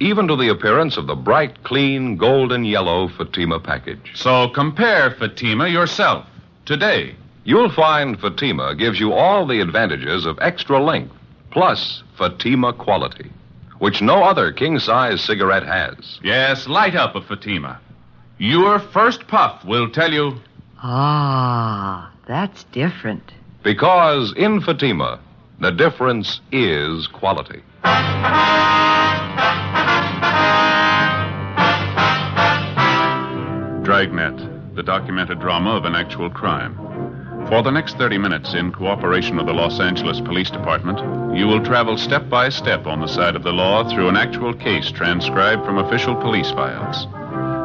even 0.00 0.26
to 0.28 0.34
the 0.36 0.48
appearance 0.48 0.96
of 0.96 1.06
the 1.06 1.14
bright, 1.14 1.62
clean, 1.62 2.16
golden 2.16 2.64
yellow 2.64 3.06
Fatima 3.08 3.60
package. 3.60 4.12
So 4.14 4.48
compare 4.48 5.10
Fatima 5.10 5.68
yourself 5.68 6.26
today. 6.64 7.14
You'll 7.44 7.72
find 7.72 8.20
Fatima 8.20 8.74
gives 8.76 9.00
you 9.00 9.12
all 9.12 9.46
the 9.46 9.60
advantages 9.60 10.26
of 10.26 10.38
extra 10.40 10.82
length, 10.82 11.14
plus 11.50 12.02
Fatima 12.16 12.72
quality, 12.72 13.30
which 13.78 14.00
no 14.00 14.22
other 14.22 14.52
king 14.52 14.78
size 14.78 15.20
cigarette 15.20 15.66
has. 15.66 16.20
Yes, 16.22 16.68
light 16.68 16.94
up 16.94 17.16
a 17.16 17.20
Fatima. 17.20 17.80
Your 18.38 18.78
first 18.78 19.26
puff 19.26 19.64
will 19.64 19.90
tell 19.90 20.12
you. 20.12 20.36
Ah, 20.78 22.12
that's 22.26 22.64
different. 22.64 23.32
Because 23.62 24.32
in 24.36 24.60
Fatima, 24.60 25.20
the 25.60 25.70
difference 25.70 26.40
is 26.50 27.06
quality. 27.08 27.62
Dragnet, 33.84 34.38
the 34.74 34.82
documented 34.82 35.38
drama 35.38 35.76
of 35.76 35.84
an 35.84 35.94
actual 35.94 36.30
crime. 36.30 36.74
For 37.48 37.62
the 37.62 37.70
next 37.70 37.98
30 37.98 38.16
minutes, 38.18 38.54
in 38.54 38.72
cooperation 38.72 39.36
with 39.36 39.46
the 39.46 39.52
Los 39.52 39.80
Angeles 39.80 40.20
Police 40.20 40.50
Department, 40.50 40.98
you 41.36 41.46
will 41.46 41.62
travel 41.62 41.98
step 41.98 42.28
by 42.30 42.48
step 42.48 42.86
on 42.86 43.00
the 43.00 43.06
side 43.06 43.36
of 43.36 43.42
the 43.42 43.52
law 43.52 43.86
through 43.88 44.08
an 44.08 44.16
actual 44.16 44.54
case 44.54 44.90
transcribed 44.90 45.64
from 45.64 45.78
official 45.78 46.14
police 46.14 46.50
files. 46.52 47.04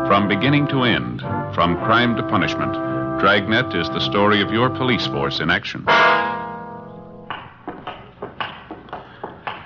From 0.07 0.27
beginning 0.27 0.67
to 0.67 0.83
end, 0.83 1.21
from 1.53 1.77
crime 1.77 2.17
to 2.17 2.23
punishment, 2.23 2.73
Dragnet 3.19 3.73
is 3.73 3.87
the 3.89 4.01
story 4.01 4.41
of 4.41 4.51
your 4.51 4.69
police 4.69 5.07
force 5.07 5.39
in 5.39 5.49
action. 5.49 5.85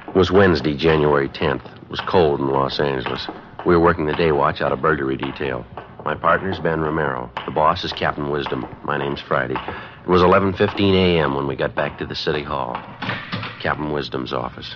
It 0.08 0.16
was 0.16 0.30
Wednesday, 0.30 0.76
January 0.76 1.30
10th. 1.30 1.66
It 1.66 1.89
was 1.89 2.02
cold 2.02 2.39
in 2.39 2.48
Los 2.48 2.80
Angeles. 2.80 3.28
We 3.66 3.76
were 3.76 3.84
working 3.84 4.06
the 4.06 4.14
day 4.14 4.32
watch 4.32 4.62
out 4.62 4.72
of 4.72 4.82
burglary 4.82 5.18
detail. 5.18 5.66
My 6.04 6.16
partner's 6.16 6.60
Ben 6.60 6.82
Romero. 6.82 7.30
The 7.45 7.52
boss 7.52 7.84
is 7.84 7.93
Captain 7.93 8.30
Wisdom. 8.30 8.66
My 8.84 8.97
name's 8.97 9.22
Friday. 9.22 9.56
It 9.56 10.10
was 10.10 10.22
11:15 10.22 10.95
a.m. 10.95 11.36
when 11.36 11.47
we 11.47 11.56
got 11.56 11.76
back 11.76 11.99
to 11.99 12.06
the 12.06 12.16
city 12.16 12.43
hall. 12.43 12.74
Captain 13.62 13.91
Wisdom's 13.91 14.34
office. 14.34 14.74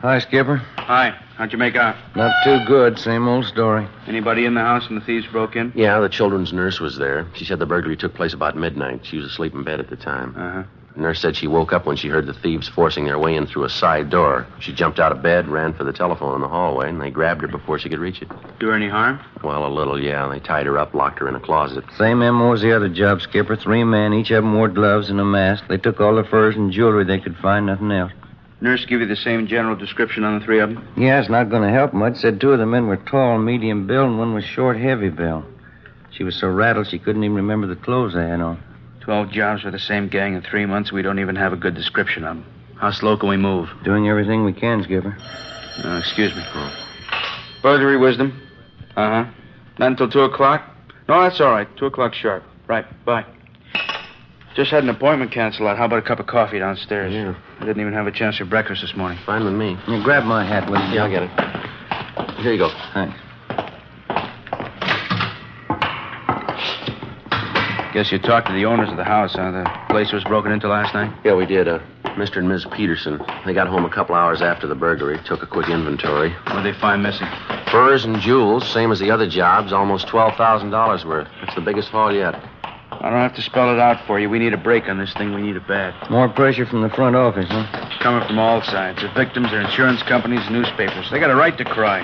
Hi, 0.00 0.18
Skipper. 0.18 0.56
Hi. 0.76 1.18
How'd 1.36 1.50
you 1.52 1.58
make 1.58 1.76
out? 1.76 1.96
Not 2.14 2.32
too 2.44 2.62
good. 2.66 2.98
Same 2.98 3.26
old 3.26 3.46
story. 3.46 3.88
Anybody 4.06 4.44
in 4.44 4.54
the 4.54 4.60
house 4.60 4.88
when 4.88 4.98
the 4.98 5.04
thieves 5.04 5.26
broke 5.28 5.56
in? 5.56 5.72
Yeah, 5.74 5.98
the 6.00 6.10
children's 6.10 6.52
nurse 6.52 6.78
was 6.78 6.98
there. 6.98 7.26
She 7.34 7.46
said 7.46 7.58
the 7.58 7.66
burglary 7.66 7.96
took 7.96 8.14
place 8.14 8.34
about 8.34 8.56
midnight. 8.56 9.06
She 9.06 9.16
was 9.16 9.26
asleep 9.26 9.54
in 9.54 9.64
bed 9.64 9.80
at 9.80 9.88
the 9.88 9.96
time. 9.96 10.34
Uh 10.36 10.52
huh. 10.52 10.62
The 10.94 11.00
nurse 11.00 11.20
said 11.20 11.34
she 11.34 11.48
woke 11.48 11.72
up 11.72 11.86
when 11.86 11.96
she 11.96 12.08
heard 12.08 12.26
the 12.26 12.34
thieves 12.34 12.68
forcing 12.68 13.04
their 13.04 13.18
way 13.18 13.34
in 13.34 13.46
through 13.46 13.64
a 13.64 13.68
side 13.68 14.10
door. 14.10 14.46
She 14.60 14.72
jumped 14.72 15.00
out 15.00 15.10
of 15.10 15.22
bed, 15.22 15.48
ran 15.48 15.74
for 15.74 15.82
the 15.82 15.92
telephone 15.92 16.36
in 16.36 16.40
the 16.40 16.48
hallway, 16.48 16.88
and 16.88 17.02
they 17.02 17.10
grabbed 17.10 17.42
her 17.42 17.48
before 17.48 17.80
she 17.80 17.88
could 17.88 17.98
reach 17.98 18.22
it. 18.22 18.28
Do 18.60 18.68
her 18.68 18.74
any 18.74 18.88
harm? 18.88 19.18
Well, 19.42 19.66
a 19.66 19.68
little, 19.68 20.00
yeah. 20.00 20.28
They 20.28 20.38
tied 20.38 20.66
her 20.66 20.78
up, 20.78 20.94
locked 20.94 21.18
her 21.18 21.28
in 21.28 21.34
a 21.34 21.40
closet. 21.40 21.84
Same 21.98 22.20
MO 22.20 22.52
as 22.52 22.60
the 22.60 22.74
other 22.74 22.88
job, 22.88 23.22
Skipper. 23.22 23.56
Three 23.56 23.82
men, 23.82 24.14
each 24.14 24.30
of 24.30 24.44
them 24.44 24.54
wore 24.54 24.68
gloves 24.68 25.10
and 25.10 25.20
a 25.20 25.24
mask. 25.24 25.64
They 25.68 25.78
took 25.78 26.00
all 26.00 26.14
the 26.14 26.22
furs 26.22 26.54
and 26.54 26.70
jewelry 26.70 27.04
they 27.04 27.18
could 27.18 27.36
find, 27.38 27.66
nothing 27.66 27.90
else. 27.90 28.12
Nurse 28.60 28.86
give 28.86 29.00
you 29.00 29.06
the 29.06 29.16
same 29.16 29.48
general 29.48 29.74
description 29.74 30.22
on 30.22 30.38
the 30.38 30.44
three 30.44 30.60
of 30.60 30.72
them? 30.72 30.88
Yeah, 30.96 31.20
it's 31.20 31.28
not 31.28 31.50
going 31.50 31.62
to 31.62 31.70
help 31.70 31.92
much. 31.92 32.18
Said 32.18 32.40
two 32.40 32.52
of 32.52 32.60
the 32.60 32.66
men 32.66 32.86
were 32.86 32.96
tall, 32.96 33.36
medium 33.38 33.88
build, 33.88 34.10
and 34.10 34.18
one 34.18 34.32
was 34.32 34.44
short, 34.44 34.78
heavy 34.78 35.08
build. 35.08 35.44
She 36.12 36.22
was 36.22 36.36
so 36.36 36.46
rattled 36.46 36.86
she 36.86 37.00
couldn't 37.00 37.24
even 37.24 37.34
remember 37.34 37.66
the 37.66 37.74
clothes 37.74 38.14
they 38.14 38.28
had 38.28 38.40
on. 38.40 38.62
Twelve 39.04 39.30
jobs 39.30 39.62
for 39.62 39.70
the 39.70 39.78
same 39.78 40.08
gang 40.08 40.34
in 40.34 40.42
three 40.42 40.64
months. 40.64 40.90
We 40.90 41.02
don't 41.02 41.18
even 41.18 41.36
have 41.36 41.52
a 41.52 41.56
good 41.56 41.74
description 41.74 42.24
of 42.24 42.36
them. 42.36 42.46
How 42.80 42.90
slow 42.90 43.16
can 43.16 43.28
we 43.28 43.36
move? 43.36 43.68
Doing 43.84 44.08
everything 44.08 44.44
we 44.44 44.52
can, 44.52 44.82
Skipper. 44.82 45.16
Uh, 45.84 45.98
excuse 45.98 46.34
me. 46.34 46.42
Paul. 46.52 46.72
Burglary 47.62 47.98
wisdom. 47.98 48.40
Uh 48.96 49.24
huh. 49.24 49.30
Not 49.78 49.92
until 49.92 50.08
two 50.10 50.20
o'clock? 50.20 50.68
No, 51.08 51.22
that's 51.22 51.40
all 51.40 51.50
right. 51.50 51.68
Two 51.76 51.86
o'clock 51.86 52.14
sharp. 52.14 52.44
Right. 52.66 52.86
Bye. 53.04 53.26
Just 54.56 54.70
had 54.70 54.84
an 54.84 54.88
appointment 54.88 55.32
canceled 55.32 55.68
out. 55.68 55.76
How 55.76 55.84
about 55.84 55.98
a 55.98 56.02
cup 56.02 56.20
of 56.20 56.26
coffee 56.26 56.58
downstairs? 56.58 57.12
Yeah. 57.12 57.34
I 57.60 57.64
didn't 57.66 57.80
even 57.80 57.92
have 57.92 58.06
a 58.06 58.12
chance 58.12 58.38
for 58.38 58.44
breakfast 58.44 58.82
this 58.82 58.94
morning. 58.96 59.18
Fine 59.26 59.44
with 59.44 59.54
me. 59.54 59.76
You 59.88 60.02
grab 60.02 60.24
my 60.24 60.46
hat, 60.46 60.70
will 60.70 60.78
you? 60.78 60.94
Yeah, 60.94 61.04
I'll 61.04 61.10
get 61.10 61.24
it. 61.24 62.40
Here 62.40 62.52
you 62.52 62.58
go. 62.58 62.70
Thanks. 62.94 63.18
Guess 67.94 68.10
you 68.10 68.18
talked 68.18 68.48
to 68.48 68.52
the 68.52 68.64
owners 68.64 68.90
of 68.90 68.96
the 68.96 69.04
house, 69.04 69.34
huh? 69.34 69.52
The 69.52 69.70
place 69.88 70.10
was 70.10 70.24
broken 70.24 70.50
into 70.50 70.66
last 70.66 70.92
night? 70.94 71.16
Yeah, 71.24 71.36
we 71.36 71.46
did. 71.46 71.68
Uh, 71.68 71.78
Mr. 72.16 72.38
and 72.38 72.48
Ms. 72.48 72.66
Peterson. 72.72 73.22
They 73.46 73.54
got 73.54 73.68
home 73.68 73.84
a 73.84 73.88
couple 73.88 74.16
hours 74.16 74.42
after 74.42 74.66
the 74.66 74.74
burglary, 74.74 75.20
took 75.24 75.44
a 75.44 75.46
quick 75.46 75.68
inventory. 75.68 76.32
What'd 76.48 76.64
they 76.64 76.76
find 76.80 77.04
missing? 77.04 77.28
Furs 77.70 78.04
and 78.04 78.18
jewels, 78.20 78.66
same 78.68 78.90
as 78.90 78.98
the 78.98 79.12
other 79.12 79.28
jobs, 79.28 79.72
almost 79.72 80.08
$12,000 80.08 81.04
worth. 81.04 81.28
That's 81.40 81.54
the 81.54 81.60
biggest 81.60 81.90
haul 81.90 82.12
yet. 82.12 82.34
I 82.90 83.10
don't 83.10 83.20
have 83.20 83.36
to 83.36 83.42
spell 83.42 83.72
it 83.72 83.78
out 83.78 84.04
for 84.08 84.18
you. 84.18 84.28
We 84.28 84.40
need 84.40 84.54
a 84.54 84.56
break 84.58 84.88
on 84.88 84.98
this 84.98 85.12
thing. 85.14 85.32
We 85.32 85.42
need 85.42 85.54
it 85.54 85.68
bad. 85.68 85.94
More 86.10 86.28
pressure 86.28 86.66
from 86.66 86.82
the 86.82 86.90
front 86.90 87.14
office, 87.14 87.46
huh? 87.48 87.98
Coming 88.00 88.26
from 88.26 88.40
all 88.40 88.60
sides. 88.62 89.02
The 89.02 89.08
victims, 89.14 89.52
their 89.52 89.60
insurance 89.60 90.02
companies, 90.02 90.42
newspapers. 90.50 91.12
They 91.12 91.20
got 91.20 91.30
a 91.30 91.36
right 91.36 91.56
to 91.58 91.64
cry. 91.64 92.02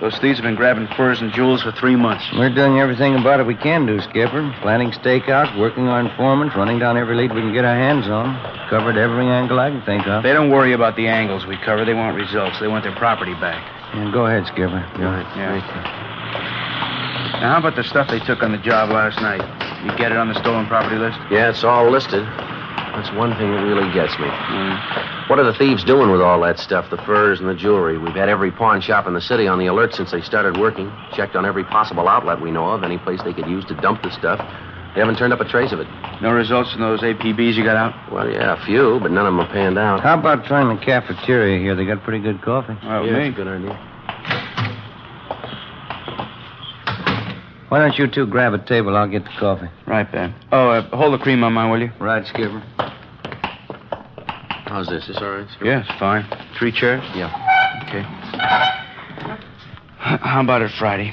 Those 0.00 0.16
thieves 0.18 0.38
have 0.38 0.44
been 0.44 0.54
grabbing 0.54 0.86
furs 0.96 1.20
and 1.20 1.32
jewels 1.32 1.62
for 1.62 1.72
three 1.72 1.96
months. 1.96 2.24
We're 2.32 2.54
doing 2.54 2.78
everything 2.78 3.16
about 3.16 3.40
it 3.40 3.46
we 3.46 3.56
can 3.56 3.84
do, 3.84 4.00
Skipper. 4.00 4.54
Planning 4.62 4.92
stakeouts, 4.92 5.58
working 5.58 5.88
on 5.88 6.06
informants, 6.06 6.54
running 6.54 6.78
down 6.78 6.96
every 6.96 7.16
lead 7.16 7.34
we 7.34 7.40
can 7.40 7.52
get 7.52 7.64
our 7.64 7.74
hands 7.74 8.06
on. 8.06 8.38
Covered 8.70 8.96
every 8.96 9.26
angle 9.26 9.58
I 9.58 9.70
can 9.70 9.82
think 9.82 10.06
of. 10.06 10.22
They 10.22 10.32
don't 10.32 10.50
worry 10.50 10.72
about 10.72 10.94
the 10.94 11.08
angles 11.08 11.46
we 11.46 11.56
cover. 11.56 11.84
They 11.84 11.94
want 11.94 12.16
results. 12.16 12.60
They 12.60 12.68
want 12.68 12.84
their 12.84 12.94
property 12.94 13.34
back. 13.34 13.58
Yeah, 13.94 14.12
go 14.12 14.26
ahead, 14.26 14.46
Skipper. 14.46 14.86
Go 14.96 15.08
ahead. 15.08 15.26
Yeah. 15.36 16.18
Now, 17.40 17.52
how 17.54 17.58
about 17.58 17.74
the 17.74 17.84
stuff 17.84 18.08
they 18.08 18.20
took 18.20 18.42
on 18.42 18.52
the 18.52 18.58
job 18.58 18.90
last 18.90 19.20
night? 19.20 19.42
You 19.84 19.96
get 19.96 20.12
it 20.12 20.18
on 20.18 20.28
the 20.28 20.38
stolen 20.40 20.66
property 20.66 20.96
list? 20.96 21.18
Yeah, 21.30 21.50
it's 21.50 21.64
all 21.64 21.90
listed. 21.90 22.22
That's 22.94 23.12
one 23.12 23.36
thing 23.36 23.50
that 23.52 23.62
really 23.62 23.92
gets 23.92 24.18
me. 24.18 24.26
Mm. 24.26 25.28
What 25.28 25.38
are 25.38 25.44
the 25.44 25.56
thieves 25.56 25.84
doing 25.84 26.10
with 26.10 26.20
all 26.20 26.40
that 26.42 26.58
stuff, 26.58 26.90
the 26.90 26.96
furs 26.98 27.40
and 27.40 27.48
the 27.48 27.54
jewelry? 27.54 27.98
We've 27.98 28.14
had 28.14 28.28
every 28.28 28.50
pawn 28.50 28.80
shop 28.80 29.06
in 29.06 29.14
the 29.14 29.20
city 29.20 29.46
on 29.46 29.58
the 29.58 29.66
alert 29.66 29.94
since 29.94 30.10
they 30.10 30.20
started 30.20 30.56
working. 30.56 30.90
Checked 31.12 31.36
on 31.36 31.44
every 31.44 31.64
possible 31.64 32.08
outlet 32.08 32.40
we 32.40 32.50
know 32.50 32.68
of, 32.70 32.82
any 32.82 32.98
place 32.98 33.20
they 33.22 33.32
could 33.32 33.46
use 33.46 33.64
to 33.66 33.74
dump 33.74 34.02
the 34.02 34.10
stuff. 34.10 34.38
They 34.94 35.00
haven't 35.00 35.16
turned 35.16 35.32
up 35.32 35.40
a 35.40 35.44
trace 35.44 35.72
of 35.72 35.80
it. 35.80 35.86
No 36.22 36.32
results 36.32 36.72
from 36.72 36.80
those 36.80 37.00
APBs 37.02 37.54
you 37.54 37.62
got 37.62 37.76
out? 37.76 38.12
Well, 38.12 38.28
yeah, 38.28 38.60
a 38.60 38.66
few, 38.66 38.98
but 39.00 39.12
none 39.12 39.26
of 39.26 39.34
them 39.34 39.44
have 39.44 39.52
panned 39.52 39.78
out. 39.78 40.00
How 40.00 40.18
about 40.18 40.44
trying 40.46 40.74
the 40.74 40.84
cafeteria 40.84 41.60
here? 41.60 41.76
They 41.76 41.84
got 41.84 42.02
pretty 42.02 42.20
good 42.20 42.42
coffee. 42.42 42.76
Well, 42.82 43.06
yeah, 43.06 43.12
me. 43.12 43.18
that's 43.30 43.34
a 43.34 43.36
good 43.36 43.48
idea. 43.48 43.87
Why 47.68 47.80
don't 47.80 47.98
you 47.98 48.06
two 48.08 48.26
grab 48.26 48.54
a 48.54 48.58
table? 48.64 48.96
I'll 48.96 49.08
get 49.08 49.24
the 49.24 49.30
coffee. 49.38 49.68
Right, 49.86 50.10
Ben. 50.10 50.34
Oh, 50.52 50.70
uh, 50.70 50.96
hold 50.96 51.12
the 51.12 51.22
cream 51.22 51.44
on 51.44 51.52
mine, 51.52 51.70
will 51.70 51.80
you? 51.80 51.90
Right, 52.00 52.26
Skipper. 52.26 52.60
How's 54.66 54.86
this? 54.88 55.06
This 55.06 55.18
all 55.18 55.30
right? 55.30 55.48
Skipper? 55.50 55.64
Yeah, 55.66 55.80
it's 55.80 55.98
fine. 55.98 56.26
Three 56.58 56.72
chairs? 56.72 57.02
Yeah. 57.14 57.28
Okay. 57.88 58.02
How 59.98 60.40
about 60.42 60.62
it 60.62 60.70
Friday? 60.78 61.12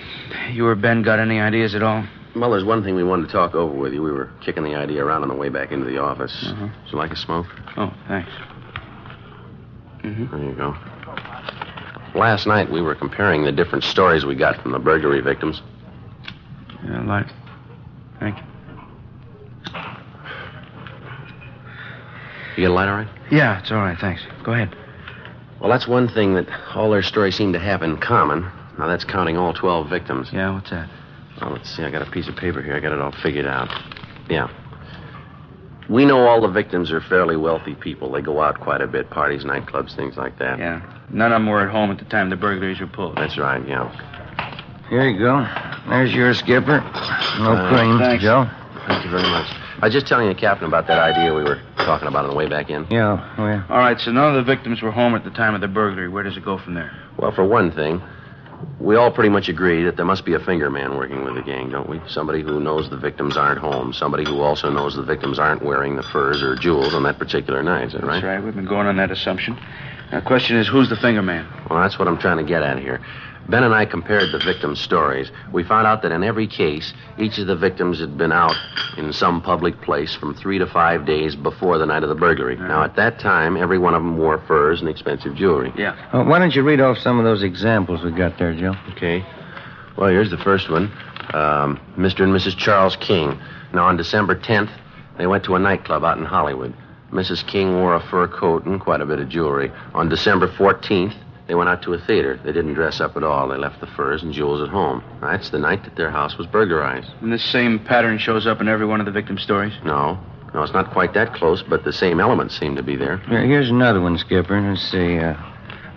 You 0.52 0.66
or 0.68 0.76
Ben 0.76 1.02
got 1.02 1.20
any 1.20 1.40
ideas 1.40 1.76
at 1.76 1.84
all? 1.84 2.06
Well, 2.36 2.52
there's 2.52 2.64
one 2.66 2.84
thing 2.84 2.96
we 2.96 3.04
wanted 3.04 3.28
to 3.28 3.32
talk 3.34 3.56
over 3.56 3.74
with 3.76 3.94
you. 3.94 4.02
We 4.02 4.12
were 4.12 4.30
kicking 4.44 4.64
the 4.64 4.76
idea 4.76 5.04
around 5.04 5.24
on 5.24 5.30
the 5.30 5.36
way 5.36 5.50
back 5.50 5.72
into 5.72 5.86
the 5.86 5.98
office. 5.98 6.36
Uh-huh. 6.48 6.68
Would 6.68 6.92
you 6.92 6.98
like 6.98 7.12
a 7.12 7.16
smoke? 7.16 7.48
Oh, 7.78 7.94
thanks. 8.08 8.30
Mm-hmm. 10.04 10.36
There 10.36 10.44
you 10.44 10.56
go. 10.56 10.76
Last 12.18 12.46
night 12.48 12.72
we 12.72 12.82
were 12.82 12.96
comparing 12.96 13.44
the 13.44 13.52
different 13.52 13.84
stories 13.84 14.26
we 14.26 14.36
got 14.36 14.62
from 14.62 14.72
the 14.72 14.80
burglary 14.80 15.22
victims. 15.22 15.62
Yeah, 16.86 17.04
light. 17.06 17.32
Thank 18.20 18.38
you. 18.38 18.44
You 22.56 22.64
get 22.64 22.72
a 22.72 22.74
light 22.74 22.88
all 22.88 22.96
right? 22.96 23.08
Yeah, 23.32 23.60
it's 23.60 23.72
all 23.72 23.78
right, 23.78 23.98
thanks. 24.00 24.22
Go 24.44 24.54
ahead. 24.54 24.76
Well, 25.60 25.70
that's 25.70 25.88
one 25.88 26.08
thing 26.08 26.36
that 26.36 26.48
all 26.76 26.90
their 26.92 27.02
stories 27.02 27.36
seem 27.36 27.54
to 27.54 27.60
have 27.60 27.82
in 27.82 27.98
common. 27.98 28.42
Now, 28.78 28.88
that's 28.88 29.04
counting 29.04 29.38
all 29.38 29.54
12 29.54 29.90
victims. 29.90 30.30
Yeah, 30.32 30.54
what's 30.54 30.70
that? 30.70 30.90
Well, 31.42 31.52
let's 31.52 31.70
see. 31.76 31.84
I 31.84 31.90
got 31.92 32.08
a 32.08 32.12
piece 32.12 32.28
of 32.28 32.36
paper 32.36 32.62
here. 32.62 32.76
I 32.76 32.80
got 32.80 32.94
it 32.94 33.00
all 33.00 33.12
figured 33.24 33.46
out. 33.46 33.70
Yeah. 34.30 34.50
We 35.90 36.06
know 36.06 36.26
all 36.28 36.42
the 36.42 36.48
victims 36.48 36.92
are 36.92 37.02
fairly 37.02 37.36
wealthy 37.36 37.76
people. 37.76 38.12
They 38.12 38.22
go 38.22 38.42
out 38.42 38.60
quite 38.60 38.82
a 38.82 38.88
bit, 38.88 39.10
parties, 39.10 39.44
nightclubs, 39.44 39.96
things 39.96 40.18
like 40.18 40.40
that. 40.40 40.60
Yeah. 40.60 40.82
None 41.12 41.32
of 41.32 41.36
them 41.36 41.48
were 41.48 41.62
at 41.62 41.72
home 41.72 41.92
at 41.92 42.00
the 42.00 42.06
time 42.06 42.30
the 42.30 42.36
burglaries 42.36 42.80
were 42.80 42.88
pulled. 42.88 43.18
That's 43.18 43.38
right, 43.38 43.66
yeah. 43.68 43.92
Here 44.90 45.08
you 45.08 45.18
go. 45.20 45.46
There's 45.90 46.14
your 46.14 46.34
Skipper. 46.34 46.80
No 47.40 47.52
Uh, 47.54 47.70
cream, 47.70 48.00
thanks. 48.00 48.24
Joe. 48.24 48.48
Thank 48.88 49.04
you 49.06 49.10
very 49.12 49.24
much. 49.24 49.48
I 49.82 49.86
was 49.88 49.94
just 49.94 50.08
telling 50.08 50.28
the 50.30 50.36
captain 50.36 50.68
about 50.68 50.88
that 50.88 51.00
idea 51.00 51.34
we 51.34 51.44
were 51.44 51.60
talking 51.78 52.08
about 52.08 52.24
on 52.26 52.30
the 52.32 52.36
way 52.36 52.48
back 52.48 52.70
in. 52.70 52.86
Yeah, 52.90 53.20
well, 53.38 53.64
All 53.70 53.78
right, 53.80 54.00
so 54.00 54.12
none 54.12 54.30
of 54.30 54.36
the 54.36 54.44
victims 54.44 54.82
were 54.82 54.92
home 54.92 55.16
at 55.16 55.24
the 55.24 55.32
time 55.32 55.54
of 55.54 55.62
the 55.62 55.68
burglary. 55.68 56.08
Where 56.08 56.24
does 56.24 56.38
it 56.38 56.46
go 56.46 56.58
from 56.58 56.76
there? 56.76 56.92
Well, 57.18 57.32
for 57.32 57.44
one 57.44 57.72
thing, 57.72 58.02
we 58.80 58.96
all 58.96 59.12
pretty 59.12 59.30
much 59.30 59.50
agree 59.50 59.84
that 59.84 59.96
there 59.98 60.06
must 60.06 60.24
be 60.24 60.34
a 60.34 60.40
finger 60.40 60.70
man 60.70 60.96
working 60.98 61.24
with 61.26 61.36
the 61.36 61.42
gang, 61.42 61.70
don't 61.72 61.90
we? 61.90 62.00
Somebody 62.08 62.42
who 62.42 62.60
knows 62.60 62.90
the 62.90 62.98
victims 62.98 63.36
aren't 63.38 63.60
home. 63.60 63.92
Somebody 63.92 64.24
who 64.24 64.40
also 64.40 64.70
knows 64.70 64.96
the 64.96 65.04
victims 65.04 65.40
aren't 65.40 65.62
wearing 65.64 65.96
the 65.98 66.04
furs 66.04 66.42
or 66.42 66.56
jewels 66.56 66.94
on 66.94 67.04
that 67.04 67.18
particular 67.20 67.62
night. 67.62 67.88
Is 67.88 67.94
that 67.94 68.04
right? 68.04 68.14
That's 68.14 68.24
right. 68.26 68.44
We've 68.44 68.56
been 68.56 68.66
going 68.66 68.88
on 68.88 68.96
that 68.98 69.12
assumption. 69.12 69.58
The 70.12 70.22
question 70.22 70.56
is, 70.58 70.68
who's 70.68 70.90
the 70.90 70.96
finger 70.96 71.22
man? 71.22 71.46
Well, 71.70 71.82
that's 71.82 72.00
what 72.00 72.08
I'm 72.08 72.18
trying 72.20 72.38
to 72.38 72.44
get 72.44 72.64
at 72.64 72.80
here. 72.80 73.02
Ben 73.48 73.64
and 73.64 73.76
I 73.76 73.86
compared 73.86 74.32
the 74.32 74.40
victims' 74.40 74.82
stories. 74.82 75.32
We 75.52 75.64
found 75.64 75.86
out 75.86 76.02
that 76.02 76.12
in 76.12 76.24
every 76.24 76.48
case, 76.48 76.94
each 77.18 77.38
of 77.38 77.48
the 77.48 77.56
victims 77.56 78.00
had 78.00 78.18
been 78.18 78.32
out 78.32 78.56
in 78.98 79.14
some 79.14 79.42
public 79.42 79.82
place 79.82 80.16
from 80.16 80.34
three 80.34 80.58
to 80.58 80.66
five 80.66 81.06
days 81.06 81.36
before 81.36 81.78
the 81.78 81.86
night 81.86 82.04
of 82.04 82.10
the 82.10 82.16
burglary. 82.16 82.56
Now, 82.56 82.84
at 82.84 82.96
that 82.96 83.20
time, 83.20 83.56
every 83.56 83.78
one 83.78 83.94
of 83.94 84.02
them 84.02 84.18
wore 84.18 84.40
furs 84.48 84.80
and 84.80 84.90
expensive 84.90 85.36
jewelry. 85.36 85.72
Yeah. 85.78 85.96
Uh, 86.12 86.24
why 86.24 86.40
don't 86.40 86.56
you 86.56 86.64
read 86.64 86.82
off 86.82 86.98
some 86.98 87.20
of 87.20 87.26
those 87.26 87.44
examples 87.44 88.04
we 88.04 88.12
got 88.12 88.40
there, 88.40 88.56
Joe? 88.56 88.74
Okay. 88.92 89.24
Well, 89.98 90.10
here's 90.10 90.32
the 90.32 90.38
first 90.38 90.70
one 90.70 90.92
um, 91.34 91.80
Mr. 91.98 92.22
and 92.22 92.34
Mrs. 92.34 92.58
Charles 92.58 92.96
King. 92.96 93.40
Now, 93.74 93.86
on 93.86 93.98
December 93.98 94.36
10th, 94.36 94.72
they 95.18 95.28
went 95.28 95.44
to 95.46 95.56
a 95.56 95.60
nightclub 95.60 96.04
out 96.04 96.18
in 96.18 96.26
Hollywood. 96.26 96.74
Mrs. 97.12 97.46
King 97.48 97.76
wore 97.76 97.96
a 97.96 98.00
fur 98.10 98.28
coat 98.28 98.66
and 98.66 98.80
quite 98.80 99.02
a 99.02 99.06
bit 99.06 99.20
of 99.20 99.30
jewelry. 99.30 99.72
On 99.94 100.10
December 100.10 100.48
14th, 100.48 101.16
they 101.48 101.56
went 101.56 101.70
out 101.70 101.84
to 101.84 101.94
a 101.94 102.00
theater. 102.00 102.40
They 102.44 102.52
didn't 102.52 102.74
dress 102.74 103.00
up 103.00 103.16
at 103.16 103.24
all. 103.24 103.48
They 103.48 103.58
left 103.58 103.80
the 103.80 103.88
furs 103.88 104.24
and 104.24 104.34
jewels 104.34 104.62
at 104.62 104.70
home. 104.70 105.04
That's 105.22 105.50
the 105.50 105.60
night 105.60 105.84
that 105.84 105.96
their 105.96 106.10
house 106.10 106.38
was 106.38 106.48
burglarized. 106.48 107.10
And 107.22 107.32
this 107.32 107.44
same 107.44 107.80
pattern 107.80 108.18
shows 108.18 108.48
up 108.48 108.62
in 108.62 108.68
every 108.68 108.86
one 108.86 109.00
of 109.00 109.06
the 109.06 109.12
victim 109.12 109.38
stories? 109.38 109.74
No. 109.84 110.18
No, 110.54 110.64
it's 110.64 110.74
not 110.74 110.92
quite 110.92 111.14
that 111.14 111.34
close, 111.34 111.62
but 111.62 111.84
the 111.84 111.94
same 111.94 112.20
elements 112.20 112.58
seem 112.58 112.76
to 112.78 112.84
be 112.84 112.96
there. 112.96 113.18
Here, 113.18 113.46
here's 113.46 113.70
another 113.70 114.02
one, 114.02 114.18
Skipper. 114.18 114.60
Let's 114.60 114.90
see. 114.90 115.20
Uh, 115.20 115.36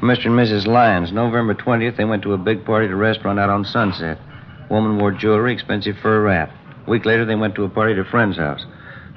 Mr. 0.02 0.26
and 0.26 0.38
Mrs. 0.38 0.66
Lyons, 0.66 1.12
November 1.12 1.54
20th, 1.54 1.96
they 1.96 2.04
went 2.04 2.22
to 2.24 2.32
a 2.32 2.38
big 2.38 2.64
party 2.64 2.86
at 2.86 2.92
a 2.92 2.96
restaurant 2.96 3.38
out 3.38 3.50
on 3.50 3.64
Sunset. 3.64 4.18
Woman 4.68 4.98
wore 4.98 5.12
jewelry, 5.12 5.52
expensive 5.52 5.96
fur 6.02 6.22
wrap. 6.22 6.50
A 6.86 6.90
week 6.90 7.04
later, 7.04 7.24
they 7.24 7.34
went 7.34 7.54
to 7.54 7.64
a 7.64 7.68
party 7.68 7.94
at 7.94 7.98
a 7.98 8.04
friend's 8.04 8.36
house. 8.36 8.64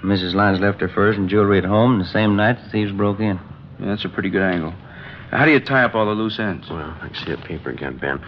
Mrs. 0.04 0.34
Lyons 0.34 0.60
left 0.60 0.82
her 0.82 0.90
furs 0.90 1.18
and 1.18 1.30
jewelry 1.30 1.58
at 1.58 1.66
home, 1.66 1.94
and 1.94 2.02
the 2.02 2.10
same 2.10 2.36
night, 2.36 2.58
the 2.64 2.70
thieves 2.70 2.92
broke 2.92 3.20
in. 3.20 3.40
Yeah, 3.80 3.88
that's 3.88 4.06
a 4.06 4.10
pretty 4.10 4.30
good 4.30 4.42
angle. 4.42 4.74
How 5.32 5.46
do 5.46 5.52
you 5.52 5.62
tie 5.62 5.84
up 5.84 5.96
all 5.96 6.06
the 6.06 6.12
loose 6.12 6.40
ends? 6.40 6.70
Well, 6.70 6.96
I 7.02 7.10
see 7.24 7.32
a 7.32 7.38
paper 7.38 7.70
again, 7.70 7.98
Ben. 7.98 8.20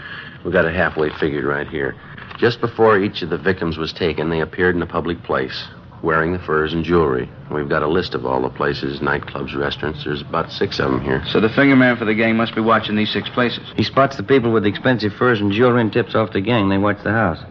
We 0.45 0.51
got 0.51 0.63
it 0.63 0.73
halfway 0.73 1.09
figured 1.19 1.43
right 1.43 1.67
here. 1.67 1.95
Just 2.37 2.61
before 2.61 2.97
each 2.97 3.21
of 3.21 3.29
the 3.29 3.37
victims 3.37 3.77
was 3.77 3.91
taken, 3.91 4.29
they 4.29 4.39
appeared 4.39 4.75
in 4.75 4.81
a 4.81 4.87
public 4.87 5.21
place, 5.23 5.67
wearing 6.01 6.31
the 6.31 6.39
furs 6.39 6.71
and 6.71 6.83
jewelry. 6.83 7.29
We've 7.51 7.67
got 7.67 7.83
a 7.83 7.87
list 7.87 8.15
of 8.15 8.25
all 8.25 8.41
the 8.41 8.49
places, 8.49 9.01
nightclubs, 9.01 9.53
restaurants. 9.53 10.05
There's 10.05 10.21
about 10.21 10.51
six 10.51 10.79
of 10.79 10.91
them 10.91 11.01
here. 11.01 11.21
So 11.27 11.41
the 11.41 11.49
finger 11.49 11.75
man 11.75 11.97
for 11.97 12.05
the 12.05 12.15
gang 12.15 12.37
must 12.37 12.55
be 12.55 12.61
watching 12.61 12.95
these 12.95 13.11
six 13.11 13.29
places. 13.29 13.69
He 13.75 13.83
spots 13.83 14.15
the 14.15 14.23
people 14.23 14.53
with 14.53 14.63
the 14.63 14.69
expensive 14.69 15.13
furs 15.13 15.41
and 15.41 15.51
jewelry 15.51 15.81
and 15.81 15.91
tips 15.91 16.15
off 16.15 16.31
the 16.31 16.41
gang. 16.41 16.69
They 16.69 16.77
watch 16.77 17.03
the 17.03 17.11
house. 17.11 17.43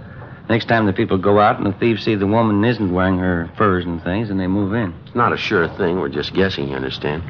Next 0.48 0.64
time 0.64 0.86
the 0.86 0.92
people 0.94 1.18
go 1.18 1.38
out 1.38 1.58
and 1.58 1.66
the 1.66 1.78
thieves 1.78 2.04
see 2.04 2.14
the 2.14 2.26
woman 2.26 2.64
isn't 2.64 2.92
wearing 2.92 3.18
her 3.18 3.50
furs 3.58 3.84
and 3.84 4.02
things, 4.02 4.30
and 4.30 4.40
they 4.40 4.46
move 4.46 4.72
in. 4.72 4.94
It's 5.06 5.14
not 5.14 5.34
a 5.34 5.36
sure 5.36 5.68
thing. 5.76 6.00
We're 6.00 6.08
just 6.08 6.32
guessing, 6.32 6.68
you 6.68 6.74
understand? 6.74 7.22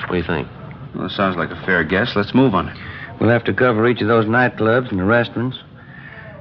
What 0.00 0.10
do 0.10 0.16
you 0.18 0.24
think? 0.24 0.48
Well, 0.94 1.06
it 1.06 1.12
sounds 1.12 1.36
like 1.36 1.50
a 1.50 1.62
fair 1.64 1.84
guess. 1.84 2.16
Let's 2.16 2.34
move 2.34 2.54
on 2.54 2.68
it. 2.68 2.76
We'll 3.20 3.30
have 3.30 3.44
to 3.44 3.54
cover 3.54 3.86
each 3.88 4.00
of 4.00 4.08
those 4.08 4.26
nightclubs 4.26 4.90
and 4.90 4.98
the 4.98 5.04
restaurants. 5.04 5.58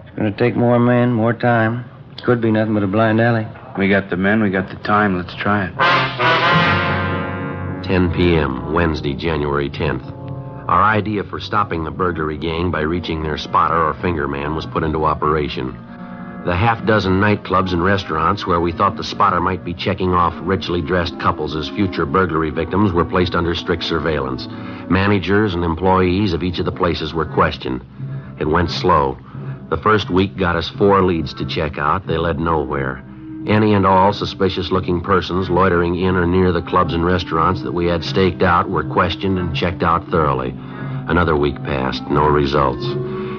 It's 0.05 0.15
going 0.15 0.31
to 0.31 0.37
take 0.37 0.55
more 0.55 0.79
men, 0.79 1.13
more 1.13 1.33
time. 1.33 1.85
Could 2.23 2.41
be 2.41 2.51
nothing 2.51 2.73
but 2.73 2.83
a 2.83 2.87
blind 2.87 3.21
alley. 3.21 3.47
We 3.77 3.89
got 3.89 4.09
the 4.09 4.17
men, 4.17 4.41
we 4.41 4.49
got 4.49 4.69
the 4.69 4.75
time. 4.83 5.15
Let's 5.17 5.35
try 5.35 5.67
it. 5.67 5.73
10 7.85 8.13
p.m., 8.13 8.73
Wednesday, 8.73 9.15
January 9.15 9.69
10th. 9.69 10.17
Our 10.67 10.83
idea 10.83 11.23
for 11.23 11.39
stopping 11.39 11.83
the 11.83 11.91
burglary 11.91 12.37
gang 12.37 12.71
by 12.71 12.81
reaching 12.81 13.23
their 13.23 13.37
spotter 13.37 13.81
or 13.81 13.93
finger 14.01 14.27
man 14.27 14.55
was 14.55 14.65
put 14.67 14.83
into 14.83 15.05
operation. 15.05 15.88
The 16.45 16.55
half 16.55 16.85
dozen 16.85 17.19
nightclubs 17.19 17.73
and 17.73 17.83
restaurants 17.83 18.47
where 18.47 18.61
we 18.61 18.71
thought 18.71 18.95
the 18.95 19.03
spotter 19.03 19.41
might 19.41 19.65
be 19.65 19.73
checking 19.73 20.13
off 20.13 20.33
richly 20.41 20.81
dressed 20.81 21.19
couples 21.19 21.53
as 21.53 21.67
future 21.67 22.05
burglary 22.05 22.49
victims 22.49 22.93
were 22.93 23.03
placed 23.03 23.35
under 23.35 23.53
strict 23.53 23.83
surveillance. 23.83 24.47
Managers 24.89 25.53
and 25.53 25.65
employees 25.65 26.31
of 26.31 26.41
each 26.41 26.57
of 26.59 26.65
the 26.65 26.71
places 26.71 27.13
were 27.13 27.25
questioned. 27.25 27.83
It 28.39 28.47
went 28.47 28.71
slow. 28.71 29.17
The 29.69 29.77
first 29.77 30.09
week 30.09 30.37
got 30.37 30.55
us 30.55 30.69
four 30.69 31.03
leads 31.03 31.33
to 31.35 31.45
check 31.45 31.77
out. 31.77 32.07
They 32.07 32.17
led 32.17 32.39
nowhere. 32.39 33.03
Any 33.45 33.73
and 33.73 33.85
all 33.85 34.13
suspicious 34.13 34.71
looking 34.71 35.01
persons 35.01 35.49
loitering 35.49 35.95
in 35.95 36.15
or 36.15 36.25
near 36.25 36.53
the 36.53 36.61
clubs 36.61 36.93
and 36.93 37.05
restaurants 37.05 37.61
that 37.63 37.73
we 37.73 37.87
had 37.87 38.03
staked 38.03 38.43
out 38.43 38.69
were 38.69 38.83
questioned 38.85 39.37
and 39.39 39.53
checked 39.53 39.83
out 39.83 40.07
thoroughly. 40.07 40.55
Another 41.09 41.35
week 41.35 41.55
passed, 41.63 42.03
no 42.09 42.27
results. 42.27 42.85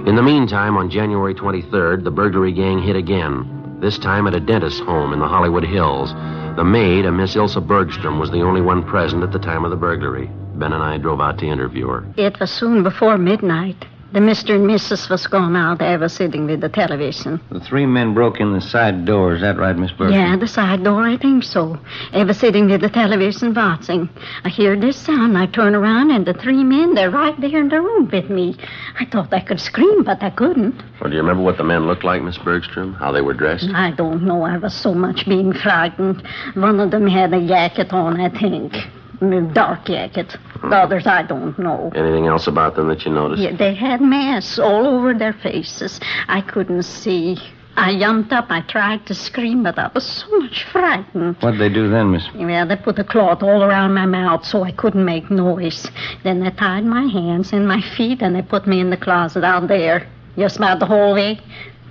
In 0.07 0.17
the 0.17 0.23
meantime, 0.23 0.79
on 0.79 0.89
January 0.91 1.35
23rd, 1.35 2.05
the 2.05 2.11
burglary 2.11 2.53
gang 2.53 2.83
hit 2.83 2.97
again, 2.97 3.79
this 3.81 3.99
time 3.99 4.27
at 4.27 4.35
a 4.35 4.41
dentist's 4.41 4.81
home 4.81 5.13
in 5.13 5.21
the 5.21 5.29
Hollywood 5.29 5.63
Hills. 5.63 6.13
The 6.57 6.65
maid, 6.65 7.05
a 7.05 7.13
Miss 7.13 7.37
Ilsa 7.37 7.65
Bergstrom, 7.65 8.19
was 8.19 8.31
the 8.31 8.41
only 8.41 8.63
one 8.63 8.83
present 8.83 9.23
at 9.23 9.31
the 9.31 9.39
time 9.39 9.63
of 9.63 9.71
the 9.71 9.77
burglary. 9.77 10.31
Ben 10.55 10.73
and 10.73 10.83
I 10.83 10.97
drove 10.97 11.21
out 11.21 11.39
to 11.39 11.47
interview 11.47 11.87
her. 11.89 12.07
It 12.17 12.41
was 12.41 12.51
soon 12.51 12.83
before 12.83 13.19
midnight. 13.19 13.85
The 14.13 14.19
Mr. 14.19 14.57
and 14.57 14.69
Mrs. 14.69 15.09
was 15.09 15.29
gone 15.29 15.55
out. 15.55 15.81
I 15.81 15.97
was 15.97 16.13
sitting 16.13 16.47
with 16.47 16.61
the 16.61 16.69
television. 16.69 17.41
The 17.53 17.61
three 17.61 17.87
men 17.87 18.13
broke 18.13 18.41
in 18.41 18.53
the 18.53 18.61
side 18.61 19.05
door. 19.05 19.35
Is 19.37 19.41
that 19.43 19.57
right, 19.57 19.77
Miss 19.77 19.93
Berkeley? 19.93 20.17
Yeah, 20.17 20.37
the 20.37 20.49
side 20.49 20.83
door, 20.83 21.07
I 21.07 21.17
think 21.17 21.45
so. 21.45 21.79
I 22.13 22.25
was 22.25 22.37
sitting 22.37 22.69
with 22.69 22.81
the 22.81 22.89
television 22.89 23.55
watching. 23.55 24.09
I 24.43 24.49
hear 24.49 24.75
this 24.75 24.97
sound. 24.97 25.39
I 25.39 25.47
turn 25.47 25.77
around, 25.77 26.11
and 26.11 26.27
the 26.27 26.35
three 26.35 26.65
men, 26.65 26.95
they're 26.95 27.09
right 27.09 27.41
there 27.41 27.61
in 27.61 27.69
the 27.69 27.81
room 27.81 28.11
with 28.13 28.29
me. 28.31 28.57
I 28.99 29.05
thought 29.05 29.33
I 29.33 29.41
could 29.43 29.61
scream, 29.61 30.03
but 30.03 30.21
I 30.25 30.31
couldn't. 30.31 30.83
Well, 31.01 31.09
do 31.09 31.15
you 31.15 31.23
remember 31.23 31.45
what 31.45 31.57
the 31.57 31.63
men 31.63 31.87
looked 31.87 32.03
like, 32.03 32.21
Miss 32.21 32.39
Bergstrom? 32.39 32.95
How 32.95 33.13
they 33.13 33.21
were 33.21 33.35
dressed? 33.35 33.71
I 33.73 33.93
don't 33.93 34.25
know. 34.25 34.43
I 34.43 34.57
was 34.57 34.75
so 34.75 34.93
much 34.93 35.25
being 35.29 35.53
frightened. 35.53 36.27
One 36.55 36.81
of 36.81 36.91
them 36.91 37.07
had 37.07 37.33
a 37.33 37.47
jacket 37.47 37.93
on, 37.93 38.21
I 38.21 38.29
think. 38.29 38.75
A 39.21 39.41
dark 39.53 39.85
jacket. 39.87 40.37
The 40.63 40.69
others, 40.69 41.07
I 41.07 41.23
don't 41.23 41.59
know. 41.59 41.93
Anything 41.95 42.27
else 42.27 42.47
about 42.47 42.75
them 42.75 42.89
that 42.89 43.05
you 43.05 43.13
noticed? 43.13 43.43
Yeah, 43.43 43.55
they 43.55 43.75
had 43.75 44.01
masks 44.01 44.59
all 44.59 44.87
over 44.87 45.13
their 45.13 45.35
faces. 45.35 46.01
I 46.27 46.41
couldn't 46.41 46.85
see. 46.85 47.37
I 47.77 47.99
jumped 47.99 48.33
up. 48.33 48.47
I 48.51 48.63
tried 48.63 49.07
to 49.07 49.15
scream, 49.15 49.63
but 49.63 49.79
I 49.79 49.91
was 49.95 50.07
so 50.07 50.39
much 50.39 50.65
frightened. 50.65 51.37
What'd 51.41 51.61
they 51.61 51.69
do 51.69 51.89
then, 51.91 52.11
Miss? 52.13 52.27
Well, 52.35 52.67
they 52.67 52.77
put 52.77 52.99
a 52.99 53.05
cloth 53.05 53.43
all 53.43 53.63
around 53.63 53.95
my 53.95 54.07
mouth 54.07 54.45
so 54.45 54.65
I 54.65 54.73
couldn't 54.73 55.05
make 55.05 55.31
noise. 55.31 55.87
Then 56.25 56.41
they 56.43 56.51
tied 56.51 56.85
my 56.85 57.07
hands 57.07 57.53
and 57.53 57.69
my 57.69 57.81
feet, 57.97 58.23
and 58.23 58.35
they 58.35 58.43
put 58.43 58.67
me 58.67 58.81
in 58.81 58.91
the 58.91 58.97
closet 58.97 59.45
out 59.45 59.69
there, 59.69 60.07
just 60.37 60.57
about 60.57 60.79
the 60.79 60.87
hallway. 60.87 61.39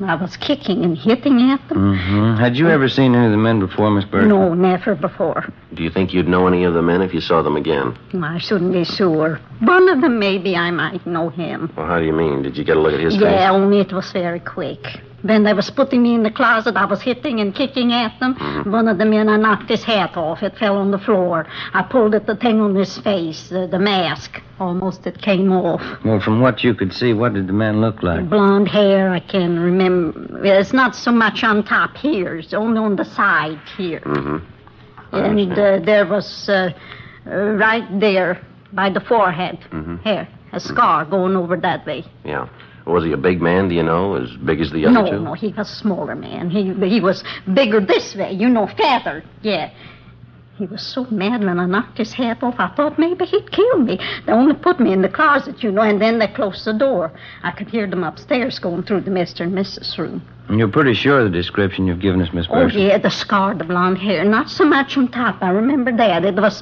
I 0.01 0.15
was 0.15 0.37
kicking 0.37 0.83
and 0.83 0.97
hitting 0.97 1.51
at 1.51 1.67
them. 1.67 1.95
Mm-hmm. 1.95 2.41
Had 2.41 2.55
you 2.55 2.69
ever 2.69 2.87
seen 2.87 3.15
any 3.15 3.25
of 3.25 3.31
the 3.31 3.37
men 3.37 3.59
before, 3.59 3.91
Miss 3.91 4.05
Berkeley? 4.05 4.29
No, 4.29 4.53
never 4.53 4.95
before. 4.95 5.51
Do 5.73 5.83
you 5.83 5.89
think 5.89 6.13
you'd 6.13 6.27
know 6.27 6.47
any 6.47 6.63
of 6.63 6.73
the 6.73 6.81
men 6.81 7.01
if 7.01 7.13
you 7.13 7.21
saw 7.21 7.41
them 7.41 7.57
again? 7.57 7.97
I 8.23 8.37
shouldn't 8.39 8.71
be 8.71 8.85
sure. 8.85 9.39
One 9.61 9.89
of 9.89 10.01
them, 10.01 10.19
maybe 10.19 10.55
I 10.55 10.71
might 10.71 11.05
know 11.05 11.29
him. 11.29 11.71
Well, 11.75 11.85
how 11.85 11.99
do 11.99 12.05
you 12.05 12.13
mean? 12.13 12.43
Did 12.43 12.57
you 12.57 12.63
get 12.63 12.77
a 12.77 12.79
look 12.79 12.93
at 12.93 12.99
his 12.99 13.15
face? 13.15 13.23
Yeah, 13.23 13.51
only 13.51 13.81
it 13.81 13.91
was 13.91 14.11
very 14.11 14.39
quick. 14.39 14.79
When 15.21 15.43
they 15.43 15.53
was 15.53 15.69
putting 15.69 16.01
me 16.03 16.15
in 16.15 16.23
the 16.23 16.31
closet, 16.31 16.75
I 16.77 16.85
was 16.85 17.01
hitting 17.01 17.39
and 17.39 17.53
kicking 17.53 17.91
at 17.91 18.17
them. 18.19 18.35
Mm-hmm. 18.35 18.71
One 18.71 18.87
of 18.87 18.97
the 18.97 19.05
men, 19.05 19.27
I 19.27 19.37
knocked 19.37 19.69
his 19.69 19.83
hat 19.83 20.15
off. 20.15 20.41
It 20.43 20.57
fell 20.57 20.77
on 20.77 20.91
the 20.91 20.97
floor. 20.97 21.45
I 21.73 21.83
pulled 21.83 22.15
at 22.15 22.25
the 22.25 22.35
thing 22.35 22.61
on 22.61 22.73
his 22.75 22.97
face, 22.99 23.49
the, 23.49 23.67
the 23.67 23.79
mask. 23.79 24.41
Almost 24.59 25.07
it 25.07 25.21
came 25.21 25.51
off. 25.51 25.81
Well, 26.05 26.19
from 26.19 26.41
what 26.41 26.63
you 26.63 26.73
could 26.73 26.93
see, 26.93 27.13
what 27.13 27.33
did 27.33 27.47
the 27.47 27.53
man 27.53 27.81
look 27.81 28.01
like? 28.03 28.29
Blonde 28.29 28.67
hair, 28.69 29.09
I 29.09 29.19
can 29.19 29.59
remember. 29.59 30.43
It's 30.45 30.73
not 30.73 30.95
so 30.95 31.11
much 31.11 31.43
on 31.43 31.63
top 31.63 31.95
here, 31.97 32.37
it's 32.37 32.53
only 32.53 32.79
on 32.79 32.95
the 32.95 33.05
side 33.05 33.59
here. 33.77 33.99
Mm-hmm. 34.01 35.15
And 35.15 35.51
uh, 35.53 35.79
there 35.79 36.05
was 36.05 36.47
uh, 36.49 36.71
uh, 37.25 37.31
right 37.31 37.87
there 37.99 38.39
by 38.73 38.89
the 38.89 38.99
forehead 38.99 39.57
Mm-hmm. 39.71 39.97
here, 39.97 40.27
a 40.53 40.59
scar 40.59 41.05
going 41.05 41.35
over 41.35 41.57
that 41.57 41.85
way. 41.85 42.05
Yeah. 42.23 42.47
Was 42.89 43.03
he 43.03 43.11
a 43.11 43.17
big 43.17 43.41
man, 43.41 43.69
do 43.69 43.75
you 43.75 43.83
know? 43.83 44.15
As 44.15 44.31
big 44.37 44.59
as 44.61 44.71
the 44.71 44.85
other 44.85 44.93
no, 45.03 45.05
two? 45.05 45.17
no, 45.17 45.23
no, 45.25 45.33
he 45.33 45.47
was 45.49 45.69
a 45.69 45.75
smaller 45.75 46.15
man. 46.15 46.49
He 46.49 46.73
he 46.89 46.99
was 46.99 47.23
bigger 47.53 47.79
this 47.79 48.15
way, 48.15 48.33
you 48.33 48.49
know, 48.49 48.67
fatter. 48.67 49.23
Yeah. 49.41 49.71
He 50.57 50.65
was 50.65 50.81
so 50.81 51.05
mad 51.05 51.41
when 51.41 51.57
I 51.57 51.65
knocked 51.65 51.97
his 51.99 52.11
hat 52.11 52.43
off. 52.43 52.55
I 52.59 52.67
thought 52.75 52.99
maybe 52.99 53.23
he'd 53.23 53.49
kill 53.49 53.77
me. 53.79 53.97
They 54.25 54.33
only 54.33 54.53
put 54.55 54.77
me 54.81 54.91
in 54.91 55.01
the 55.01 55.07
closet, 55.07 55.63
you 55.63 55.71
know, 55.71 55.83
and 55.83 56.01
then 56.01 56.19
they 56.19 56.27
closed 56.27 56.65
the 56.65 56.73
door. 56.73 57.13
I 57.43 57.51
could 57.51 57.69
hear 57.69 57.87
them 57.87 58.03
upstairs 58.03 58.59
going 58.59 58.83
through 58.83 59.01
the 59.01 59.11
Mr. 59.11 59.41
and 59.41 59.53
Mrs. 59.53 59.97
room. 59.97 60.21
And 60.49 60.59
you're 60.59 60.67
pretty 60.67 60.95
sure 60.95 61.19
of 61.19 61.31
the 61.31 61.37
description 61.37 61.87
you've 61.87 62.01
given 62.01 62.21
us, 62.21 62.33
Miss 62.33 62.45
Oh, 62.49 62.55
Berkeley? 62.55 62.87
yeah, 62.87 62.97
the 62.97 63.09
scar, 63.09 63.55
the 63.55 63.63
blonde 63.63 63.99
hair. 63.99 64.25
Not 64.25 64.49
so 64.49 64.65
much 64.65 64.97
on 64.97 65.07
top. 65.07 65.41
I 65.41 65.51
remember 65.51 65.95
that. 65.95 66.25
It 66.25 66.35
was, 66.35 66.61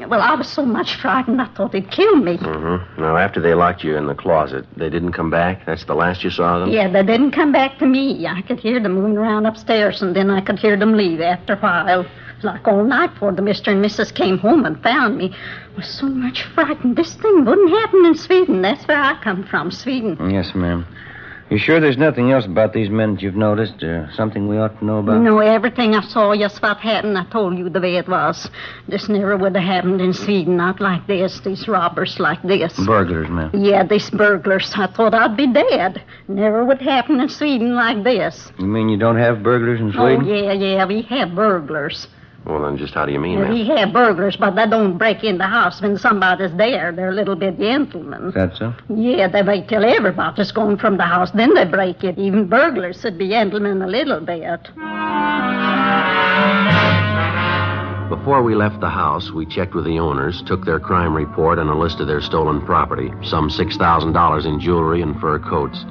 well, 0.00 0.20
I 0.20 0.34
was 0.34 0.48
so 0.48 0.64
much 0.64 0.96
frightened 0.96 1.40
I 1.40 1.46
thought 1.54 1.72
they'd 1.72 1.90
kill 1.90 2.16
me. 2.16 2.36
Mm-hmm. 2.38 3.00
Now, 3.00 3.16
after 3.16 3.40
they 3.40 3.54
locked 3.54 3.84
you 3.84 3.96
in 3.96 4.06
the 4.06 4.14
closet, 4.14 4.66
they 4.76 4.90
didn't 4.90 5.12
come 5.12 5.30
back? 5.30 5.64
That's 5.66 5.84
the 5.84 5.94
last 5.94 6.24
you 6.24 6.30
saw 6.30 6.56
of 6.56 6.60
them? 6.62 6.70
Yeah, 6.70 6.88
they 6.90 7.02
didn't 7.02 7.32
come 7.32 7.52
back 7.52 7.78
to 7.78 7.86
me. 7.86 8.26
I 8.26 8.42
could 8.42 8.60
hear 8.60 8.80
them 8.80 8.94
moving 8.94 9.16
around 9.16 9.46
upstairs, 9.46 10.02
and 10.02 10.14
then 10.14 10.30
I 10.30 10.40
could 10.40 10.58
hear 10.58 10.76
them 10.76 10.94
leave 10.96 11.20
after 11.20 11.54
a 11.54 11.58
while. 11.58 12.06
Like 12.42 12.68
all 12.68 12.84
night 12.84 13.14
before 13.14 13.32
the 13.32 13.40
Mr. 13.40 13.68
and 13.68 13.82
Mrs. 13.82 14.14
came 14.14 14.36
home 14.36 14.66
and 14.66 14.82
found 14.82 15.16
me. 15.16 15.32
I 15.32 15.76
was 15.76 15.88
so 15.88 16.06
much 16.06 16.42
frightened. 16.54 16.96
This 16.96 17.14
thing 17.14 17.44
wouldn't 17.44 17.70
happen 17.70 18.04
in 18.04 18.14
Sweden. 18.16 18.60
That's 18.60 18.86
where 18.86 19.00
I 19.00 19.18
come 19.22 19.44
from, 19.44 19.70
Sweden. 19.70 20.30
Yes, 20.30 20.54
ma'am. 20.54 20.86
You 21.50 21.58
sure 21.58 21.78
there's 21.78 21.98
nothing 21.98 22.32
else 22.32 22.46
about 22.46 22.72
these 22.72 22.88
men 22.88 23.14
that 23.14 23.22
you've 23.22 23.36
noticed? 23.36 23.82
Uh, 23.82 24.10
something 24.12 24.48
we 24.48 24.56
ought 24.56 24.78
to 24.78 24.84
know 24.84 24.98
about? 24.98 25.20
No, 25.20 25.40
everything 25.40 25.94
I 25.94 26.00
saw, 26.00 26.34
just 26.34 26.62
what 26.62 26.78
happened, 26.78 27.18
I 27.18 27.24
told 27.24 27.58
you 27.58 27.68
the 27.68 27.80
way 27.80 27.96
it 27.96 28.08
was. 28.08 28.48
This 28.88 29.08
never 29.10 29.36
would 29.36 29.54
have 29.54 29.64
happened 29.64 30.00
in 30.00 30.14
Sweden, 30.14 30.56
not 30.56 30.80
like 30.80 31.06
this, 31.06 31.40
these 31.40 31.68
robbers 31.68 32.18
like 32.18 32.42
this. 32.42 32.74
Burglars, 32.86 33.28
man. 33.28 33.50
Yeah, 33.52 33.84
these 33.84 34.08
burglars. 34.10 34.72
I 34.74 34.86
thought 34.86 35.12
I'd 35.12 35.36
be 35.36 35.46
dead. 35.52 36.02
Never 36.28 36.64
would 36.64 36.80
happen 36.80 37.20
in 37.20 37.28
Sweden 37.28 37.74
like 37.74 38.02
this. 38.04 38.50
You 38.58 38.66
mean 38.66 38.88
you 38.88 38.96
don't 38.98 39.18
have 39.18 39.42
burglars 39.42 39.80
in 39.80 39.92
Sweden? 39.92 40.22
Oh, 40.22 40.34
yeah, 40.34 40.52
yeah, 40.52 40.86
we 40.86 41.02
have 41.02 41.34
burglars. 41.34 42.08
Well, 42.46 42.60
then 42.62 42.76
just 42.76 42.92
how 42.92 43.06
do 43.06 43.12
you 43.12 43.18
mean 43.18 43.38
Yeah, 43.38 43.44
that? 43.44 43.50
we 43.52 43.66
have 43.68 43.92
burglars, 43.92 44.36
but 44.36 44.54
they 44.54 44.66
don't 44.66 44.98
break 44.98 45.24
in 45.24 45.38
the 45.38 45.46
house 45.46 45.80
when 45.80 45.96
somebody's 45.96 46.54
there. 46.56 46.92
They're 46.92 47.08
a 47.08 47.14
little 47.14 47.36
bit 47.36 47.58
gentlemen. 47.58 48.24
Is 48.28 48.34
that 48.34 48.56
so? 48.56 48.74
Yeah, 48.94 49.28
they 49.28 49.42
wait 49.42 49.68
till 49.68 49.82
everybody's 49.84 50.52
gone 50.52 50.76
from 50.76 50.98
the 50.98 51.04
house, 51.04 51.30
then 51.30 51.54
they 51.54 51.64
break 51.64 52.04
it. 52.04 52.18
Even 52.18 52.46
burglars 52.46 53.00
should 53.00 53.16
be 53.16 53.28
gentlemen 53.30 53.80
a 53.80 53.86
little 53.86 54.20
bit. 54.20 54.60
Before 58.10 58.42
we 58.42 58.54
left 58.54 58.80
the 58.80 58.90
house, 58.90 59.30
we 59.32 59.46
checked 59.46 59.74
with 59.74 59.84
the 59.86 59.98
owners, 59.98 60.42
took 60.46 60.64
their 60.64 60.78
crime 60.78 61.14
report 61.14 61.58
and 61.58 61.68
a 61.70 61.74
list 61.74 62.00
of 62.00 62.06
their 62.06 62.20
stolen 62.20 62.60
property, 62.64 63.10
some 63.22 63.48
$6,000 63.48 64.46
in 64.46 64.60
jewelry 64.60 65.00
and 65.02 65.18
fur 65.20 65.38
coats. 65.38 65.84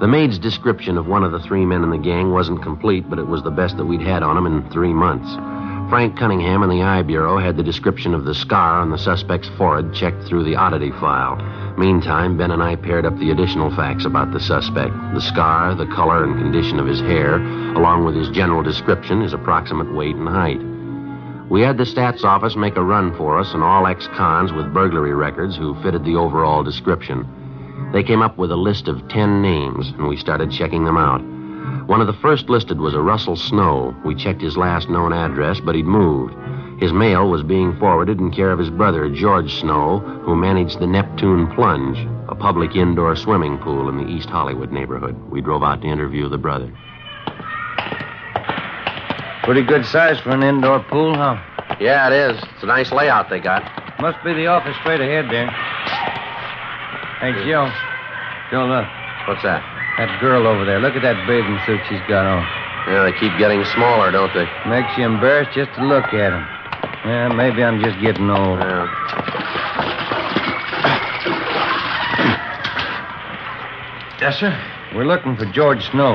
The 0.00 0.06
maid's 0.06 0.38
description 0.38 0.98
of 0.98 1.06
one 1.06 1.24
of 1.24 1.32
the 1.32 1.40
three 1.40 1.64
men 1.64 1.82
in 1.82 1.88
the 1.90 1.98
gang 1.98 2.30
wasn't 2.32 2.62
complete, 2.62 3.08
but 3.08 3.18
it 3.18 3.26
was 3.26 3.42
the 3.42 3.50
best 3.50 3.78
that 3.78 3.86
we'd 3.86 4.02
had 4.02 4.22
on 4.22 4.36
him 4.36 4.46
in 4.46 4.70
three 4.70 4.92
months. 4.92 5.26
Frank 5.88 6.18
Cunningham 6.18 6.64
and 6.64 6.72
the 6.72 6.82
Eye 6.82 7.02
Bureau 7.02 7.38
had 7.38 7.56
the 7.56 7.62
description 7.62 8.12
of 8.12 8.24
the 8.24 8.34
scar 8.34 8.80
on 8.80 8.90
the 8.90 8.98
suspect's 8.98 9.48
forehead 9.56 9.94
checked 9.94 10.24
through 10.24 10.42
the 10.42 10.56
oddity 10.56 10.90
file. 10.90 11.36
Meantime, 11.78 12.36
Ben 12.36 12.50
and 12.50 12.60
I 12.60 12.74
paired 12.74 13.06
up 13.06 13.16
the 13.18 13.30
additional 13.30 13.70
facts 13.70 14.04
about 14.04 14.32
the 14.32 14.40
suspect 14.40 14.92
the 15.14 15.20
scar, 15.20 15.76
the 15.76 15.86
color 15.86 16.24
and 16.24 16.34
condition 16.34 16.80
of 16.80 16.88
his 16.88 17.00
hair, 17.00 17.36
along 17.76 18.04
with 18.04 18.16
his 18.16 18.28
general 18.30 18.64
description, 18.64 19.20
his 19.20 19.32
approximate 19.32 19.94
weight 19.94 20.16
and 20.16 20.28
height. 20.28 20.60
We 21.48 21.62
had 21.62 21.78
the 21.78 21.84
stats 21.84 22.24
office 22.24 22.56
make 22.56 22.74
a 22.74 22.82
run 22.82 23.16
for 23.16 23.38
us 23.38 23.54
and 23.54 23.62
all 23.62 23.86
ex 23.86 24.08
cons 24.08 24.52
with 24.52 24.74
burglary 24.74 25.14
records 25.14 25.56
who 25.56 25.80
fitted 25.84 26.04
the 26.04 26.16
overall 26.16 26.64
description. 26.64 27.90
They 27.92 28.02
came 28.02 28.22
up 28.22 28.36
with 28.36 28.50
a 28.50 28.56
list 28.56 28.88
of 28.88 29.06
10 29.08 29.40
names, 29.40 29.90
and 29.90 30.08
we 30.08 30.16
started 30.16 30.50
checking 30.50 30.84
them 30.84 30.96
out. 30.96 31.35
One 31.86 32.00
of 32.00 32.06
the 32.06 32.20
first 32.20 32.48
listed 32.48 32.80
was 32.80 32.94
a 32.94 33.00
Russell 33.00 33.36
Snow. 33.36 33.94
We 34.04 34.14
checked 34.14 34.42
his 34.42 34.56
last 34.56 34.88
known 34.88 35.12
address, 35.12 35.60
but 35.60 35.74
he'd 35.74 35.86
moved. 35.86 36.34
His 36.80 36.92
mail 36.92 37.30
was 37.30 37.42
being 37.42 37.78
forwarded 37.78 38.18
in 38.18 38.30
care 38.30 38.50
of 38.50 38.58
his 38.58 38.70
brother, 38.70 39.08
George 39.08 39.52
Snow, 39.60 40.00
who 40.24 40.36
managed 40.36 40.78
the 40.78 40.86
Neptune 40.86 41.46
Plunge, 41.54 41.96
a 42.28 42.34
public 42.34 42.76
indoor 42.76 43.16
swimming 43.16 43.56
pool 43.58 43.88
in 43.88 43.96
the 43.96 44.06
East 44.06 44.28
Hollywood 44.28 44.72
neighborhood. 44.72 45.16
We 45.30 45.40
drove 45.40 45.62
out 45.62 45.80
to 45.82 45.86
interview 45.86 46.28
the 46.28 46.38
brother. 46.38 46.70
Pretty 49.44 49.62
good 49.62 49.86
size 49.86 50.18
for 50.20 50.30
an 50.30 50.42
indoor 50.42 50.80
pool, 50.80 51.14
huh? 51.14 51.36
Yeah, 51.80 52.08
it 52.08 52.34
is. 52.34 52.42
It's 52.54 52.62
a 52.62 52.66
nice 52.66 52.92
layout 52.92 53.30
they 53.30 53.40
got. 53.40 53.62
Must 54.00 54.22
be 54.24 54.34
the 54.34 54.46
office 54.46 54.76
straight 54.80 55.00
ahead 55.00 55.30
there. 55.30 55.48
Hey, 57.20 57.32
Joe. 57.48 57.70
Joe, 58.50 58.66
look. 58.66 58.86
What's 59.28 59.42
that? 59.44 59.75
That 59.98 60.20
girl 60.20 60.46
over 60.46 60.64
there. 60.64 60.78
Look 60.78 60.94
at 60.94 61.02
that 61.02 61.26
bathing 61.26 61.58
suit 61.64 61.80
she's 61.88 62.04
got 62.08 62.26
on. 62.26 62.44
Yeah, 62.86 63.02
they 63.04 63.12
keep 63.18 63.32
getting 63.38 63.64
smaller, 63.72 64.12
don't 64.12 64.32
they? 64.34 64.44
Makes 64.68 64.96
you 64.98 65.04
embarrassed 65.04 65.52
just 65.56 65.72
to 65.74 65.84
look 65.84 66.12
at 66.12 66.30
them. 66.30 66.44
Yeah, 67.04 67.28
maybe 67.32 67.64
I'm 67.64 67.80
just 67.82 67.98
getting 68.00 68.28
old. 68.28 68.60
Yes, 74.20 74.38
sir? 74.40 74.52
We're 74.94 75.04
looking 75.04 75.36
for 75.36 75.46
George 75.46 75.82
Snow. 75.90 76.14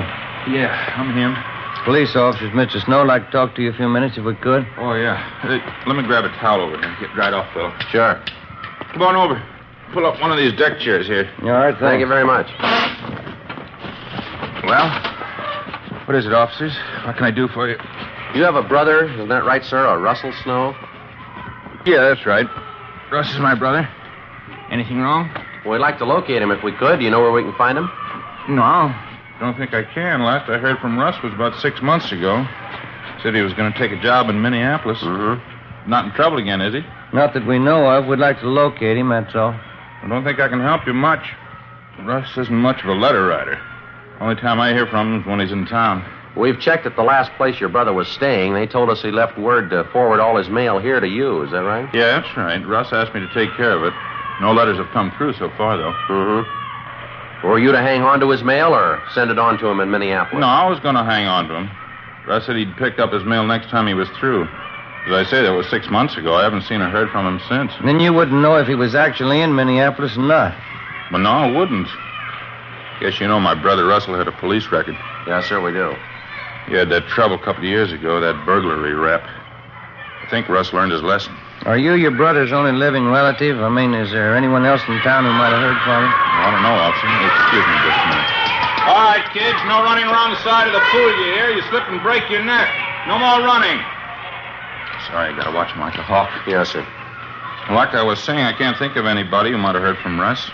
Yeah, 0.49 0.73
I'm 0.97 1.13
him. 1.13 1.36
Police 1.86 2.15
officers, 2.15 2.51
Mr. 2.51 2.84
Snow, 2.86 3.03
like 3.03 3.25
to 3.25 3.32
talk 3.32 3.55
to 3.55 3.61
you 3.61 3.69
a 3.69 3.73
few 3.73 3.89
minutes 3.89 4.17
if 4.17 4.23
we 4.25 4.36
could. 4.36 4.65
Oh, 4.77 4.93
yeah. 4.93 5.17
Hey, 5.41 5.59
let 5.88 5.95
me 5.95 6.03
grab 6.03 6.25
a 6.25 6.29
towel 6.38 6.61
over 6.61 6.77
here 6.77 6.86
and 6.86 6.99
get 6.99 7.13
dried 7.13 7.34
off, 7.34 7.51
Phil. 7.53 7.71
Sure. 7.89 8.21
Come 8.93 9.01
on 9.01 9.15
over. 9.15 9.41
Pull 9.93 10.05
up 10.05 10.21
one 10.21 10.32
of 10.32 10.38
these 10.38 10.53
deck 10.53 10.79
chairs 10.79 11.07
here. 11.07 11.29
All 11.41 11.49
right, 11.49 11.75
Thank 11.79 11.99
you 11.99 12.07
very 12.07 12.25
much. 12.25 12.47
Well, 14.72 14.88
what 16.05 16.15
is 16.15 16.26
it, 16.26 16.32
officers? 16.32 16.72
What 17.03 17.17
can 17.17 17.26
I 17.26 17.32
do 17.32 17.49
for 17.49 17.67
you? 17.67 17.76
You 18.34 18.41
have 18.43 18.55
a 18.55 18.63
brother, 18.63 19.03
isn't 19.03 19.28
that 19.28 19.43
right, 19.43 19.65
sir? 19.65 19.86
A 19.86 19.99
Russell 19.99 20.32
Snow? 20.43 20.74
Yeah, 21.86 21.99
that's 22.07 22.26
right. 22.26 22.47
Russ 23.11 23.30
is 23.34 23.39
my 23.39 23.53
brother. 23.53 23.86
Anything 24.72 24.99
wrong? 24.99 25.30
We'd 25.67 25.80
like 25.80 25.97
to 25.97 26.05
locate 26.05 26.41
him 26.41 26.51
if 26.51 26.63
we 26.63 26.72
could. 26.72 26.99
Do 26.99 27.03
you 27.03 27.11
know 27.11 27.19
where 27.19 27.34
we 27.34 27.43
can 27.43 27.53
find 27.55 27.78
him? 27.78 27.91
No. 28.47 28.95
Don't 29.41 29.57
think 29.57 29.74
I 29.74 29.84
can. 29.84 30.24
Last 30.24 30.49
I 30.49 30.57
heard 30.57 30.80
from 30.80 30.97
Russ 30.97 31.22
was 31.22 31.34
about 31.34 31.59
six 31.59 31.82
months 31.82 32.13
ago. 32.13 32.47
Said 33.24 33.36
he 33.36 33.41
was 33.41 33.53
going 33.53 33.74
to 33.74 33.78
take 33.78 33.91
a 33.91 34.01
job 34.01 34.30
in 34.30 34.41
Minneapolis. 34.41 34.99
Mm-hmm. 34.99 35.89
Not 35.89 36.05
in 36.05 36.11
trouble 36.13 36.38
again, 36.38 36.61
is 36.61 36.76
he? 36.76 36.82
Not 37.11 37.34
that 37.34 37.45
we 37.45 37.59
know 37.59 37.91
of. 37.91 38.07
We'd 38.07 38.19
like 38.19 38.39
to 38.39 38.47
locate 38.47 38.95
him, 38.95 39.09
that's 39.09 39.36
all. 39.36 39.51
I 39.51 40.07
don't 40.07 40.24
think 40.24 40.39
I 40.39 40.47
can 40.47 40.61
help 40.61 40.88
you 40.88 40.93
much. 40.93 41.28
Russ 42.03 42.38
isn't 42.38 42.55
much 42.55 42.82
of 42.84 42.88
a 42.88 42.93
letter 42.93 43.28
writer. 43.28 43.61
Only 44.22 44.36
time 44.36 44.59
I 44.59 44.72
hear 44.72 44.86
from 44.86 45.15
him 45.15 45.22
is 45.22 45.26
when 45.26 45.39
he's 45.39 45.51
in 45.51 45.65
town. 45.65 46.05
We've 46.38 46.59
checked 46.59 46.86
at 46.86 46.95
the 46.95 47.01
last 47.01 47.32
place 47.38 47.59
your 47.59 47.69
brother 47.69 47.91
was 47.91 48.07
staying. 48.07 48.53
They 48.53 48.67
told 48.67 48.91
us 48.91 49.01
he 49.01 49.09
left 49.09 49.38
word 49.38 49.72
to 49.72 49.84
forward 49.86 50.19
all 50.19 50.38
his 50.38 50.47
mail 50.47 50.78
here 50.78 50.99
to 50.99 51.07
you. 51.07 51.41
Is 51.41 51.49
that 51.49 51.63
right? 51.63 51.89
Yeah, 51.91 52.22
that's 52.22 52.38
right. 52.38 52.63
Russ 52.65 52.93
asked 52.93 53.15
me 53.15 53.19
to 53.19 53.34
take 53.34 53.49
care 53.57 53.76
of 53.76 53.84
it. 53.84 53.93
No 54.39 54.53
letters 54.53 54.78
have 54.78 54.88
come 54.93 55.11
through 55.17 55.34
so 55.34 55.49
far, 55.57 55.76
though. 55.76 55.91
Mm-hmm. 56.07 57.47
Were 57.47 57.57
you 57.57 57.72
to 57.72 57.82
hang 57.82 58.03
on 58.03 58.19
to 58.19 58.30
his 58.30 58.43
mail 58.43 58.76
or 58.76 59.01
send 59.15 59.32
it 59.32 59.39
on 59.39 59.57
to 59.57 59.67
him 59.67 59.80
in 59.80 59.89
Minneapolis? 59.89 60.39
No, 60.39 60.47
I 60.47 60.69
was 60.69 60.80
going 60.82 60.95
to 60.95 61.03
hang 61.03 61.26
on 61.26 61.47
to 61.47 61.55
him. 61.55 61.72
Russ 62.28 62.45
said 62.45 62.55
he'd 62.55 62.78
pick 62.78 62.99
up 62.99 63.11
his 63.11 63.26
mail 63.26 63.47
next 63.47 63.72
time 63.72 63.88
he 63.88 63.95
was 63.95 64.09
through. 64.19 64.43
As 65.07 65.13
I 65.13 65.24
say, 65.28 65.41
that 65.41 65.51
was 65.51 65.67
six 65.67 65.89
months 65.89 66.15
ago. 66.15 66.36
I 66.36 66.43
haven't 66.43 66.61
seen 66.61 66.80
or 66.80 66.91
heard 66.91 67.09
from 67.09 67.26
him 67.26 67.41
since. 67.49 67.72
Then 67.84 67.99
you 67.99 68.13
wouldn't 68.13 68.39
know 68.39 68.55
if 68.57 68.67
he 68.67 68.76
was 68.76 68.93
actually 68.93 69.41
in 69.41 69.55
Minneapolis 69.55 70.15
or 70.15 70.22
not. 70.22 70.55
But 71.11 71.17
no, 71.17 71.32
I 71.32 71.51
wouldn't. 71.51 71.88
Guess 73.02 73.20
you 73.20 73.28
know 73.28 73.39
my 73.39 73.58
brother 73.58 73.86
Russell 73.89 74.14
had 74.14 74.28
a 74.28 74.32
police 74.32 74.70
record. 74.70 74.93
Yeah, 75.26 75.41
sir, 75.41 75.58
we 75.60 75.74
do. 75.74 75.95
He 76.70 76.78
had 76.78 76.89
that 76.93 77.08
trouble 77.10 77.36
a 77.36 77.43
couple 77.43 77.66
of 77.66 77.70
years 77.70 77.91
ago, 77.91 78.22
that 78.22 78.45
burglary 78.45 78.93
rap. 78.93 79.26
I 80.22 80.30
think 80.30 80.47
Russ 80.47 80.72
learned 80.72 80.93
his 80.93 81.02
lesson. 81.02 81.34
Are 81.66 81.78
you 81.78 81.93
your 81.97 82.14
brother's 82.14 82.54
only 82.54 82.72
living 82.72 83.10
relative? 83.10 83.58
I 83.58 83.70
mean, 83.70 83.93
is 83.97 84.12
there 84.12 84.38
anyone 84.38 84.66
else 84.70 84.82
in 84.88 85.02
town 85.02 85.26
who 85.26 85.34
might 85.34 85.49
have 85.49 85.66
heard 85.66 85.82
from 85.82 86.06
him? 86.06 86.14
I 86.14 86.54
don't 86.54 86.62
know, 86.62 86.78
officer. 86.78 87.10
Excuse 87.10 87.66
me 87.66 87.76
just 87.86 87.99
a 88.02 88.08
minute. 88.14 88.30
All 88.86 89.02
right, 89.02 89.26
kids, 89.34 89.58
no 89.66 89.82
running 89.82 90.06
around 90.06 90.38
the 90.38 90.41
side 90.45 90.70
of 90.70 90.74
the 90.74 90.86
pool, 90.93 91.10
you 91.26 91.34
hear? 91.34 91.49
You 91.58 91.62
slip 91.74 91.89
and 91.89 92.02
break 92.06 92.30
your 92.30 92.45
neck. 92.45 92.70
No 93.10 93.18
more 93.18 93.41
running. 93.41 93.82
Sorry, 95.10 95.30
I 95.30 95.34
gotta 95.34 95.54
watch 95.54 95.74
him 95.74 95.82
like 95.82 95.97
a 95.97 96.06
hawk. 96.06 96.30
Yes, 96.45 96.70
sir. 96.70 96.86
Like 97.70 97.93
I 97.97 98.02
was 98.06 98.22
saying, 98.22 98.45
I 98.45 98.54
can't 98.54 98.78
think 98.78 98.95
of 98.95 99.06
anybody 99.06 99.49
who 99.49 99.58
might 99.58 99.74
have 99.74 99.82
heard 99.82 99.97
from 99.97 100.22
Russ. 100.22 100.49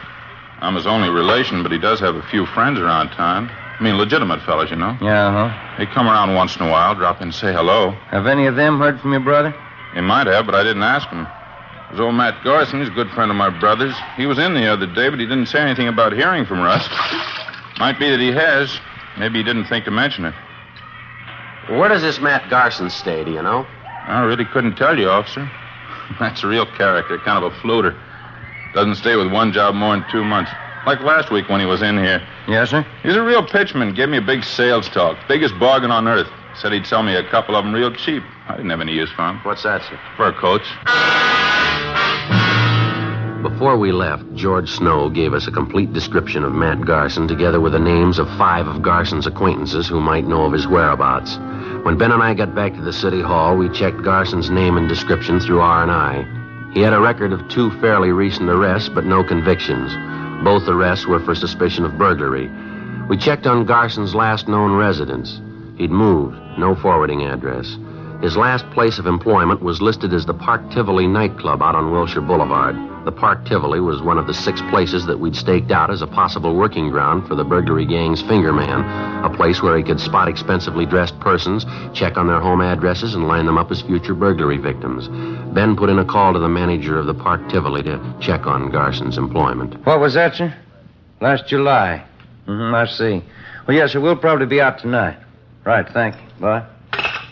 I'm 0.59 0.75
his 0.75 0.87
only 0.87 1.09
relation, 1.09 1.61
but 1.63 1.71
he 1.71 1.77
does 1.77 1.99
have 1.99 2.15
a 2.15 2.23
few 2.23 2.45
friends 2.47 2.79
around 2.79 3.09
town. 3.09 3.49
I 3.79 3.83
mean, 3.83 3.97
legitimate 3.97 4.41
fellas, 4.41 4.71
you 4.71 4.75
know. 4.75 4.97
Yeah, 5.01 5.31
huh? 5.31 5.77
They 5.77 5.85
come 5.85 6.07
around 6.07 6.33
once 6.33 6.55
in 6.55 6.63
a 6.65 6.71
while, 6.71 6.95
drop 6.95 7.17
in 7.17 7.23
and 7.29 7.33
say 7.35 7.53
hello. 7.53 7.91
Have 8.09 8.25
any 8.25 8.47
of 8.47 8.55
them 8.55 8.79
heard 8.79 8.99
from 8.99 9.11
your 9.11 9.21
brother? 9.21 9.53
He 9.93 10.01
might 10.01 10.25
have, 10.25 10.45
but 10.47 10.55
I 10.55 10.63
didn't 10.63 10.83
ask 10.83 11.07
him. 11.09 11.27
There's 11.89 11.99
old 11.99 12.15
Matt 12.15 12.43
Garson. 12.43 12.79
He's 12.79 12.89
a 12.89 12.93
good 12.93 13.09
friend 13.11 13.29
of 13.29 13.37
my 13.37 13.49
brother's. 13.59 13.95
He 14.15 14.25
was 14.25 14.39
in 14.39 14.55
the 14.55 14.65
other 14.65 14.87
day, 14.87 15.09
but 15.09 15.19
he 15.19 15.25
didn't 15.25 15.45
say 15.45 15.59
anything 15.59 15.87
about 15.87 16.11
hearing 16.11 16.45
from 16.45 16.61
Russ. 16.61 16.87
Might 17.79 17.99
be 17.99 18.09
that 18.09 18.19
he 18.19 18.31
has. 18.31 18.79
Maybe 19.17 19.39
he 19.39 19.43
didn't 19.43 19.65
think 19.65 19.85
to 19.85 19.91
mention 19.91 20.25
it. 20.25 20.33
Where 21.69 21.89
does 21.89 22.01
this 22.01 22.19
Matt 22.19 22.49
Garson 22.49 22.89
stay, 22.89 23.23
do 23.23 23.31
you 23.31 23.41
know? 23.41 23.65
I 24.07 24.23
really 24.23 24.45
couldn't 24.45 24.75
tell 24.75 24.97
you, 24.97 25.09
officer. 25.09 25.49
That's 26.19 26.43
a 26.43 26.47
real 26.47 26.65
character, 26.65 27.17
kind 27.19 27.43
of 27.43 27.53
a 27.53 27.55
floater. 27.61 27.95
Doesn't 28.77 28.93
stay 28.93 29.15
with 29.15 29.31
one 29.31 29.51
job 29.53 29.73
more 29.73 29.97
than 29.97 30.05
two 30.11 30.23
months. 30.23 30.51
Like 30.85 30.99
last 30.99 31.31
week 31.31 31.49
when 31.49 31.59
he 31.59 31.65
was 31.65 31.81
in 31.81 31.97
here. 31.97 32.21
Yes, 32.47 32.69
sir? 32.69 32.85
He's 33.01 33.15
a 33.15 33.23
real 33.23 33.41
pitchman. 33.41 33.95
Gave 33.95 34.07
me 34.07 34.19
a 34.19 34.21
big 34.21 34.43
sales 34.43 34.87
talk. 34.89 35.17
Biggest 35.27 35.57
bargain 35.57 35.89
on 35.89 36.07
earth. 36.07 36.27
Said 36.61 36.73
he'd 36.73 36.85
sell 36.85 37.01
me 37.01 37.15
a 37.15 37.27
couple 37.27 37.55
of 37.55 37.65
them 37.65 37.73
real 37.73 37.91
cheap. 37.91 38.21
I 38.47 38.55
didn't 38.55 38.69
have 38.69 38.79
any 38.79 38.93
use 38.93 39.09
for 39.09 39.23
them. 39.23 39.39
What's 39.41 39.63
that, 39.63 39.81
sir? 39.81 39.99
Fur 40.15 40.31
coats. 40.33 40.67
Before 43.41 43.79
we 43.79 43.91
left, 43.91 44.31
George 44.35 44.69
Snow 44.69 45.09
gave 45.09 45.33
us 45.33 45.47
a 45.47 45.51
complete 45.51 45.91
description 45.91 46.43
of 46.43 46.53
Matt 46.53 46.81
Garson, 46.81 47.27
together 47.27 47.59
with 47.59 47.73
the 47.73 47.79
names 47.79 48.19
of 48.19 48.27
five 48.37 48.67
of 48.67 48.83
Garson's 48.83 49.25
acquaintances 49.25 49.87
who 49.87 49.99
might 49.99 50.27
know 50.27 50.45
of 50.45 50.53
his 50.53 50.67
whereabouts. 50.67 51.37
When 51.83 51.97
Ben 51.97 52.11
and 52.11 52.21
I 52.21 52.35
got 52.35 52.53
back 52.53 52.75
to 52.75 52.81
the 52.83 52.93
city 52.93 53.23
hall, 53.23 53.57
we 53.57 53.69
checked 53.69 54.03
Garson's 54.03 54.51
name 54.51 54.77
and 54.77 54.87
description 54.87 55.39
through 55.39 55.61
R&I. 55.61 56.36
He 56.77 56.83
had 56.83 56.93
a 56.93 56.99
record 56.99 57.33
of 57.33 57.49
two 57.49 57.71
fairly 57.81 58.11
recent 58.11 58.51
arrests, 58.51 58.87
but 58.87 59.03
no 59.03 59.23
convictions. 59.23 59.91
Both 60.43 60.67
arrests 60.67 61.07
were 61.07 61.19
for 61.19 61.33
suspicion 61.33 61.83
of 61.85 61.97
burglary. 61.97 62.51
We 63.09 63.17
checked 63.17 63.47
on 63.47 63.65
Garson's 63.65 64.13
last 64.13 64.47
known 64.47 64.73
residence. 64.73 65.41
He'd 65.79 65.89
moved, 65.89 66.37
no 66.59 66.75
forwarding 66.75 67.23
address. 67.23 67.65
His 68.21 68.35
last 68.35 68.69
place 68.71 68.97
of 68.97 69.05
employment 69.05 69.61
was 69.61 69.81
listed 69.81 70.11
as 70.11 70.25
the 70.25 70.33
Park 70.33 70.71
Tivoli 70.71 71.05
nightclub 71.05 71.61
out 71.61 71.75
on 71.75 71.91
Wilshire 71.91 72.21
Boulevard. 72.21 72.75
The 73.05 73.11
Park 73.11 73.45
Tivoli 73.45 73.79
was 73.79 74.01
one 74.01 74.17
of 74.17 74.25
the 74.27 74.33
six 74.33 74.59
places 74.69 75.05
that 75.05 75.19
we'd 75.19 75.35
staked 75.35 75.71
out 75.71 75.91
as 75.91 76.01
a 76.01 76.07
possible 76.07 76.55
working 76.55 76.89
ground 76.89 77.27
for 77.27 77.35
the 77.35 77.43
burglary 77.43 77.85
gang's 77.85 78.21
finger 78.23 78.51
man, 78.51 78.81
a 79.23 79.29
place 79.29 79.61
where 79.61 79.77
he 79.77 79.83
could 79.83 79.99
spot 79.99 80.27
expensively 80.27 80.85
dressed 80.85 81.17
persons, 81.19 81.63
check 81.93 82.17
on 82.17 82.27
their 82.27 82.41
home 82.41 82.59
addresses, 82.59 83.13
and 83.13 83.27
line 83.27 83.45
them 83.45 83.57
up 83.57 83.71
as 83.71 83.81
future 83.83 84.15
burglary 84.15 84.57
victims. 84.57 85.07
Ben 85.53 85.77
put 85.77 85.89
in 85.89 85.99
a 85.99 86.05
call 86.05 86.33
to 86.33 86.39
the 86.39 86.49
manager 86.49 86.97
of 86.97 87.05
the 87.05 87.13
Park 87.13 87.47
Tivoli 87.49 87.83
to 87.83 88.17
check 88.19 88.47
on 88.47 88.71
Garson's 88.71 89.17
employment. 89.17 89.85
What 89.85 89.99
was 89.99 90.15
that, 90.15 90.35
sir? 90.35 90.53
Last 91.21 91.47
July. 91.47 92.03
Mm-hmm, 92.47 92.75
I 92.75 92.85
see. 92.87 93.23
Well, 93.67 93.77
yes, 93.77 93.91
sir, 93.91 93.99
we'll 93.99 94.17
probably 94.17 94.47
be 94.47 94.59
out 94.59 94.79
tonight. 94.79 95.17
Right, 95.63 95.87
thank 95.87 96.15
you. 96.15 96.21
Bye. 96.41 96.65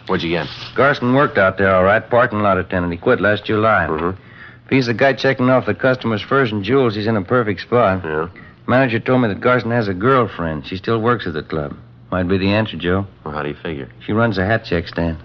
What'd 0.07 0.23
you 0.23 0.29
get? 0.29 0.47
Garson 0.75 1.15
worked 1.15 1.37
out 1.37 1.57
there 1.57 1.73
all 1.73 1.83
right, 1.83 2.07
parking 2.07 2.39
lot 2.39 2.57
attendant. 2.57 2.93
He 2.93 2.99
quit 2.99 3.19
last 3.19 3.45
July. 3.45 3.87
Mm-hmm. 3.89 4.21
If 4.65 4.69
he's 4.69 4.85
the 4.87 4.93
guy 4.93 5.13
checking 5.13 5.49
off 5.49 5.65
the 5.65 5.75
customers' 5.75 6.21
furs 6.21 6.51
and 6.51 6.63
jewels, 6.63 6.95
he's 6.95 7.07
in 7.07 7.15
a 7.15 7.23
perfect 7.23 7.61
spot. 7.61 8.03
Yeah. 8.03 8.29
Manager 8.67 8.99
told 8.99 9.21
me 9.21 9.27
that 9.27 9.41
Garson 9.41 9.71
has 9.71 9.87
a 9.87 9.93
girlfriend. 9.93 10.65
She 10.67 10.77
still 10.77 10.99
works 10.99 11.27
at 11.27 11.33
the 11.33 11.43
club. 11.43 11.75
Might 12.11 12.23
be 12.23 12.37
the 12.37 12.49
answer, 12.51 12.77
Joe. 12.77 13.05
Well, 13.23 13.33
how 13.33 13.41
do 13.41 13.49
you 13.49 13.55
figure? 13.55 13.89
She 14.05 14.11
runs 14.11 14.37
a 14.37 14.45
hat 14.45 14.65
check 14.65 14.87
stand. 14.87 15.17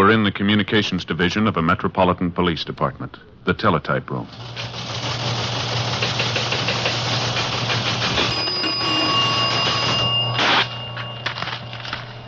Are 0.00 0.10
in 0.10 0.24
the 0.24 0.32
communications 0.32 1.04
division 1.04 1.46
of 1.46 1.58
a 1.58 1.62
metropolitan 1.62 2.30
police 2.30 2.64
department, 2.64 3.18
the 3.44 3.52
teletype 3.52 4.08
room. 4.08 4.26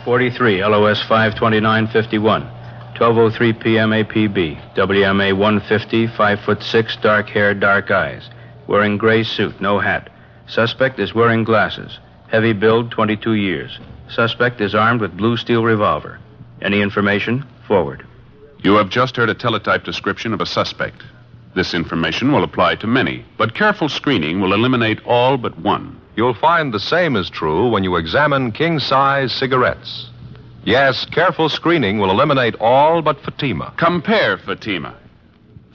Forty-three, 0.05 0.63
LOS 0.63 1.01
five 1.07 1.35
twenty-nine 1.35 1.87
fifty-one. 1.87 2.43
12:03 2.93 3.59
p.m. 3.59 3.89
APB. 3.89 4.75
WMA 4.75 5.35
150, 5.35 6.07
five 6.15 6.39
foot 6.41 6.61
six, 6.61 6.95
dark 6.97 7.27
hair, 7.27 7.55
dark 7.55 7.89
eyes. 7.89 8.29
Wearing 8.67 8.99
gray 8.99 9.23
suit, 9.23 9.59
no 9.59 9.79
hat. 9.79 10.11
Suspect 10.45 10.99
is 10.99 11.15
wearing 11.15 11.43
glasses. 11.43 11.97
Heavy 12.29 12.53
build, 12.53 12.91
22 12.91 13.33
years. 13.33 13.79
Suspect 14.09 14.61
is 14.61 14.75
armed 14.75 15.01
with 15.01 15.17
blue 15.17 15.37
steel 15.37 15.63
revolver. 15.63 16.19
Any 16.61 16.79
information? 16.79 17.43
Forward. 17.67 18.05
You 18.63 18.73
have 18.75 18.89
just 18.89 19.15
heard 19.17 19.29
a 19.29 19.35
teletype 19.35 19.83
description 19.83 20.33
of 20.33 20.41
a 20.41 20.45
suspect. 20.45 21.03
This 21.55 21.73
information 21.73 22.31
will 22.31 22.43
apply 22.43 22.75
to 22.75 22.87
many, 22.87 23.25
but 23.37 23.53
careful 23.53 23.89
screening 23.89 24.41
will 24.41 24.53
eliminate 24.53 24.99
all 25.05 25.37
but 25.37 25.57
one. 25.59 25.99
You'll 26.15 26.33
find 26.33 26.73
the 26.73 26.79
same 26.79 27.15
is 27.15 27.29
true 27.29 27.69
when 27.69 27.83
you 27.83 27.95
examine 27.95 28.51
king 28.51 28.79
size 28.79 29.31
cigarettes. 29.31 30.09
Yes, 30.65 31.05
careful 31.05 31.49
screening 31.49 31.99
will 31.99 32.11
eliminate 32.11 32.55
all 32.59 33.01
but 33.01 33.19
Fatima. 33.21 33.73
Compare 33.77 34.37
Fatima. 34.37 34.95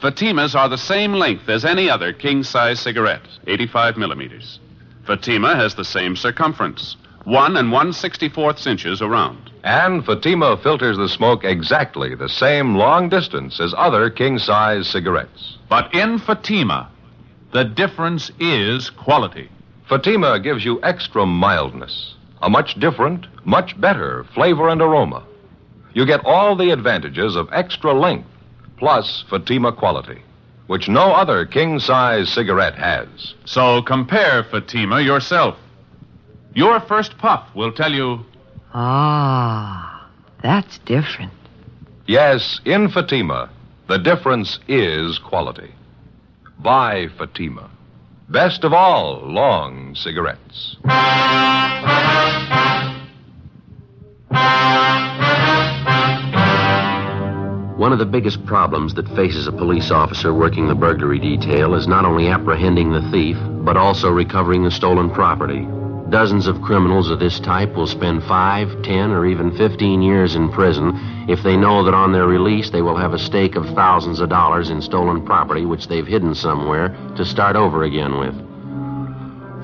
Fatimas 0.03 0.55
are 0.55 0.69
the 0.69 0.79
same 0.79 1.13
length 1.13 1.49
as 1.49 1.65
any 1.65 1.91
other 1.91 2.13
king 2.13 2.43
size 2.43 2.81
cigarette, 2.81 3.27
85 3.47 3.97
millimeters. 3.97 4.61
Fatima 5.07 5.57
has 5.57 5.75
the 5.75 5.85
same 5.85 6.17
circumference, 6.17 6.97
one 7.25 7.57
and 7.57 7.73
one 7.73 7.93
sixty-fourths 7.93 8.67
inches 8.67 9.03
around. 9.03 9.51
And 9.69 10.03
Fatima 10.03 10.57
filters 10.57 10.97
the 10.97 11.11
smoke 11.11 11.45
exactly 11.45 12.15
the 12.15 12.31
same 12.31 12.75
long 12.75 13.11
distance 13.11 13.61
as 13.61 13.75
other 13.77 14.09
king 14.09 14.39
size 14.39 14.89
cigarettes. 14.89 15.59
But 15.69 15.95
in 15.95 16.19
Fatima, 16.21 16.89
the 17.53 17.65
difference 17.65 18.31
is 18.41 18.89
quality. 18.89 19.51
Fatima 19.87 20.41
gives 20.41 20.65
you 20.65 20.83
extra 20.83 21.27
mildness, 21.27 22.15
a 22.41 22.49
much 22.49 22.81
different, 22.81 23.27
much 23.45 23.79
better 23.79 24.25
flavor 24.33 24.71
and 24.71 24.81
aroma. 24.81 25.23
You 25.93 26.07
get 26.07 26.25
all 26.25 26.57
the 26.57 26.71
advantages 26.71 27.37
of 27.37 27.51
extra 27.53 27.93
length 27.93 28.31
plus 28.79 29.23
Fatima 29.29 29.71
quality, 29.71 30.23
which 30.69 30.89
no 30.89 31.13
other 31.13 31.45
king 31.45 31.79
size 31.79 32.31
cigarette 32.31 32.77
has. 32.77 33.35
So 33.45 33.83
compare 33.83 34.45
Fatima 34.45 35.03
yourself. 35.03 35.59
Your 36.55 36.81
first 36.81 37.19
puff 37.19 37.55
will 37.55 37.71
tell 37.71 37.93
you 37.93 38.25
Ah, 38.75 40.09
that's 40.43 40.79
different. 40.81 41.33
Yes, 42.07 42.61
in 42.65 42.89
Fatima, 42.89 43.51
the 43.89 43.99
difference 43.99 44.59
is 44.69 45.19
quality. 45.19 45.73
Buy 46.59 47.09
Fatima. 47.17 47.71
Best 48.29 48.65
of 48.65 48.73
all 48.73 49.21
long 49.25 49.95
cigarettes. 49.95 50.77
One 57.79 57.93
of 57.93 58.01
the 58.01 58.07
biggest 58.07 58.45
problems 58.45 58.93
that 58.95 59.09
faces 59.15 59.47
a 59.47 59.53
police 59.53 59.91
officer 59.91 60.35
working 60.35 60.67
the 60.67 60.75
burglary 60.75 61.21
detail 61.21 61.75
is 61.75 61.87
not 61.87 62.05
only 62.05 62.27
apprehending 62.29 62.91
the 62.91 63.09
thief, 63.13 63.37
but 63.65 63.77
also 63.77 64.11
recovering 64.11 64.65
the 64.65 64.71
stolen 64.71 65.11
property. 65.11 65.67
Dozens 66.11 66.47
of 66.47 66.63
criminals 66.63 67.11
of 67.11 67.19
this 67.19 67.39
type 67.39 67.75
will 67.75 67.87
spend 67.87 68.25
five, 68.25 68.83
ten, 68.83 69.11
or 69.11 69.27
even 69.27 69.55
15 69.55 70.01
years 70.01 70.37
in 70.37 70.51
prison 70.51 71.27
if 71.29 71.43
they 71.43 71.55
know 71.55 71.85
that 71.85 71.93
on 71.93 72.13
their 72.13 72.27
release 72.27 72.71
they 72.71 72.81
will 72.81 72.97
have 72.97 73.13
a 73.13 73.19
stake 73.19 73.57
of 73.57 73.67
thousands 73.75 74.21
of 74.21 74.31
dollars 74.31 74.71
in 74.71 74.81
stolen 74.81 75.27
property 75.27 75.67
which 75.67 75.87
they've 75.87 76.07
hidden 76.07 76.35
somewhere 76.35 76.89
to 77.15 77.27
start 77.27 77.57
over 77.57 77.85
again 77.85 78.19
with. 78.19 78.35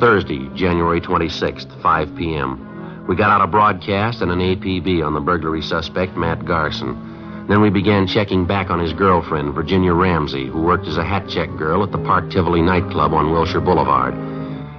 Thursday, 0.00 0.50
January 0.54 1.00
26th, 1.00 1.80
5 1.80 2.14
p.m. 2.14 3.06
We 3.08 3.16
got 3.16 3.30
out 3.30 3.40
a 3.40 3.50
broadcast 3.50 4.20
and 4.20 4.30
an 4.30 4.40
APB 4.40 5.02
on 5.02 5.14
the 5.14 5.20
burglary 5.20 5.62
suspect, 5.62 6.14
Matt 6.14 6.44
Garson. 6.44 7.46
Then 7.48 7.62
we 7.62 7.70
began 7.70 8.06
checking 8.06 8.46
back 8.46 8.68
on 8.68 8.80
his 8.80 8.92
girlfriend, 8.92 9.54
Virginia 9.54 9.94
Ramsey, 9.94 10.46
who 10.46 10.60
worked 10.60 10.88
as 10.88 10.98
a 10.98 11.04
hat 11.04 11.26
check 11.26 11.48
girl 11.56 11.82
at 11.82 11.90
the 11.90 11.98
Park 11.98 12.30
Tivoli 12.30 12.60
nightclub 12.60 13.14
on 13.14 13.32
Wilshire 13.32 13.60
Boulevard. 13.60 14.33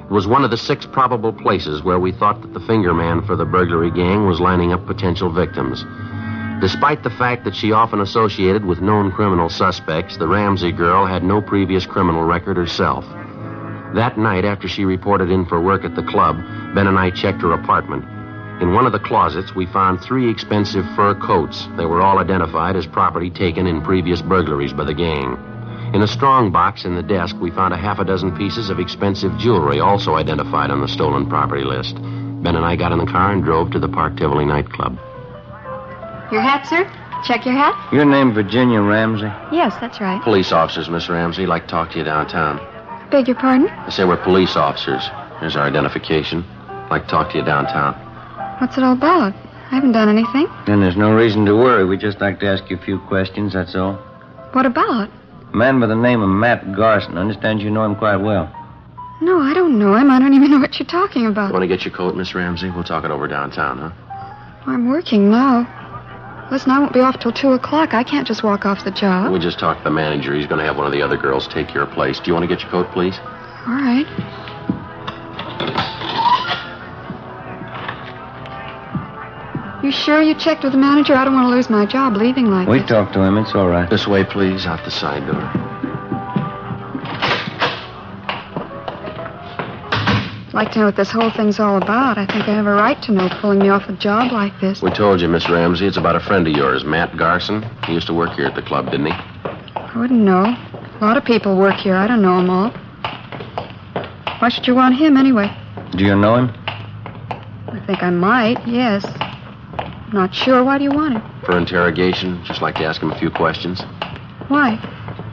It 0.05 0.11
was 0.11 0.27
one 0.27 0.43
of 0.43 0.51
the 0.51 0.57
six 0.57 0.85
probable 0.85 1.33
places 1.33 1.81
where 1.81 1.99
we 1.99 2.11
thought 2.11 2.39
that 2.43 2.53
the 2.53 2.59
finger 2.67 2.93
man 2.93 3.23
for 3.25 3.35
the 3.35 3.43
burglary 3.43 3.89
gang 3.89 4.27
was 4.27 4.39
lining 4.39 4.71
up 4.71 4.85
potential 4.85 5.31
victims. 5.31 5.83
Despite 6.61 7.01
the 7.01 7.09
fact 7.09 7.43
that 7.43 7.55
she 7.55 7.71
often 7.71 7.99
associated 7.99 8.63
with 8.63 8.81
known 8.81 9.11
criminal 9.11 9.49
suspects, 9.49 10.15
the 10.15 10.27
Ramsey 10.27 10.71
girl 10.71 11.07
had 11.07 11.23
no 11.23 11.41
previous 11.41 11.87
criminal 11.87 12.23
record 12.23 12.55
herself. 12.55 13.03
That 13.95 14.19
night, 14.19 14.45
after 14.45 14.67
she 14.67 14.85
reported 14.85 15.31
in 15.31 15.43
for 15.43 15.59
work 15.59 15.83
at 15.83 15.95
the 15.95 16.03
club, 16.03 16.37
Ben 16.75 16.85
and 16.85 16.99
I 16.99 17.09
checked 17.09 17.41
her 17.41 17.53
apartment. 17.53 18.05
In 18.61 18.73
one 18.73 18.85
of 18.85 18.91
the 18.91 18.99
closets, 18.99 19.55
we 19.55 19.65
found 19.65 20.01
three 20.01 20.29
expensive 20.29 20.85
fur 20.95 21.15
coats. 21.15 21.67
They 21.77 21.85
were 21.85 22.01
all 22.01 22.19
identified 22.19 22.75
as 22.75 22.85
property 22.85 23.31
taken 23.31 23.65
in 23.65 23.81
previous 23.81 24.21
burglaries 24.21 24.71
by 24.71 24.83
the 24.83 24.93
gang. 24.93 25.54
In 25.93 26.01
a 26.01 26.07
strong 26.07 26.51
box 26.51 26.83
in 26.83 26.95
the 26.95 27.03
desk, 27.03 27.35
we 27.39 27.51
found 27.51 27.73
a 27.73 27.77
half 27.77 27.99
a 27.99 28.05
dozen 28.05 28.35
pieces 28.35 28.69
of 28.69 28.79
expensive 28.79 29.37
jewelry, 29.37 29.79
also 29.79 30.15
identified 30.15 30.69
on 30.71 30.81
the 30.81 30.87
stolen 30.87 31.27
property 31.27 31.63
list. 31.63 31.95
Ben 32.43 32.55
and 32.55 32.65
I 32.65 32.75
got 32.75 32.91
in 32.91 32.99
the 32.99 33.05
car 33.05 33.31
and 33.31 33.43
drove 33.43 33.71
to 33.71 33.79
the 33.79 33.87
Park 33.87 34.17
Tivoli 34.17 34.45
nightclub. 34.45 34.97
Your 36.31 36.41
hat, 36.41 36.65
sir? 36.67 36.83
Check 37.23 37.45
your 37.45 37.55
hat? 37.55 37.93
Your 37.93 38.03
name, 38.05 38.33
Virginia 38.33 38.81
Ramsey? 38.81 39.31
Yes, 39.55 39.73
that's 39.79 40.01
right. 40.01 40.21
Police 40.21 40.51
officers, 40.51 40.89
Miss 40.89 41.07
Ramsey, 41.07 41.45
like 41.45 41.63
to 41.63 41.69
talk 41.69 41.91
to 41.91 41.97
you 41.99 42.03
downtown. 42.03 42.59
Beg 43.09 43.27
your 43.27 43.37
pardon? 43.37 43.69
I 43.69 43.89
say 43.89 44.03
we're 44.03 44.21
police 44.21 44.55
officers. 44.55 45.07
Here's 45.39 45.55
our 45.55 45.63
identification. 45.67 46.43
Like 46.89 47.03
to 47.03 47.09
talk 47.09 47.31
to 47.31 47.37
you 47.37 47.45
downtown. 47.45 47.93
What's 48.59 48.77
it 48.77 48.83
all 48.83 48.93
about? 48.93 49.33
I 49.33 49.75
haven't 49.75 49.93
done 49.93 50.09
anything. 50.09 50.47
Then 50.67 50.81
there's 50.81 50.97
no 50.97 51.15
reason 51.15 51.45
to 51.45 51.55
worry. 51.55 51.85
We'd 51.85 51.99
just 52.01 52.19
like 52.21 52.39
to 52.41 52.47
ask 52.47 52.69
you 52.69 52.77
a 52.77 52.81
few 52.81 52.99
questions, 52.99 53.53
that's 53.53 53.75
all. 53.75 53.95
What 54.51 54.65
about? 54.65 55.09
A 55.55 55.57
man 55.57 55.79
by 55.79 55.87
the 55.87 55.95
name 55.95 56.21
of 56.21 56.27
Matt 56.27 56.75
Garson. 56.75 57.17
I 57.17 57.21
understand 57.21 57.61
you 57.61 57.71
know 57.71 57.85
him 57.85 57.95
quite 57.95 58.17
well. 58.17 58.53
No, 59.21 59.39
I 59.39 59.53
don't 59.53 59.79
know 59.79 59.95
him. 59.95 60.11
I 60.11 60.19
don't 60.19 60.33
even 60.33 60.51
know 60.51 60.59
what 60.59 60.77
you're 60.77 60.85
talking 60.85 61.27
about. 61.27 61.53
Want 61.53 61.63
to 61.63 61.67
get 61.67 61.85
your 61.85 61.93
coat, 61.93 62.13
Miss 62.13 62.35
Ramsey? 62.35 62.69
We'll 62.71 62.83
talk 62.83 63.05
it 63.05 63.09
over 63.09 63.25
downtown, 63.25 63.77
huh? 63.77 63.91
I'm 64.67 64.89
working 64.89 65.31
now. 65.31 65.63
Listen, 66.51 66.71
I 66.71 66.79
won't 66.79 66.91
be 66.91 66.99
off 66.99 67.21
till 67.21 67.31
2 67.31 67.53
o'clock. 67.53 67.93
I 67.93 68.03
can't 68.03 68.27
just 68.27 68.43
walk 68.43 68.65
off 68.65 68.83
the 68.83 68.91
job. 68.91 69.31
We 69.31 69.39
just 69.39 69.57
talked 69.57 69.79
to 69.79 69.83
the 69.85 69.95
manager. 69.95 70.35
He's 70.35 70.45
going 70.45 70.59
to 70.59 70.65
have 70.65 70.75
one 70.75 70.87
of 70.87 70.91
the 70.91 71.01
other 71.01 71.15
girls 71.15 71.47
take 71.47 71.73
your 71.73 71.85
place. 71.85 72.19
Do 72.19 72.27
you 72.27 72.33
want 72.33 72.43
to 72.43 72.53
get 72.53 72.61
your 72.61 72.69
coat, 72.69 72.91
please? 72.91 73.17
All 73.65 73.79
right. 73.79 74.05
You 79.85 79.91
sure 79.91 80.19
you 80.19 80.33
checked 80.33 80.63
with 80.63 80.71
the 80.71 80.79
manager? 80.79 81.13
I 81.13 81.23
don't 81.23 81.35
want 81.35 81.45
to 81.45 81.55
lose 81.55 81.69
my 81.69 81.85
job 81.85 82.15
leaving 82.15 82.47
like 82.47 82.67
We 82.67 82.79
this. 82.79 82.89
We 82.89 82.89
talked 82.89 83.13
to 83.13 83.21
him. 83.21 83.37
It's 83.37 83.53
all 83.53 83.67
right. 83.67 83.87
This 83.87 84.07
way, 84.07 84.23
please, 84.23 84.65
out 84.65 84.83
the 84.83 84.89
side 84.89 85.23
door. 85.27 85.39
I'd 90.47 90.53
like 90.55 90.71
to 90.71 90.79
know 90.79 90.85
what 90.85 90.95
this 90.95 91.11
whole 91.11 91.29
thing's 91.29 91.59
all 91.59 91.77
about. 91.77 92.17
I 92.17 92.25
think 92.25 92.47
I 92.47 92.55
have 92.55 92.65
a 92.65 92.73
right 92.73 92.99
to 93.03 93.11
know 93.11 93.29
pulling 93.39 93.59
me 93.59 93.69
off 93.69 93.87
a 93.87 93.93
job 93.93 94.31
like 94.31 94.59
this. 94.59 94.81
We 94.81 94.89
told 94.89 95.21
you, 95.21 95.27
Miss 95.27 95.47
Ramsey, 95.47 95.85
it's 95.85 95.97
about 95.97 96.15
a 96.15 96.19
friend 96.19 96.47
of 96.47 96.55
yours, 96.55 96.83
Matt 96.83 97.15
Garson. 97.15 97.63
He 97.85 97.93
used 97.93 98.07
to 98.07 98.13
work 98.15 98.31
here 98.33 98.47
at 98.47 98.55
the 98.55 98.63
club, 98.63 98.89
didn't 98.89 99.05
he? 99.05 99.13
I 99.13 99.93
wouldn't 99.95 100.19
know. 100.19 100.45
A 100.45 100.97
lot 100.99 101.15
of 101.15 101.23
people 101.23 101.59
work 101.59 101.75
here. 101.75 101.93
I 101.95 102.07
don't 102.07 102.23
know 102.23 102.37
them 102.37 102.49
all. 102.49 102.71
Why 104.39 104.49
should 104.49 104.65
you 104.65 104.73
want 104.73 104.95
him 104.95 105.15
anyway? 105.15 105.55
Do 105.91 106.03
you 106.03 106.15
know 106.15 106.37
him? 106.37 106.49
I 107.67 107.83
think 107.85 108.01
I 108.01 108.09
might, 108.09 108.67
yes. 108.67 109.05
Not 110.15 110.33
sure. 110.33 110.63
Why 110.63 110.77
do 110.77 110.85
you 110.85 110.91
want 110.91 111.15
him? 111.15 111.41
For 111.43 111.57
interrogation, 111.57 112.41
just 112.45 112.61
like 112.61 112.75
to 112.75 112.85
ask 112.85 113.01
him 113.01 113.11
a 113.11 113.19
few 113.19 113.29
questions. 113.29 113.81
Why? 114.47 114.79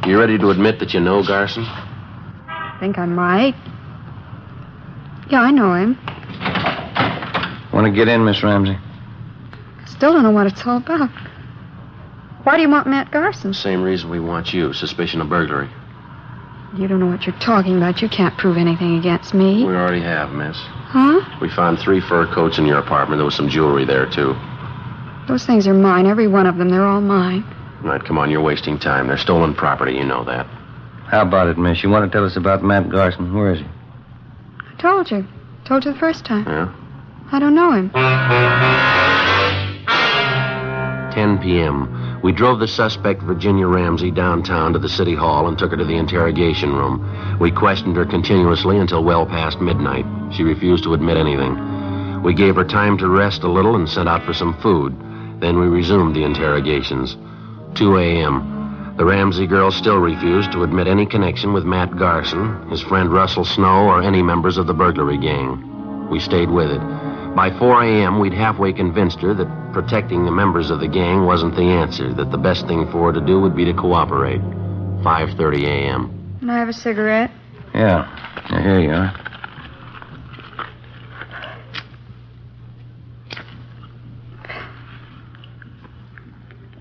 You 0.05 0.19
ready 0.19 0.37
to 0.39 0.51
admit 0.51 0.81
that 0.81 0.93
you 0.93 0.99
know 0.99 1.23
Garson? 1.23 1.63
I 1.63 2.77
think 2.81 2.99
I 2.99 3.07
might. 3.07 3.55
Yeah, 5.31 5.41
I 5.41 5.53
know 5.53 5.75
him. 5.75 5.97
Want 7.73 7.87
to 7.87 7.93
get 7.93 8.09
in, 8.09 8.25
Miss 8.25 8.43
Ramsey? 8.43 8.77
Still 9.87 10.15
don't 10.15 10.25
know 10.25 10.33
what 10.33 10.49
it's 10.49 10.67
all 10.67 10.79
about. 10.79 11.11
Why 12.43 12.57
do 12.57 12.63
you 12.63 12.69
want 12.69 12.89
Matt 12.89 13.13
Garson? 13.13 13.55
Same 13.55 13.85
reason 13.85 14.11
we 14.11 14.19
want 14.19 14.53
you 14.53 14.73
suspicion 14.73 15.21
of 15.21 15.29
burglary. 15.29 15.71
You 16.77 16.89
don't 16.89 16.99
know 16.99 17.07
what 17.07 17.25
you're 17.25 17.39
talking 17.39 17.77
about. 17.77 18.03
You 18.03 18.09
can't 18.09 18.37
prove 18.37 18.57
anything 18.57 18.99
against 18.99 19.33
me. 19.33 19.65
We 19.65 19.75
already 19.75 20.03
have, 20.03 20.33
miss. 20.33 20.57
Huh? 20.57 21.39
We 21.41 21.49
found 21.51 21.79
three 21.79 22.01
fur 22.01 22.27
coats 22.35 22.59
in 22.59 22.67
your 22.67 22.79
apartment. 22.79 23.21
There 23.21 23.25
was 23.25 23.37
some 23.37 23.49
jewelry 23.49 23.85
there, 23.85 24.11
too. 24.11 24.35
Those 25.29 25.47
things 25.47 25.67
are 25.67 25.75
mine. 25.75 26.07
Every 26.07 26.29
one 26.29 26.47
of 26.47 26.57
them. 26.57 26.71
They're 26.71 26.87
all 26.87 27.01
mine. 27.01 27.45
All 27.83 27.91
right, 27.91 28.05
come 28.05 28.19
on, 28.19 28.31
you're 28.31 28.43
wasting 28.43 28.79
time. 28.79 29.09
They're 29.09 29.19
stolen 29.19 29.55
property, 29.55 29.95
you 29.95 30.05
know 30.05 30.25
that. 30.25 30.47
How 31.07 31.23
about 31.23 31.49
it, 31.49 31.59
miss? 31.59 31.83
You 31.83 31.91
want 31.91 32.11
to 32.11 32.17
tell 32.17 32.25
us 32.25 32.37
about 32.37 32.63
Matt 32.63 32.89
Garson? 32.91 33.35
Where 33.35 33.53
is 33.53 33.61
he? 33.61 33.67
I 33.67 34.81
told 34.81 35.11
you. 35.11 35.27
Told 35.65 35.85
you 35.85 35.93
the 35.93 35.99
first 35.99 36.25
time. 36.25 36.47
Yeah? 36.47 36.73
I 37.33 37.39
don't 37.39 37.55
know 37.55 37.73
him. 37.73 37.91
10 41.13 41.39
p.m. 41.41 42.21
We 42.23 42.33
drove 42.33 42.61
the 42.61 42.69
suspect, 42.69 43.23
Virginia 43.23 43.67
Ramsey, 43.67 44.11
downtown 44.11 44.73
to 44.73 44.79
the 44.79 44.89
city 44.89 45.15
hall 45.15 45.49
and 45.49 45.59
took 45.59 45.73
her 45.73 45.77
to 45.77 45.85
the 45.85 45.97
interrogation 45.97 46.73
room. 46.73 47.39
We 47.41 47.51
questioned 47.51 47.97
her 47.97 48.07
continuously 48.07 48.79
until 48.79 49.03
well 49.03 49.27
past 49.27 49.61
midnight. 49.61 50.07
She 50.33 50.45
refused 50.45 50.85
to 50.85 50.95
admit 50.95 51.17
anything. 51.17 52.23
We 52.23 52.33
gave 52.33 52.55
her 52.55 52.65
time 52.65 52.97
to 52.99 53.09
rest 53.09 53.43
a 53.43 53.51
little 53.51 53.75
and 53.75 53.89
sent 53.89 54.09
out 54.09 54.25
for 54.25 54.33
some 54.33 54.59
food. 54.63 54.97
Then 55.43 55.59
we 55.59 55.67
resumed 55.67 56.15
the 56.15 56.23
interrogations. 56.23 57.17
2 57.75 57.99
a.m. 57.99 58.95
The 58.97 59.05
Ramsey 59.05 59.49
girl 59.49 59.73
still 59.73 59.99
refused 59.99 60.53
to 60.53 60.63
admit 60.63 60.87
any 60.87 61.05
connection 61.05 61.53
with 61.53 61.65
Matt 61.65 61.99
Garson, 61.99 62.71
his 62.71 62.81
friend 62.81 63.13
Russell 63.13 63.45
Snow, 63.45 63.89
or 63.89 64.03
any 64.03 64.23
members 64.23 64.57
of 64.57 64.69
the 64.69 64.73
burglary 64.73 65.19
gang. 65.19 66.09
We 66.09 66.21
stayed 66.21 66.49
with 66.49 66.71
it. 66.71 66.81
By 67.35 67.51
4 67.59 67.83
a.m., 67.83 68.21
we'd 68.21 68.33
halfway 68.33 68.73
convinced 68.73 69.19
her 69.21 69.35
that 69.35 69.73
protecting 69.73 70.25
the 70.25 70.31
members 70.31 70.71
of 70.71 70.79
the 70.79 70.87
gang 70.87 71.25
wasn't 71.25 71.57
the 71.57 71.63
answer, 71.63 72.15
that 72.15 72.31
the 72.31 72.39
best 72.39 72.69
thing 72.69 72.87
for 72.93 73.09
her 73.09 73.13
to 73.13 73.27
do 73.27 73.41
would 73.41 73.57
be 73.57 73.65
to 73.65 73.75
cooperate. 73.75 74.41
5.30 75.03 75.65
a.m. 75.65 76.37
Can 76.39 76.51
I 76.51 76.59
have 76.59 76.69
a 76.69 76.73
cigarette? 76.73 77.33
Yeah. 77.75 78.07
yeah 78.49 78.63
here 78.63 78.81
you 78.81 78.91
are. 78.91 79.22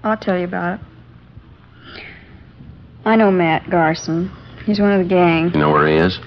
I'll 0.03 0.17
tell 0.17 0.37
you 0.37 0.45
about 0.45 0.79
it. 0.79 0.85
I 3.05 3.15
know 3.15 3.31
Matt 3.31 3.69
Garson. 3.69 4.31
He's 4.65 4.79
one 4.79 4.91
of 4.91 4.99
the 4.99 5.09
gang. 5.09 5.51
You 5.53 5.59
know 5.59 5.71
where 5.71 5.87
he 5.87 5.95
is? 5.95 6.19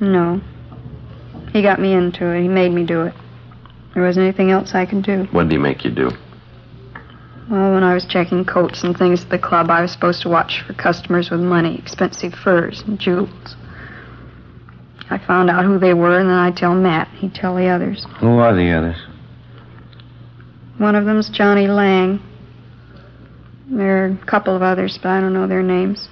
No. 0.00 0.40
He 1.52 1.62
got 1.62 1.80
me 1.80 1.92
into 1.92 2.26
it. 2.26 2.42
He 2.42 2.48
made 2.48 2.72
me 2.72 2.84
do 2.84 3.02
it. 3.02 3.14
There 3.94 4.02
wasn't 4.02 4.24
anything 4.24 4.50
else 4.50 4.74
I 4.74 4.86
could 4.86 5.02
do. 5.02 5.26
What 5.32 5.44
did 5.44 5.52
he 5.52 5.58
make 5.58 5.84
you 5.84 5.90
do? 5.90 6.10
Well, 7.50 7.72
when 7.72 7.82
I 7.82 7.94
was 7.94 8.04
checking 8.04 8.44
coats 8.44 8.84
and 8.84 8.96
things 8.96 9.24
at 9.24 9.30
the 9.30 9.38
club, 9.38 9.70
I 9.70 9.80
was 9.80 9.90
supposed 9.90 10.22
to 10.22 10.28
watch 10.28 10.62
for 10.66 10.74
customers 10.74 11.30
with 11.30 11.40
money, 11.40 11.78
expensive 11.78 12.34
furs 12.34 12.82
and 12.86 12.98
jewels. 12.98 13.56
I 15.10 15.18
found 15.18 15.48
out 15.48 15.64
who 15.64 15.78
they 15.78 15.94
were, 15.94 16.18
and 16.18 16.28
then 16.28 16.36
I'd 16.36 16.56
tell 16.56 16.74
Matt. 16.74 17.08
He'd 17.08 17.34
tell 17.34 17.56
the 17.56 17.66
others. 17.66 18.06
Who 18.20 18.38
are 18.38 18.54
the 18.54 18.70
others? 18.70 18.96
One 20.76 20.94
of 20.94 21.06
them's 21.06 21.30
Johnny 21.30 21.66
Lang. 21.66 22.20
There 23.70 24.04
are 24.04 24.06
a 24.06 24.26
couple 24.26 24.56
of 24.56 24.62
others, 24.62 24.98
but 25.02 25.10
I 25.10 25.20
don't 25.20 25.34
know 25.34 25.46
their 25.46 25.62
names. 25.62 26.08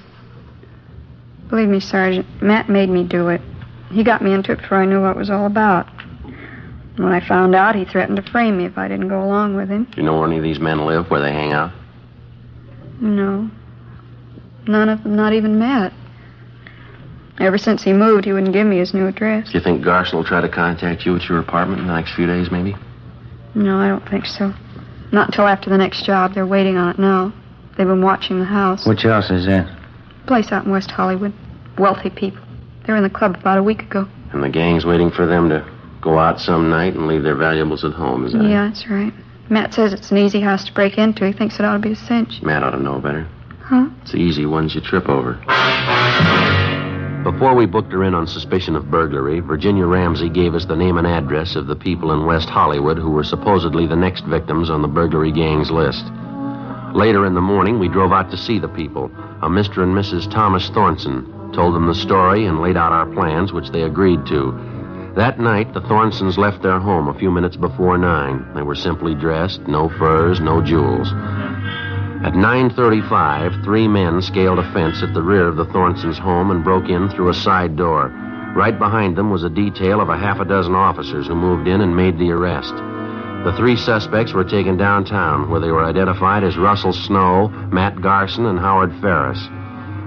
Believe 1.48 1.68
me, 1.68 1.80
Sergeant, 1.80 2.26
Matt 2.42 2.68
made 2.68 2.90
me 2.90 3.04
do 3.04 3.28
it. 3.28 3.40
He 3.90 4.04
got 4.04 4.22
me 4.22 4.34
into 4.34 4.52
it 4.52 4.60
before 4.60 4.82
I 4.82 4.84
knew 4.84 5.00
what 5.00 5.12
it 5.12 5.16
was 5.16 5.30
all 5.30 5.46
about. 5.46 5.86
When 6.96 7.12
I 7.12 7.26
found 7.26 7.54
out, 7.54 7.74
he 7.74 7.84
threatened 7.84 8.16
to 8.16 8.30
frame 8.30 8.58
me 8.58 8.64
if 8.64 8.76
I 8.76 8.88
didn't 8.88 9.08
go 9.08 9.22
along 9.22 9.56
with 9.56 9.68
him. 9.68 9.84
Do 9.84 10.00
you 10.00 10.02
know 10.02 10.18
where 10.18 10.26
any 10.26 10.38
of 10.38 10.42
these 10.42 10.58
men 10.58 10.86
live, 10.86 11.10
where 11.10 11.20
they 11.20 11.32
hang 11.32 11.52
out? 11.52 11.72
No. 13.00 13.50
None 14.66 14.88
of 14.88 15.02
them, 15.02 15.14
not 15.14 15.32
even 15.32 15.58
Matt. 15.58 15.92
Ever 17.38 17.58
since 17.58 17.82
he 17.82 17.92
moved, 17.92 18.24
he 18.24 18.32
wouldn't 18.32 18.54
give 18.54 18.66
me 18.66 18.78
his 18.78 18.94
new 18.94 19.06
address. 19.06 19.52
Do 19.52 19.58
you 19.58 19.64
think 19.64 19.84
Garson 19.84 20.16
will 20.16 20.24
try 20.24 20.40
to 20.40 20.48
contact 20.48 21.04
you 21.04 21.14
at 21.16 21.28
your 21.28 21.38
apartment 21.38 21.80
in 21.80 21.86
the 21.86 21.94
next 21.94 22.14
few 22.14 22.26
days, 22.26 22.50
maybe? 22.50 22.74
No, 23.54 23.78
I 23.78 23.88
don't 23.88 24.08
think 24.08 24.24
so. 24.24 24.52
Not 25.12 25.28
until 25.28 25.46
after 25.46 25.70
the 25.70 25.76
next 25.76 26.04
job. 26.04 26.34
They're 26.34 26.46
waiting 26.46 26.76
on 26.76 26.90
it 26.90 26.98
now. 26.98 27.32
They've 27.76 27.86
been 27.86 28.02
watching 28.02 28.38
the 28.38 28.44
house. 28.46 28.86
Which 28.86 29.02
house 29.02 29.30
is 29.30 29.46
that? 29.46 29.70
Place 30.26 30.50
out 30.50 30.64
in 30.64 30.72
West 30.72 30.90
Hollywood. 30.90 31.32
Wealthy 31.78 32.10
people. 32.10 32.42
They 32.86 32.92
were 32.92 32.96
in 32.96 33.02
the 33.02 33.10
club 33.10 33.36
about 33.36 33.58
a 33.58 33.62
week 33.62 33.82
ago. 33.82 34.08
And 34.32 34.42
the 34.42 34.48
gang's 34.48 34.86
waiting 34.86 35.10
for 35.10 35.26
them 35.26 35.48
to 35.50 35.64
go 36.00 36.18
out 36.18 36.40
some 36.40 36.70
night 36.70 36.94
and 36.94 37.06
leave 37.06 37.22
their 37.22 37.34
valuables 37.34 37.84
at 37.84 37.92
home, 37.92 38.24
is 38.24 38.32
that 38.32 38.44
it? 38.44 38.48
Yeah, 38.48 38.68
that's 38.68 38.88
right. 38.88 39.12
Matt 39.50 39.74
says 39.74 39.92
it's 39.92 40.10
an 40.10 40.18
easy 40.18 40.40
house 40.40 40.64
to 40.64 40.72
break 40.72 40.98
into. 40.98 41.26
He 41.26 41.32
thinks 41.32 41.58
it 41.58 41.64
ought 41.64 41.74
to 41.74 41.78
be 41.78 41.92
a 41.92 41.96
cinch. 41.96 42.42
Matt 42.42 42.62
ought 42.62 42.70
to 42.70 42.82
know 42.82 42.98
better. 42.98 43.28
Huh? 43.60 43.88
It's 44.02 44.12
the 44.12 44.18
easy 44.18 44.46
ones 44.46 44.74
you 44.74 44.80
trip 44.80 45.08
over. 45.08 45.34
Before 47.24 47.56
we 47.56 47.66
booked 47.66 47.92
her 47.92 48.04
in 48.04 48.14
on 48.14 48.26
suspicion 48.26 48.76
of 48.76 48.88
burglary, 48.90 49.40
Virginia 49.40 49.84
Ramsey 49.84 50.28
gave 50.28 50.54
us 50.54 50.64
the 50.64 50.76
name 50.76 50.96
and 50.96 51.06
address 51.06 51.56
of 51.56 51.66
the 51.66 51.74
people 51.74 52.12
in 52.12 52.24
West 52.24 52.48
Hollywood 52.48 52.98
who 52.98 53.10
were 53.10 53.24
supposedly 53.24 53.86
the 53.86 53.96
next 53.96 54.24
victims 54.26 54.70
on 54.70 54.80
the 54.80 54.88
burglary 54.88 55.32
gang's 55.32 55.70
list. 55.70 56.04
Later 56.94 57.26
in 57.26 57.34
the 57.34 57.40
morning, 57.40 57.78
we 57.78 57.88
drove 57.88 58.12
out 58.12 58.30
to 58.30 58.36
see 58.36 58.58
the 58.58 58.68
people. 58.68 59.10
A 59.42 59.48
Mr. 59.48 59.82
and 59.82 59.94
Mrs. 59.94 60.30
Thomas 60.30 60.68
Thornton 60.70 61.52
told 61.52 61.74
them 61.74 61.86
the 61.86 61.94
story 61.94 62.46
and 62.46 62.60
laid 62.60 62.76
out 62.76 62.92
our 62.92 63.06
plans, 63.06 63.52
which 63.52 63.70
they 63.70 63.82
agreed 63.82 64.24
to. 64.26 64.52
That 65.16 65.40
night, 65.40 65.72
the 65.72 65.80
Thornsons 65.80 66.36
left 66.36 66.62
their 66.62 66.78
home 66.78 67.08
a 67.08 67.18
few 67.18 67.30
minutes 67.30 67.56
before 67.56 67.96
nine. 67.96 68.46
They 68.54 68.62
were 68.62 68.74
simply 68.74 69.14
dressed, 69.14 69.62
no 69.66 69.88
furs, 69.88 70.40
no 70.40 70.60
jewels. 70.60 71.10
At 72.22 72.34
9.35, 72.34 73.64
three 73.64 73.88
men 73.88 74.20
scaled 74.20 74.58
a 74.58 74.72
fence 74.72 75.02
at 75.02 75.14
the 75.14 75.22
rear 75.22 75.46
of 75.48 75.56
the 75.56 75.66
Thornsons' 75.66 76.18
home 76.18 76.50
and 76.50 76.64
broke 76.64 76.88
in 76.88 77.08
through 77.08 77.30
a 77.30 77.34
side 77.34 77.76
door. 77.76 78.08
Right 78.54 78.78
behind 78.78 79.16
them 79.16 79.30
was 79.30 79.44
a 79.44 79.50
detail 79.50 80.00
of 80.00 80.08
a 80.08 80.16
half 80.18 80.40
a 80.40 80.44
dozen 80.44 80.74
officers 80.74 81.26
who 81.26 81.34
moved 81.34 81.68
in 81.68 81.80
and 81.80 81.94
made 81.94 82.18
the 82.18 82.30
arrest. 82.30 82.74
The 83.46 83.52
three 83.52 83.76
suspects 83.76 84.32
were 84.32 84.42
taken 84.42 84.76
downtown, 84.76 85.48
where 85.48 85.60
they 85.60 85.70
were 85.70 85.84
identified 85.84 86.42
as 86.42 86.56
Russell 86.56 86.92
Snow, 86.92 87.46
Matt 87.70 88.02
Garson, 88.02 88.44
and 88.46 88.58
Howard 88.58 88.92
Ferris. 89.00 89.38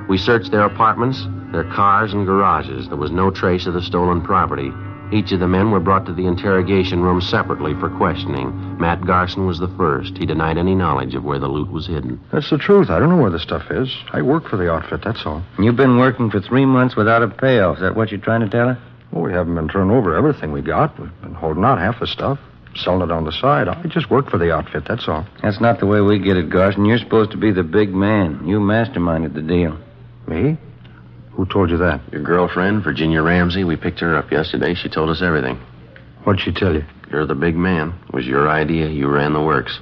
We 0.10 0.18
searched 0.18 0.52
their 0.52 0.66
apartments, 0.66 1.26
their 1.54 1.64
cars, 1.64 2.12
and 2.12 2.26
garages. 2.26 2.90
There 2.90 2.98
was 2.98 3.12
no 3.12 3.32
trace 3.32 3.66
of 3.66 3.76
the 3.76 3.82
stolen 3.82 4.20
property. 4.20 4.74
Each 5.14 5.32
of 5.32 5.40
the 5.40 5.48
men 5.48 5.72
were 5.72 5.80
brought 5.80 6.06
to 6.08 6.14
the 6.14 6.28
interrogation 6.28 7.02
room 7.02 7.22
separately 7.22 7.74
for 7.76 7.90
questioning. 7.90 8.78
Matt 8.78 9.06
Garson 9.06 9.48
was 9.48 9.58
the 9.58 9.74
first. 9.78 10.18
He 10.18 10.26
denied 10.26 10.58
any 10.58 10.76
knowledge 10.76 11.16
of 11.16 11.24
where 11.24 11.40
the 11.40 11.48
loot 11.48 11.72
was 11.72 11.88
hidden. 11.88 12.20
That's 12.34 12.50
the 12.50 12.58
truth. 12.58 12.90
I 12.90 13.00
don't 13.00 13.10
know 13.10 13.22
where 13.22 13.32
the 13.32 13.40
stuff 13.40 13.72
is. 13.72 13.96
I 14.12 14.22
work 14.22 14.50
for 14.50 14.58
the 14.58 14.70
outfit, 14.70 15.00
that's 15.02 15.26
all. 15.26 15.42
You've 15.58 15.78
been 15.78 15.98
working 15.98 16.30
for 16.30 16.42
three 16.42 16.66
months 16.66 16.98
without 16.98 17.24
a 17.24 17.30
payoff. 17.30 17.78
Is 17.78 17.84
that 17.84 17.96
what 17.96 18.12
you're 18.12 18.20
trying 18.20 18.42
to 18.42 18.50
tell 18.50 18.68
her? 18.68 18.78
Well, 19.14 19.24
we 19.24 19.32
haven't 19.32 19.56
been 19.56 19.70
turning 19.70 19.96
over 19.96 20.14
everything 20.14 20.52
we 20.52 20.62
got. 20.62 21.00
We've 21.00 21.22
been 21.22 21.36
holding 21.36 21.64
out 21.64 21.80
half 21.80 22.02
the 22.02 22.06
stuff, 22.06 22.38
selling 22.76 23.02
it 23.02 23.12
on 23.12 23.26
the 23.26 23.32
side. 23.32 23.68
I 23.68 23.82
just 23.88 24.10
work 24.10 24.30
for 24.30 24.38
the 24.38 24.54
outfit, 24.54 24.84
that's 24.88 25.08
all. 25.08 25.26
That's 25.42 25.60
not 25.60 25.80
the 25.80 25.86
way 25.86 26.02
we 26.02 26.20
get 26.20 26.38
it, 26.38 26.50
Garson. 26.50 26.86
You're 26.86 26.98
supposed 26.98 27.32
to 27.32 27.38
be 27.38 27.52
the 27.52 27.64
big 27.64 27.94
man. 27.94 28.48
You 28.48 28.60
masterminded 28.60 29.34
the 29.34 29.42
deal. 29.42 29.78
Me? 30.28 30.58
Who 31.32 31.46
told 31.46 31.70
you 31.70 31.78
that? 31.78 32.02
Your 32.12 32.22
girlfriend, 32.22 32.84
Virginia 32.84 33.22
Ramsey, 33.22 33.64
we 33.64 33.76
picked 33.76 34.00
her 34.02 34.16
up 34.16 34.32
yesterday. 34.32 34.74
She 34.74 34.90
told 34.90 35.10
us 35.10 35.22
everything. 35.22 35.58
What'd 36.24 36.42
she 36.42 36.52
tell 36.52 36.74
you? 36.74 36.84
You're 37.12 37.26
the 37.26 37.36
big 37.36 37.56
man. 37.56 37.94
It 38.08 38.14
was 38.14 38.26
your 38.26 38.50
idea. 38.50 38.90
You 38.90 39.08
ran 39.08 39.34
the 39.34 39.42
works. 39.42 39.80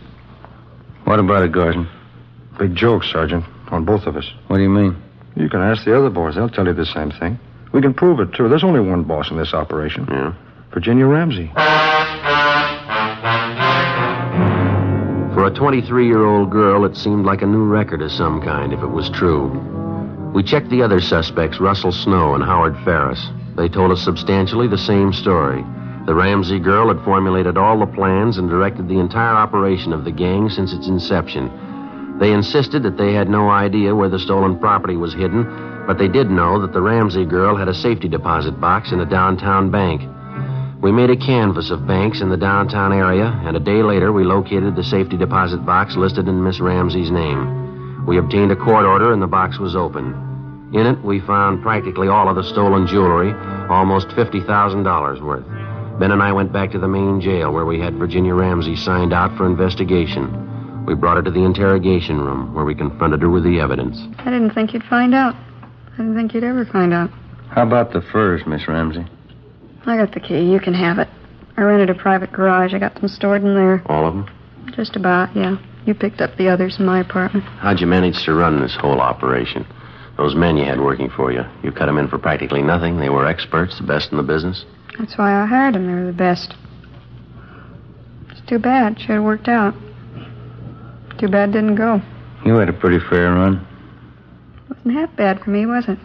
What 1.03 1.19
about 1.19 1.43
it, 1.43 1.51
Garson? 1.51 1.89
Big 2.59 2.75
joke, 2.75 3.03
Sergeant, 3.03 3.43
on 3.71 3.85
both 3.85 4.03
of 4.03 4.15
us. 4.15 4.29
What 4.47 4.57
do 4.57 4.63
you 4.63 4.69
mean? 4.69 4.95
You 5.35 5.49
can 5.49 5.61
ask 5.61 5.83
the 5.85 5.97
other 5.97 6.09
boys. 6.09 6.35
They'll 6.35 6.49
tell 6.49 6.65
you 6.65 6.73
the 6.73 6.85
same 6.85 7.11
thing. 7.11 7.39
We 7.73 7.81
can 7.81 7.93
prove 7.93 8.19
it, 8.19 8.33
too. 8.33 8.49
There's 8.49 8.63
only 8.63 8.79
one 8.79 9.03
boss 9.03 9.29
in 9.29 9.37
this 9.37 9.53
operation. 9.53 10.07
Yeah? 10.09 10.33
Virginia 10.73 11.05
Ramsey. 11.05 11.51
For 15.33 15.45
a 15.45 15.51
23 15.53 16.07
year 16.07 16.25
old 16.25 16.49
girl, 16.49 16.85
it 16.85 16.95
seemed 16.97 17.25
like 17.25 17.41
a 17.41 17.47
new 17.47 17.65
record 17.65 18.01
of 18.01 18.11
some 18.11 18.41
kind, 18.41 18.73
if 18.73 18.81
it 18.81 18.87
was 18.87 19.09
true. 19.09 19.49
We 20.33 20.43
checked 20.43 20.69
the 20.69 20.81
other 20.81 20.99
suspects, 20.99 21.59
Russell 21.59 21.91
Snow 21.91 22.35
and 22.35 22.43
Howard 22.43 22.75
Ferris. 22.83 23.23
They 23.55 23.69
told 23.69 23.91
us 23.91 24.03
substantially 24.03 24.67
the 24.67 24.77
same 24.77 25.13
story. 25.13 25.63
The 26.05 26.15
Ramsey 26.15 26.59
girl 26.59 26.87
had 26.93 27.03
formulated 27.03 27.57
all 27.57 27.79
the 27.79 27.85
plans 27.85 28.37
and 28.37 28.49
directed 28.49 28.87
the 28.87 28.99
entire 28.99 29.35
operation 29.35 29.93
of 29.93 30.05
the 30.05 30.11
gang 30.11 30.49
since 30.49 30.73
its 30.73 30.87
inception. 30.87 31.51
They 32.19 32.33
insisted 32.33 32.83
that 32.83 32.97
they 32.97 33.13
had 33.13 33.29
no 33.29 33.49
idea 33.49 33.95
where 33.95 34.09
the 34.09 34.19
stolen 34.19 34.57
property 34.57 34.95
was 34.95 35.13
hidden 35.13 35.43
But 35.87 35.97
they 35.97 36.09
did 36.09 36.29
know 36.29 36.59
that 36.61 36.73
the 36.73 36.81
Ramsey 36.81 37.23
girl 37.25 37.55
had 37.55 37.69
a 37.69 37.73
safety 37.73 38.09
deposit 38.09 38.59
box 38.59 38.91
in 38.91 38.99
a 38.99 39.05
downtown 39.05 39.71
bank. 39.71 40.01
We 40.81 40.91
made 40.91 41.09
a 41.09 41.17
canvass 41.17 41.71
of 41.71 41.87
banks 41.87 42.21
in 42.21 42.29
the 42.29 42.37
downtown 42.37 42.93
area, 42.93 43.25
and 43.43 43.57
a 43.57 43.59
day 43.59 43.81
later 43.81 44.13
we 44.13 44.23
located 44.23 44.75
the 44.75 44.83
safety 44.83 45.17
deposit 45.17 45.65
box 45.65 45.95
listed 45.95 46.27
in 46.27 46.43
Miss 46.43 46.59
Ramsey's 46.59 47.09
name. 47.09 48.05
We 48.05 48.19
obtained 48.19 48.51
a 48.51 48.55
court 48.55 48.85
order, 48.85 49.11
and 49.11 49.21
the 49.21 49.27
box 49.27 49.57
was 49.57 49.75
opened. 49.75 50.13
In 50.75 50.85
it, 50.85 51.01
we 51.03 51.19
found 51.21 51.63
practically 51.63 52.09
all 52.09 52.29
of 52.29 52.35
the 52.35 52.43
stolen 52.43 52.85
jewelry, 52.85 53.33
almost 53.69 54.09
$50,000 54.09 55.21
worth. 55.21 55.45
Ben 55.99 56.11
and 56.11 56.21
I 56.21 56.31
went 56.31 56.53
back 56.53 56.71
to 56.71 56.79
the 56.79 56.87
main 56.87 57.21
jail 57.21 57.51
where 57.51 57.65
we 57.65 57.79
had 57.79 57.95
Virginia 57.95 58.35
Ramsey 58.35 58.75
signed 58.75 59.13
out 59.13 59.35
for 59.35 59.47
investigation. 59.47 60.85
We 60.85 60.93
brought 60.93 61.17
her 61.17 61.23
to 61.23 61.31
the 61.31 61.43
interrogation 61.43 62.21
room 62.21 62.53
where 62.53 62.65
we 62.65 62.75
confronted 62.75 63.23
her 63.23 63.29
with 63.29 63.43
the 63.43 63.59
evidence. 63.59 63.97
I 64.19 64.25
didn't 64.25 64.51
think 64.51 64.73
you'd 64.73 64.83
find 64.83 65.15
out. 65.15 65.35
I 65.93 65.97
didn't 65.97 66.15
think 66.15 66.35
you'd 66.35 66.43
ever 66.43 66.65
find 66.65 66.93
out. 66.93 67.09
How 67.49 67.63
about 67.63 67.93
the 67.93 68.01
furs, 68.01 68.45
Miss 68.45 68.67
Ramsey? 68.67 69.07
I 69.87 69.97
got 69.97 70.13
the 70.13 70.19
key. 70.19 70.41
You 70.51 70.59
can 70.59 70.73
have 70.73 70.99
it. 70.99 71.07
I 71.55 71.61
rented 71.61 71.89
a 71.89 71.95
private 71.95 72.31
garage. 72.31 72.73
I 72.73 72.79
got 72.79 72.95
them 72.95 73.07
stored 73.07 73.41
in 73.43 73.55
there. 73.55 73.81
All 73.87 74.05
of 74.05 74.13
them? 74.13 74.29
Just 74.75 74.95
about, 74.95 75.35
yeah. 75.35 75.57
You 75.85 75.93
picked 75.93 76.19
up 76.21 76.35
the 76.37 76.49
others 76.49 76.77
in 76.79 76.85
my 76.85 76.99
apartment. 76.99 77.45
How'd 77.45 77.79
you 77.79 77.87
manage 77.87 78.23
to 78.25 78.33
run 78.33 78.61
this 78.61 78.75
whole 78.75 78.99
operation? 78.99 79.65
Those 80.17 80.35
men 80.35 80.57
you 80.57 80.65
had 80.65 80.81
working 80.81 81.09
for 81.09 81.31
you, 81.31 81.43
you 81.63 81.71
cut 81.71 81.85
them 81.85 81.97
in 81.97 82.07
for 82.09 82.17
practically 82.17 82.61
nothing. 82.61 82.97
They 82.97 83.09
were 83.09 83.25
experts, 83.25 83.77
the 83.79 83.85
best 83.87 84.11
in 84.11 84.17
the 84.17 84.23
business. 84.23 84.65
That's 84.99 85.17
why 85.17 85.41
I 85.41 85.45
hired 85.45 85.75
them. 85.75 85.87
They 85.87 85.93
were 85.93 86.07
the 86.07 86.17
best. 86.17 86.55
It's 88.31 88.41
too 88.49 88.59
bad. 88.59 88.99
Should 88.99 89.11
have 89.11 89.23
worked 89.23 89.47
out. 89.47 89.73
Too 91.19 91.27
bad 91.29 91.49
it 91.49 91.53
didn't 91.53 91.75
go. 91.75 92.01
You 92.45 92.55
had 92.55 92.67
a 92.69 92.73
pretty 92.73 92.99
fair 93.09 93.31
run. 93.33 93.65
It 94.65 94.75
Wasn't 94.75 94.93
half 94.93 95.15
bad 95.15 95.39
for 95.41 95.51
me, 95.51 95.65
was 95.65 95.85
it? 95.87 95.97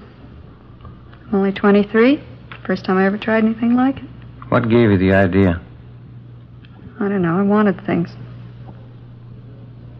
I'm 1.28 1.34
only 1.34 1.52
23. 1.52 2.22
First 2.64 2.84
time 2.84 2.96
I 2.96 3.06
ever 3.06 3.18
tried 3.18 3.44
anything 3.44 3.74
like 3.74 3.98
it. 3.98 4.04
What 4.48 4.68
gave 4.68 4.90
you 4.90 4.98
the 4.98 5.12
idea? 5.12 5.60
I 7.00 7.08
don't 7.08 7.22
know. 7.22 7.38
I 7.38 7.42
wanted 7.42 7.84
things. 7.84 8.10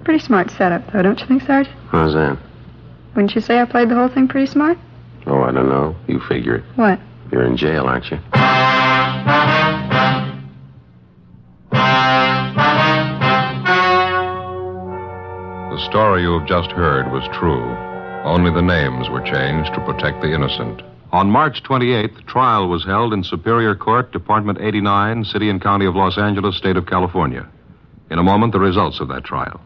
Pretty 0.05 0.21
smart 0.25 0.51
setup, 0.51 0.93
though, 0.93 1.03
don't 1.03 1.19
you 1.21 1.27
think, 1.27 1.43
Sergeant? 1.43 1.77
How's 1.89 2.15
that? 2.15 2.39
Wouldn't 3.15 3.35
you 3.35 3.41
say 3.41 3.61
I 3.61 3.65
played 3.65 3.89
the 3.89 3.95
whole 3.95 4.09
thing 4.09 4.29
pretty 4.29 4.47
smart? 4.47 4.79
Oh, 5.27 5.43
I 5.43 5.53
don't 5.53 5.69
know. 5.69 5.97
You 6.07 6.21
figure 6.29 6.57
it. 6.57 6.65
What? 6.77 6.99
You're 7.31 7.45
in 7.45 7.57
jail, 7.57 7.85
aren't 7.87 8.11
you? 8.11 8.19
The 15.71 15.89
story 15.89 16.23
you 16.23 16.39
have 16.39 16.47
just 16.49 16.71
heard 16.73 17.11
was 17.11 17.25
true. 17.39 17.65
Only 18.25 18.53
the 18.53 18.63
names 18.63 19.09
were 19.09 19.23
changed 19.23 19.73
to 19.75 19.85
protect 19.85 20.21
the 20.21 20.33
innocent. 20.33 20.83
On 21.13 21.31
March 21.31 21.63
28th, 21.63 22.27
trial 22.27 22.69
was 22.69 22.87
held 22.87 23.13
in 23.13 23.23
Superior 23.23 23.75
Court, 23.75 24.13
Department 24.13 24.59
89, 24.63 25.25
City 25.25 25.51
and 25.51 25.63
County 25.63 25.85
of 25.85 25.95
Los 25.95 26.17
Angeles, 26.17 26.57
State 26.57 26.79
of 26.79 26.87
California. 26.87 27.47
In 28.11 28.19
a 28.19 28.23
moment, 28.23 28.55
the 28.55 28.59
results 28.59 28.99
of 28.99 29.09
that 29.09 29.23
trial. 29.23 29.61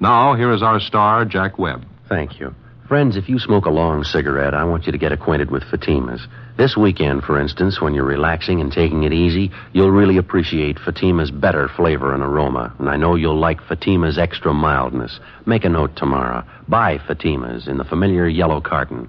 Now, 0.00 0.34
here 0.34 0.52
is 0.52 0.60
our 0.60 0.80
star, 0.80 1.24
Jack 1.24 1.60
Webb. 1.60 1.86
Thank 2.08 2.40
you. 2.40 2.52
Friends, 2.92 3.16
if 3.16 3.26
you 3.26 3.38
smoke 3.38 3.64
a 3.64 3.70
long 3.70 4.04
cigarette, 4.04 4.52
I 4.52 4.64
want 4.64 4.84
you 4.84 4.92
to 4.92 4.98
get 4.98 5.12
acquainted 5.12 5.50
with 5.50 5.64
Fatima's. 5.64 6.26
This 6.58 6.76
weekend, 6.76 7.24
for 7.24 7.40
instance, 7.40 7.80
when 7.80 7.94
you're 7.94 8.04
relaxing 8.04 8.60
and 8.60 8.70
taking 8.70 9.04
it 9.04 9.14
easy, 9.14 9.50
you'll 9.72 9.90
really 9.90 10.18
appreciate 10.18 10.78
Fatima's 10.78 11.30
better 11.30 11.68
flavor 11.68 12.12
and 12.12 12.22
aroma. 12.22 12.74
And 12.78 12.90
I 12.90 12.98
know 12.98 13.14
you'll 13.14 13.40
like 13.40 13.62
Fatima's 13.66 14.18
extra 14.18 14.52
mildness. 14.52 15.20
Make 15.46 15.64
a 15.64 15.70
note 15.70 15.96
tomorrow. 15.96 16.44
Buy 16.68 16.98
Fatima's 16.98 17.66
in 17.66 17.78
the 17.78 17.84
familiar 17.84 18.28
yellow 18.28 18.60
carton. 18.60 19.08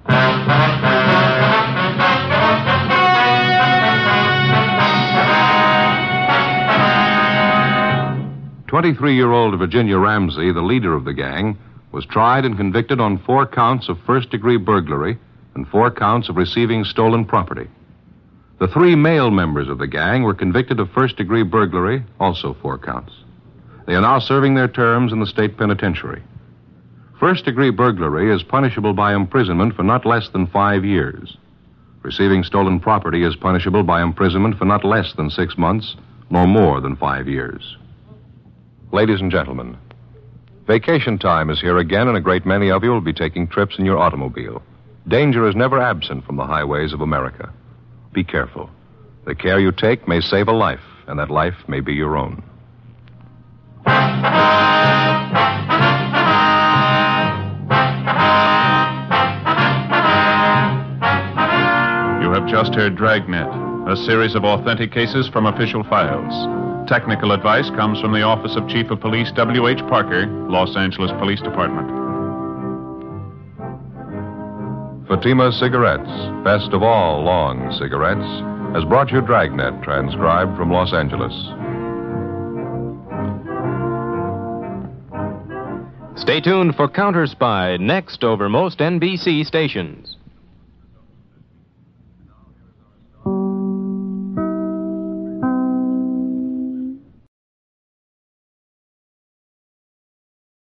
23 8.66 9.14
year 9.14 9.30
old 9.30 9.58
Virginia 9.58 9.98
Ramsey, 9.98 10.52
the 10.52 10.62
leader 10.62 10.94
of 10.94 11.04
the 11.04 11.12
gang, 11.12 11.58
was 11.94 12.04
tried 12.04 12.44
and 12.44 12.56
convicted 12.56 13.00
on 13.00 13.22
four 13.24 13.46
counts 13.46 13.88
of 13.88 13.96
first 14.04 14.28
degree 14.30 14.56
burglary 14.56 15.16
and 15.54 15.68
four 15.68 15.92
counts 15.92 16.28
of 16.28 16.36
receiving 16.36 16.82
stolen 16.82 17.24
property. 17.24 17.68
The 18.58 18.66
three 18.66 18.96
male 18.96 19.30
members 19.30 19.68
of 19.68 19.78
the 19.78 19.86
gang 19.86 20.24
were 20.24 20.34
convicted 20.34 20.80
of 20.80 20.90
first 20.90 21.16
degree 21.16 21.44
burglary, 21.44 22.04
also 22.18 22.56
four 22.60 22.78
counts. 22.78 23.12
They 23.86 23.94
are 23.94 24.00
now 24.00 24.18
serving 24.18 24.54
their 24.54 24.66
terms 24.66 25.12
in 25.12 25.20
the 25.20 25.26
state 25.26 25.56
penitentiary. 25.56 26.22
First 27.20 27.44
degree 27.44 27.70
burglary 27.70 28.34
is 28.34 28.42
punishable 28.42 28.92
by 28.92 29.14
imprisonment 29.14 29.76
for 29.76 29.84
not 29.84 30.04
less 30.04 30.28
than 30.30 30.48
five 30.48 30.84
years. 30.84 31.36
Receiving 32.02 32.42
stolen 32.42 32.80
property 32.80 33.22
is 33.22 33.36
punishable 33.36 33.84
by 33.84 34.02
imprisonment 34.02 34.58
for 34.58 34.64
not 34.64 34.84
less 34.84 35.12
than 35.14 35.30
six 35.30 35.56
months, 35.56 35.94
nor 36.28 36.48
more 36.48 36.80
than 36.80 36.96
five 36.96 37.28
years. 37.28 37.76
Ladies 38.90 39.20
and 39.20 39.30
gentlemen, 39.30 39.76
vacation 40.66 41.18
time 41.18 41.50
is 41.50 41.60
here 41.60 41.78
again, 41.78 42.08
and 42.08 42.16
a 42.16 42.20
great 42.20 42.46
many 42.46 42.70
of 42.70 42.82
you 42.82 42.90
will 42.90 43.00
be 43.00 43.12
taking 43.12 43.46
trips 43.46 43.78
in 43.78 43.84
your 43.84 43.98
automobile. 43.98 44.62
Danger 45.06 45.46
is 45.48 45.54
never 45.54 45.78
absent 45.78 46.24
from 46.24 46.36
the 46.36 46.46
highways 46.46 46.92
of 46.92 47.00
America. 47.00 47.52
Be 48.12 48.24
careful. 48.24 48.70
The 49.26 49.34
care 49.34 49.60
you 49.60 49.72
take 49.72 50.08
may 50.08 50.20
save 50.20 50.48
a 50.48 50.52
life, 50.52 50.80
and 51.06 51.18
that 51.18 51.30
life 51.30 51.56
may 51.68 51.80
be 51.80 51.92
your 51.92 52.16
own. 52.16 52.42
You 62.22 62.30
have 62.32 62.48
just 62.48 62.74
heard 62.74 62.96
Dragnet, 62.96 63.48
a 63.88 63.96
series 64.06 64.34
of 64.34 64.44
authentic 64.44 64.92
cases 64.92 65.28
from 65.28 65.46
official 65.46 65.84
files. 65.84 66.63
Technical 66.86 67.32
advice 67.32 67.70
comes 67.70 67.98
from 67.98 68.12
the 68.12 68.20
Office 68.20 68.56
of 68.56 68.68
Chief 68.68 68.90
of 68.90 69.00
Police 69.00 69.32
W.H. 69.36 69.78
Parker, 69.88 70.26
Los 70.50 70.76
Angeles 70.76 71.10
Police 71.12 71.40
Department. 71.40 71.88
Fatima 75.08 75.50
Cigarettes, 75.52 76.10
best 76.44 76.74
of 76.74 76.82
all 76.82 77.22
long 77.22 77.72
cigarettes, 77.78 78.20
has 78.76 78.84
brought 78.84 79.10
you 79.10 79.22
Dragnet, 79.22 79.82
transcribed 79.82 80.56
from 80.58 80.70
Los 80.70 80.92
Angeles. 80.92 81.32
Stay 86.20 86.42
tuned 86.42 86.76
for 86.76 86.86
Counter 86.86 87.26
Spy 87.26 87.78
next 87.78 88.22
over 88.22 88.50
most 88.50 88.80
NBC 88.80 89.46
stations. 89.46 90.18